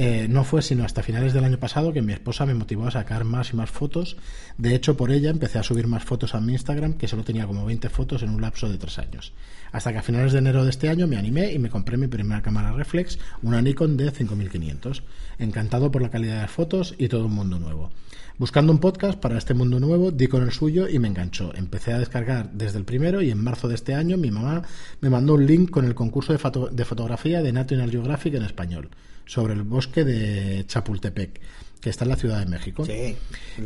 eh, 0.00 0.28
no 0.28 0.44
fue 0.44 0.62
sino 0.62 0.84
hasta 0.84 1.02
finales 1.02 1.32
del 1.32 1.42
año 1.42 1.58
pasado 1.58 1.92
que 1.92 2.02
mi 2.02 2.12
esposa 2.12 2.46
me 2.46 2.54
motivó 2.54 2.86
a 2.86 2.92
sacar 2.92 3.24
más 3.24 3.52
y 3.52 3.56
más 3.56 3.68
fotos. 3.68 4.16
De 4.56 4.76
hecho, 4.76 4.96
por 4.96 5.10
ella 5.10 5.28
empecé 5.28 5.58
a 5.58 5.64
subir 5.64 5.88
más 5.88 6.04
fotos 6.04 6.36
a 6.36 6.40
mi 6.40 6.52
Instagram, 6.52 6.92
que 6.92 7.08
solo 7.08 7.24
tenía 7.24 7.48
como 7.48 7.66
20 7.66 7.88
fotos 7.88 8.22
en 8.22 8.30
un 8.30 8.40
lapso 8.40 8.68
de 8.68 8.78
tres 8.78 9.00
años. 9.00 9.32
Hasta 9.72 9.90
que 9.90 9.98
a 9.98 10.02
finales 10.02 10.32
de 10.32 10.38
enero 10.38 10.62
de 10.62 10.70
este 10.70 10.88
año 10.88 11.08
me 11.08 11.16
animé 11.16 11.52
y 11.52 11.58
me 11.58 11.68
compré 11.68 11.96
mi 11.96 12.06
primera 12.06 12.42
cámara 12.42 12.70
reflex, 12.70 13.18
una 13.42 13.60
Nikon 13.60 13.96
d 13.96 14.12
5500. 14.12 15.02
Encantado 15.40 15.90
por 15.90 16.00
la 16.00 16.10
calidad 16.10 16.36
de 16.36 16.42
las 16.42 16.50
fotos 16.52 16.94
y 16.96 17.08
todo 17.08 17.26
un 17.26 17.34
mundo 17.34 17.58
nuevo. 17.58 17.90
Buscando 18.38 18.70
un 18.70 18.78
podcast 18.78 19.18
para 19.18 19.36
este 19.36 19.52
mundo 19.52 19.80
nuevo, 19.80 20.12
di 20.12 20.28
con 20.28 20.44
el 20.44 20.52
suyo 20.52 20.88
y 20.88 21.00
me 21.00 21.08
enganchó. 21.08 21.52
Empecé 21.56 21.92
a 21.92 21.98
descargar 21.98 22.52
desde 22.52 22.78
el 22.78 22.84
primero 22.84 23.20
y 23.20 23.32
en 23.32 23.42
marzo 23.42 23.66
de 23.66 23.74
este 23.74 23.96
año 23.96 24.16
mi 24.16 24.30
mamá 24.30 24.62
me 25.00 25.10
mandó 25.10 25.34
un 25.34 25.44
link 25.44 25.70
con 25.70 25.84
el 25.84 25.96
concurso 25.96 26.32
de, 26.32 26.38
de 26.70 26.84
fotografía 26.84 27.42
de 27.42 27.52
National 27.52 27.90
Geographic 27.90 28.34
en 28.34 28.44
español 28.44 28.90
sobre 29.28 29.52
el 29.52 29.62
bosque 29.62 30.04
de 30.04 30.64
Chapultepec, 30.66 31.40
que 31.80 31.90
está 31.90 32.04
en 32.04 32.08
la 32.08 32.16
Ciudad 32.16 32.40
de 32.40 32.46
México. 32.46 32.84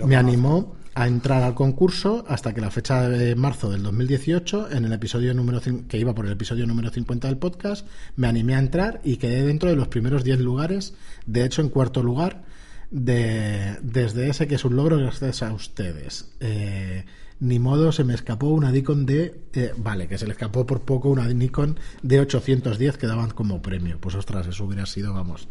me 0.04 0.16
animó 0.16 0.76
a 0.94 1.06
entrar 1.06 1.42
al 1.42 1.54
concurso 1.54 2.24
hasta 2.28 2.52
que 2.52 2.60
la 2.60 2.70
fecha 2.70 3.08
de 3.08 3.34
marzo 3.34 3.70
del 3.70 3.82
2018, 3.82 4.72
en 4.72 4.84
el 4.84 4.92
episodio 4.92 5.32
número 5.32 5.60
que 5.88 5.98
iba 5.98 6.14
por 6.14 6.26
el 6.26 6.32
episodio 6.32 6.66
número 6.66 6.90
50 6.90 7.28
del 7.28 7.38
podcast, 7.38 7.86
me 8.16 8.26
animé 8.26 8.56
a 8.56 8.58
entrar 8.58 9.00
y 9.04 9.16
quedé 9.16 9.46
dentro 9.46 9.70
de 9.70 9.76
los 9.76 9.88
primeros 9.88 10.24
10 10.24 10.40
lugares, 10.40 10.94
de 11.24 11.44
hecho 11.44 11.62
en 11.62 11.70
cuarto 11.70 12.02
lugar, 12.02 12.42
de, 12.90 13.78
desde 13.82 14.28
ese 14.28 14.46
que 14.46 14.56
es 14.56 14.64
un 14.64 14.76
logro 14.76 14.98
gracias 14.98 15.42
a 15.42 15.52
ustedes. 15.54 16.32
Eh, 16.40 17.04
ni 17.42 17.58
modo 17.58 17.90
se 17.90 18.04
me 18.04 18.14
escapó 18.14 18.46
una 18.50 18.70
Nikon 18.70 19.04
de 19.04 19.34
eh, 19.52 19.72
vale 19.76 20.06
que 20.06 20.16
se 20.16 20.26
le 20.26 20.32
escapó 20.32 20.64
por 20.64 20.82
poco 20.82 21.08
una 21.08 21.26
Nikon 21.26 21.76
de 22.00 22.20
810 22.20 22.96
que 22.96 23.08
daban 23.08 23.30
como 23.30 23.60
premio. 23.60 23.98
Pues 24.00 24.14
ostras 24.14 24.46
eso 24.46 24.64
hubiera 24.64 24.86
sido 24.86 25.12
vamos 25.12 25.48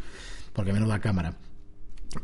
porque 0.53 0.71
menos 0.71 0.87
la 0.87 1.01
cámara. 1.01 1.35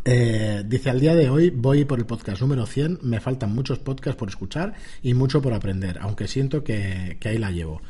Eh, 0.05 0.63
dice 0.65 0.89
al 0.89 1.01
día 1.01 1.15
de 1.15 1.29
hoy 1.29 1.49
voy 1.49 1.83
por 1.83 1.99
el 1.99 2.05
podcast 2.05 2.41
número 2.41 2.65
100 2.65 2.99
me 3.03 3.19
faltan 3.19 3.53
muchos 3.53 3.79
podcasts 3.79 4.17
por 4.17 4.29
escuchar 4.29 4.73
y 5.01 5.13
mucho 5.13 5.41
por 5.41 5.53
aprender 5.53 5.97
aunque 6.01 6.27
siento 6.27 6.61
que, 6.61 7.17
que 7.21 7.29
ahí 7.29 7.37
la 7.37 7.51
llevo 7.51 7.81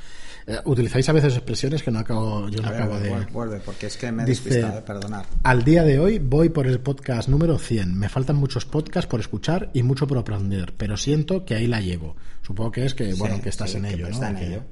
eh, 0.49 0.62
utilizáis 0.63 1.10
a 1.10 1.12
veces 1.12 1.36
expresiones 1.36 1.83
que 1.83 1.91
no 1.91 1.99
acabo, 1.99 2.47
yo 2.47 2.62
no 2.62 2.69
acabo 2.69 2.97
de. 2.97 3.10
Vuelve, 3.33 3.60
porque 3.60 3.88
es 3.88 3.97
que 3.97 4.13
me 4.13 4.23
he 4.23 4.25
despistado, 4.25 4.83
perdonar. 4.86 5.25
Al 5.43 5.65
día 5.65 5.83
de 5.83 5.99
hoy 5.99 6.19
voy 6.19 6.47
por 6.47 6.67
el 6.67 6.79
podcast 6.79 7.27
número 7.27 7.60
100. 7.60 7.99
Me 7.99 8.07
faltan 8.07 8.38
muchos 8.38 8.63
podcasts 8.63 9.10
por 9.10 9.19
escuchar 9.19 9.69
y 9.73 9.83
mucho 9.83 10.07
por 10.07 10.17
aprender, 10.17 10.73
pero 10.77 10.95
siento 10.95 11.43
que 11.43 11.55
ahí 11.55 11.67
la 11.67 11.81
llevo. 11.81 12.15
Supongo 12.43 12.71
que 12.71 12.86
es 12.86 12.93
que, 12.93 13.13
bueno, 13.15 13.41
que 13.41 13.49
estás 13.49 13.75
en 13.75 13.83
ello, 13.83 14.07
¿no? 14.10 14.25
en 14.25 14.38
ello. 14.38 14.63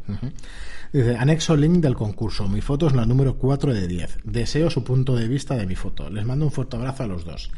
Dice, 0.94 1.18
anexo 1.18 1.58
link 1.58 1.84
del 1.84 1.96
concurso. 1.96 2.48
Mi 2.48 2.62
foto 2.62 2.88
es 2.88 2.94
la 2.94 3.06
número 3.06 3.38
4 3.38 3.74
de 3.74 3.86
10. 3.86 4.20
Deseo 4.24 4.70
su 4.70 4.82
punto 4.82 5.14
de 5.14 5.28
vista 5.28 5.58
de 5.58 5.66
mi 5.66 5.76
foto. 5.76 6.10
Les 6.10 6.24
mando 6.26 6.46
un 6.46 6.54
fuerte 6.54 6.78
abrazo 6.78 7.04
a 7.04 7.08
los 7.08 7.26
dos. 7.26 7.52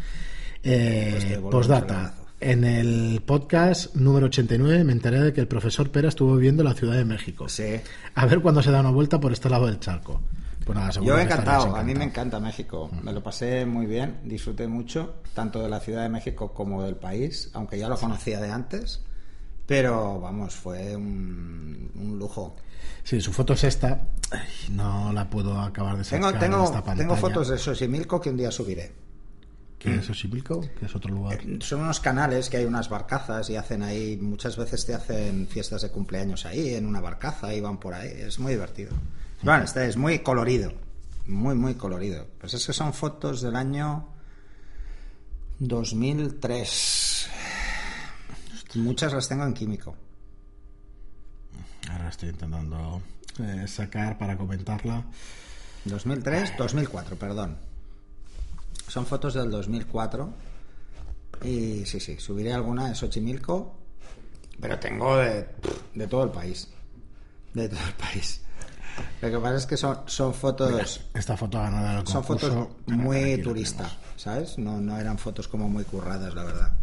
Eh, 0.64 1.38
pues 1.40 1.52
postdata. 1.52 2.16
En 2.40 2.64
el 2.64 3.22
podcast 3.26 3.96
número 3.96 4.28
89 4.28 4.84
me 4.84 4.92
enteré 4.92 5.20
de 5.22 5.34
que 5.34 5.42
el 5.42 5.48
profesor 5.48 5.90
Pera 5.90 6.10
estuvo 6.10 6.36
viviendo 6.36 6.62
en 6.62 6.70
la 6.70 6.76
Ciudad 6.76 6.96
de 6.96 7.04
México. 7.04 7.50
Sí. 7.50 7.82
A 8.14 8.26
ver 8.28 8.42
cuándo 8.42 8.62
se 8.62 8.70
da 8.70 8.80
una 8.82 8.92
vuelta 8.92 9.20
por 9.20 9.34
este 9.34 9.50
lado 9.50 9.66
del 9.66 9.80
charco. 9.80 10.22
Pues 10.64 10.78
nada, 10.78 10.92
Yo 11.02 11.18
he 11.18 11.24
encantado, 11.24 11.76
a 11.76 11.84
mí 11.84 11.96
me 11.96 12.04
encanta 12.04 12.40
México. 12.40 12.92
Me 13.02 13.12
lo 13.12 13.24
pasé 13.24 13.66
muy 13.66 13.88
bien, 13.88 14.20
disfruté 14.24 14.68
mucho, 14.68 15.16
tanto 15.34 15.64
de 15.64 15.70
la 15.70 15.80
Ciudad 15.80 16.04
de 16.04 16.10
México 16.10 16.54
como 16.54 16.84
del 16.84 16.96
país, 16.96 17.50
aunque 17.54 17.80
ya 17.80 17.88
lo 17.88 17.98
conocía 17.98 18.40
de 18.40 18.52
antes. 18.52 19.02
Pero 19.66 20.20
vamos, 20.20 20.56
fue 20.56 20.96
un, 20.96 22.18
lujo. 22.20 22.56
Sí, 23.04 23.20
su 23.20 23.34
foto 23.34 23.54
es 23.54 23.64
esta. 23.64 24.02
no 24.70 25.12
la 25.12 25.28
puedo 25.28 25.60
acabar 25.60 25.98
de 25.98 26.04
sacar 26.04 26.38
tengo, 26.38 26.64
esta 26.66 26.84
tengo 26.94 27.16
fotos 27.16 27.48
de 27.48 27.58
Xochimilco 27.58 28.22
que 28.22 28.30
un 28.30 28.38
día 28.38 28.52
subiré. 28.52 29.07
¿Qué 29.80 29.96
es 29.96 30.06
Xochimilco? 30.06 30.62
¿Qué 30.80 30.86
es 30.86 30.96
otro 30.96 31.14
lugar? 31.14 31.40
Eh, 31.40 31.60
son 31.62 31.82
unos 31.82 32.00
canales 32.00 32.50
que 32.50 32.58
hay 32.58 32.66
unas 32.66 32.90
barcazas 32.90 33.50
y 33.50 33.56
hacen 33.56 33.84
ahí, 33.84 34.18
muchas 34.18 34.58
veces 34.58 34.86
te 34.86 34.96
hacen 34.96 35.48
fiestas 35.48 35.84
de 35.84 35.92
cumpleaños 35.92 36.46
ahí, 36.46 36.74
en 36.74 36.86
una 36.86 37.00
barcaza 37.00 37.54
y 37.54 37.62
van 37.62 37.80
por 37.80 37.94
ahí. 37.94 38.10
Es 38.10 38.40
muy 38.40 38.54
divertido. 38.54 38.92
Bueno, 39.44 39.64
este 39.64 39.88
es 39.88 39.96
muy 39.96 40.20
colorido, 40.20 40.74
muy, 41.28 41.54
muy 41.54 41.76
colorido. 41.76 42.28
Pues 42.40 42.56
es 42.56 42.66
que 42.66 42.74
son 42.74 42.92
fotos 42.94 43.42
del 43.42 43.56
año 43.56 44.08
2003. 45.60 47.30
Muchas 48.76 49.14
las 49.14 49.28
tengo 49.28 49.44
en 49.44 49.54
químico. 49.54 49.96
Ahora 51.90 52.10
estoy 52.10 52.30
intentando 52.30 53.02
eh, 53.40 53.68
sacar 53.68 54.18
para 54.18 54.38
comentarla. 54.38 55.06
2003, 55.86 56.54
2004, 56.58 57.16
perdón. 57.16 57.58
Son 58.88 59.06
fotos 59.06 59.34
del 59.34 59.52
2004. 59.52 60.34
Y 61.44 61.86
sí, 61.86 62.00
sí, 62.00 62.18
subiré 62.20 62.54
alguna 62.54 62.90
de 62.90 62.96
Xochimilco. 62.96 63.76
Pero 64.60 64.80
tengo 64.80 65.18
de, 65.18 65.48
de 65.94 66.08
todo 66.08 66.24
el 66.24 66.32
país. 66.32 66.68
De 67.54 67.70
todo 67.70 67.86
el 67.86 67.94
país. 67.94 68.42
Lo 69.22 69.30
que 69.30 69.38
pasa 69.38 69.56
es 69.56 69.66
que 69.66 69.78
son, 69.78 70.00
son 70.06 70.34
fotos. 70.34 71.02
esta 71.14 71.38
foto 71.38 71.60
ganada 71.60 72.06
Son 72.06 72.24
fotos 72.24 72.70
muy 72.88 73.40
turistas, 73.42 73.96
¿sabes? 74.16 74.58
No, 74.58 74.80
no 74.80 74.98
eran 74.98 75.18
fotos 75.18 75.48
como 75.48 75.70
muy 75.70 75.84
curradas, 75.84 76.34
la 76.34 76.44
verdad. 76.44 76.74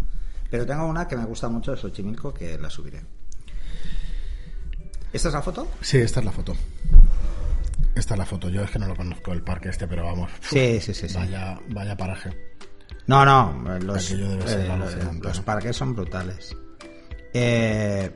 Pero 0.50 0.66
tengo 0.66 0.86
una 0.86 1.08
que 1.08 1.16
me 1.16 1.24
gusta 1.24 1.48
mucho 1.48 1.72
de 1.72 1.76
Xochimilco 1.76 2.32
que 2.32 2.58
la 2.58 2.70
subiré. 2.70 3.02
¿Esta 5.12 5.28
es 5.28 5.34
la 5.34 5.42
foto? 5.42 5.68
Sí, 5.80 5.98
esta 5.98 6.20
es 6.20 6.26
la 6.26 6.32
foto. 6.32 6.54
Esta 7.94 8.14
es 8.14 8.18
la 8.18 8.26
foto. 8.26 8.48
Yo 8.48 8.62
es 8.62 8.70
que 8.70 8.78
no 8.78 8.86
lo 8.86 8.96
conozco 8.96 9.32
el 9.32 9.42
parque 9.42 9.68
este, 9.68 9.86
pero 9.86 10.04
vamos. 10.04 10.30
Sí, 10.40 10.80
sí, 10.80 10.94
sí. 10.94 11.06
Vaya, 11.14 11.58
vaya 11.68 11.96
paraje. 11.96 12.30
No, 13.06 13.24
no. 13.24 13.78
Los, 13.80 14.10
eh, 14.10 14.68
los, 15.22 15.40
parques 15.40 15.76
son 15.76 15.94
brutales. 15.94 16.56
Eh, 17.32 18.12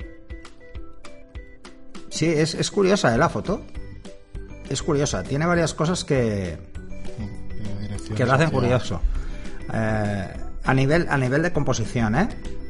sí, 2.09 2.27
es, 2.27 2.55
es 2.55 2.71
curiosa 2.71 3.15
¿eh, 3.15 3.19
la 3.19 3.29
foto. 3.29 3.65
Es 4.69 4.83
curiosa. 4.83 5.23
Tiene 5.23 5.47
varias 5.47 5.75
cosas 5.75 6.05
que, 6.05 6.59
que 8.17 8.25
lo 8.25 8.33
hacen 8.33 8.51
curioso. 8.51 9.01
Eh, 9.73 10.29
a, 10.65 10.75
nivel, 10.75 11.07
a 11.09 11.17
nivel 11.17 11.43
de 11.43 11.53
composición, 11.53 12.15
¿eh? 12.15 12.29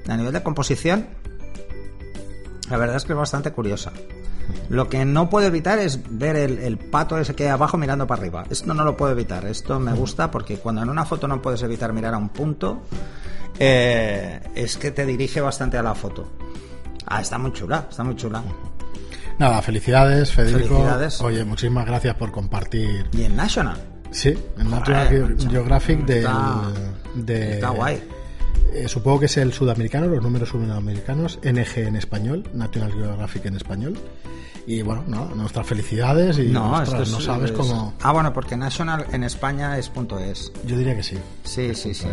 A 0.09 0.17
nivel 0.17 0.33
de 0.33 0.43
composición, 0.43 1.07
la 2.71 2.77
verdad 2.77 2.97
es 2.97 3.05
que 3.05 3.13
es 3.13 3.19
bastante 3.19 3.53
curiosa. 3.53 3.93
Lo 4.69 4.89
que 4.89 5.05
no 5.05 5.31
puedo 5.31 5.47
evitar 5.47 5.79
es 5.79 6.01
ver 6.11 6.37
el, 6.37 6.79
pato 6.79 7.19
ese 7.19 7.35
que 7.35 7.45
hay 7.45 7.51
abajo 7.51 7.77
mirando 7.77 8.07
para 8.07 8.21
arriba. 8.21 8.45
Esto 8.51 8.75
no 8.75 8.85
lo 8.85 8.97
puedo 8.97 9.13
evitar. 9.13 9.47
Esto 9.47 9.79
me 9.81 9.93
gusta 9.93 10.31
porque 10.31 10.59
cuando 10.59 10.83
en 10.83 10.91
una 10.91 11.05
foto 11.05 11.27
no 11.27 11.41
puedes 11.41 11.63
evitar 11.63 11.93
mirar 11.93 12.15
a 12.15 12.19
un 12.19 12.29
punto, 12.29 12.83
eh, 13.59 14.41
es 14.55 14.77
que 14.77 14.91
te 14.91 15.07
dirige 15.07 15.41
bastante 15.41 15.79
a 15.79 15.83
la 15.83 15.95
foto. 15.95 16.29
Ah, 17.07 17.21
está 17.21 17.39
muy 17.39 17.53
chula, 17.53 17.87
está 17.89 18.05
muy 18.05 18.17
chula. 18.17 18.43
Nada, 19.39 19.63
felicidades, 19.63 20.33
Federico. 20.33 20.77
Felicidades. 20.77 21.21
Oye, 21.21 21.45
muchísimas 21.45 21.87
gracias 21.87 22.15
por 22.17 22.31
compartir. 22.33 23.07
Y 23.13 23.23
en 23.23 23.37
National. 23.37 23.79
Sí, 24.11 24.31
en 24.31 24.71
Joder, 24.71 24.71
National 24.71 25.31
macho. 25.31 25.51
Geographic 25.51 26.05
del, 26.05 26.29
de, 27.15 27.55
Está 27.55 27.71
guay. 27.71 28.03
Eh, 28.75 28.89
supongo 28.89 29.21
que 29.21 29.27
es 29.27 29.37
el 29.37 29.53
sudamericano, 29.53 30.07
los 30.07 30.23
números 30.23 30.49
sudamericanos, 30.51 31.39
NG 31.43 31.79
en 31.87 31.97
español, 31.97 32.45
National 32.55 32.93
Geographic 32.93 33.47
en 33.47 33.57
español. 33.57 33.99
Y 34.67 34.83
bueno, 34.83 35.03
no, 35.07 35.35
nuestras 35.35 35.67
felicidades 35.67 36.39
y 36.39 36.49
No, 36.49 36.83
es, 36.83 36.91
no 37.11 37.21
sabes 37.21 37.53
es- 37.53 37.57
cómo. 37.57 37.95
Ah, 38.03 38.13
bueno, 38.13 38.35
porque 38.35 38.55
National 38.57 39.07
en 39.13 39.25
España 39.25 39.79
es 39.79 39.89
punto 39.89 40.19
.es. 40.19 40.53
Yo 40.67 40.77
diría 40.77 40.95
que 40.95 41.03
sí. 41.03 41.17
Sí, 41.45 41.75
sí, 41.75 41.95
sí. 41.95 42.07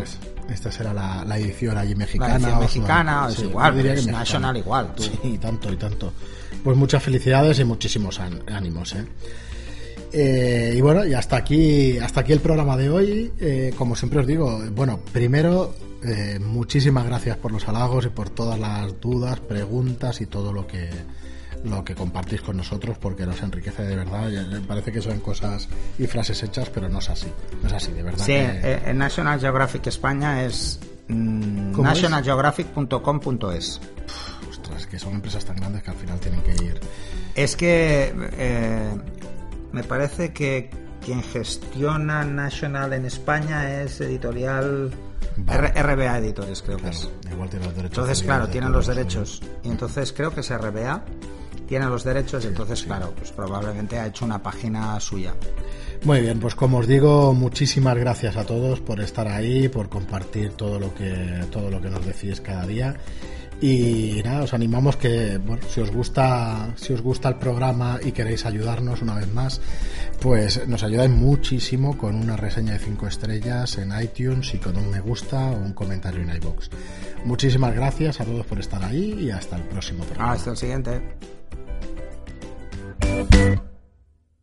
Esta 0.49 0.71
será 0.71 0.93
la, 0.93 1.25
la 1.25 1.37
edición 1.37 1.77
allí 1.77 1.91
La 1.93 1.97
mexicana. 1.97 2.35
edición 2.35 2.53
o 2.53 2.59
mexicana 2.61 3.23
sudam- 3.23 3.29
es 3.29 3.35
sí, 3.35 3.43
igual, 3.45 3.75
diría 3.75 3.93
que 3.95 3.99
es. 3.99 4.07
National 4.07 4.57
igual. 4.57 4.95
tú. 4.95 5.03
Sí, 5.03 5.11
y 5.23 5.37
tanto, 5.37 5.73
y 5.73 5.75
tanto. 5.75 6.13
Pues 6.63 6.77
muchas 6.77 7.03
felicidades 7.03 7.59
y 7.59 7.65
muchísimos 7.65 8.19
án- 8.21 8.41
ánimos, 8.49 8.93
¿eh? 8.95 9.05
Eh, 10.17 10.73
y 10.77 10.79
bueno, 10.79 11.05
y 11.05 11.13
hasta 11.13 11.35
aquí, 11.35 11.97
hasta 11.97 12.21
aquí 12.21 12.31
el 12.31 12.39
programa 12.39 12.77
de 12.77 12.89
hoy. 12.89 13.33
Eh, 13.37 13.73
como 13.77 13.97
siempre 13.97 14.21
os 14.21 14.27
digo, 14.27 14.61
bueno, 14.71 15.01
primero, 15.11 15.75
eh, 16.05 16.39
muchísimas 16.39 17.05
gracias 17.05 17.35
por 17.35 17.51
los 17.51 17.67
halagos 17.67 18.05
y 18.05 18.09
por 18.09 18.29
todas 18.29 18.57
las 18.57 19.01
dudas, 19.01 19.41
preguntas 19.41 20.21
y 20.21 20.25
todo 20.27 20.53
lo 20.53 20.65
que 20.67 20.89
lo 21.65 21.83
que 21.83 21.95
compartís 21.95 22.41
con 22.41 22.55
nosotros 22.57 22.97
porque 22.99 23.25
nos 23.25 23.41
enriquece 23.41 23.83
de 23.83 23.95
verdad. 23.97 24.29
Parece 24.67 24.91
que 24.93 25.01
son 25.01 25.19
cosas 25.19 25.67
y 25.99 26.05
frases 26.07 26.41
hechas, 26.43 26.69
pero 26.69 26.87
no 26.87 26.99
es 26.99 27.09
así. 27.09 27.27
No 27.61 27.67
es 27.67 27.73
así, 27.73 27.91
de 27.91 28.03
verdad. 28.03 28.23
Sí, 28.25 28.33
que- 28.33 28.93
National 28.93 29.39
Geographic 29.39 29.87
España 29.87 30.45
es 30.45 30.79
mm, 31.09 31.71
¿Cómo 31.73 31.89
es? 31.89 31.95
nationalgeographic.com.es. 31.95 33.81
Ostras, 34.49 34.87
que 34.87 34.97
son 34.99 35.15
empresas 35.15 35.43
tan 35.43 35.55
grandes 35.57 35.81
que 35.83 35.89
al 35.91 35.97
final 35.97 36.19
tienen 36.19 36.41
que 36.41 36.51
ir. 36.63 36.79
Es 37.35 37.55
que 37.55 38.13
me 39.75 39.83
parece 39.83 40.31
que 40.31 40.69
quien 41.03 41.21
gestiona 41.21 42.23
National 42.23 42.93
en 42.93 43.05
España 43.05 43.81
es 43.81 43.99
editorial 43.99 44.89
Vale. 45.35 45.67
RBA 45.67 46.19
Editores, 46.19 46.61
creo 46.61 46.77
que 46.77 46.87
es. 46.87 47.09
igual 47.29 47.49
tienen 47.49 47.67
los 47.67 47.75
derechos. 47.75 47.97
Entonces, 47.97 48.23
claro, 48.23 48.47
tienen 48.47 48.71
los 48.71 48.87
derechos. 48.87 49.41
Y 49.63 49.69
entonces 49.69 50.13
creo 50.13 50.33
que 50.33 50.39
es 50.39 50.49
RBA, 50.49 51.03
tiene 51.67 51.87
los 51.87 52.05
derechos 52.05 52.45
y 52.45 52.47
entonces, 52.47 52.83
claro, 52.83 53.13
pues 53.17 53.33
probablemente 53.33 53.99
ha 53.99 54.07
hecho 54.07 54.23
una 54.23 54.41
página 54.41 54.97
suya. 55.01 55.33
Muy 56.05 56.21
bien, 56.21 56.39
pues 56.39 56.55
como 56.55 56.77
os 56.77 56.87
digo, 56.87 57.33
muchísimas 57.33 57.97
gracias 57.97 58.37
a 58.37 58.45
todos 58.45 58.79
por 58.79 59.01
estar 59.01 59.27
ahí, 59.27 59.67
por 59.67 59.89
compartir 59.89 60.53
todo 60.53 60.79
lo 60.79 60.95
que 60.95 61.45
todo 61.51 61.69
lo 61.69 61.81
que 61.81 61.89
nos 61.89 62.05
decís 62.05 62.39
cada 62.39 62.65
día. 62.65 62.95
Y 63.61 64.21
nada, 64.23 64.43
os 64.43 64.53
animamos 64.53 64.97
que 64.97 65.39
si 65.69 65.81
os 65.81 65.91
gusta 65.91 66.73
si 66.75 66.93
os 66.93 67.01
gusta 67.01 67.29
el 67.29 67.35
programa 67.35 67.99
y 68.03 68.11
queréis 68.11 68.45
ayudarnos 68.45 69.01
una 69.01 69.15
vez 69.15 69.31
más, 69.33 69.61
pues 70.19 70.67
nos 70.67 70.83
ayudáis 70.83 71.11
muchísimo 71.11 71.97
con 71.97 72.15
una 72.15 72.35
reseña 72.35 72.73
de 72.73 72.79
5 72.79 73.07
estrellas 73.07 73.77
en 73.77 73.91
iTunes 73.99 74.53
y 74.53 74.57
con 74.57 74.77
un 74.77 74.89
me 74.89 74.99
gusta 74.99 75.51
o 75.51 75.57
un 75.57 75.73
comentario 75.73 76.21
en 76.21 76.35
iBox. 76.35 76.69
Muchísimas 77.23 77.73
gracias 77.73 78.19
a 78.19 78.25
todos 78.25 78.45
por 78.45 78.59
estar 78.59 78.83
ahí 78.83 79.17
y 79.19 79.31
hasta 79.31 79.55
el 79.55 79.63
próximo 79.63 80.03
programa. 80.03 80.33
Hasta 80.33 80.51
el 80.51 80.57
siguiente. 80.57 81.01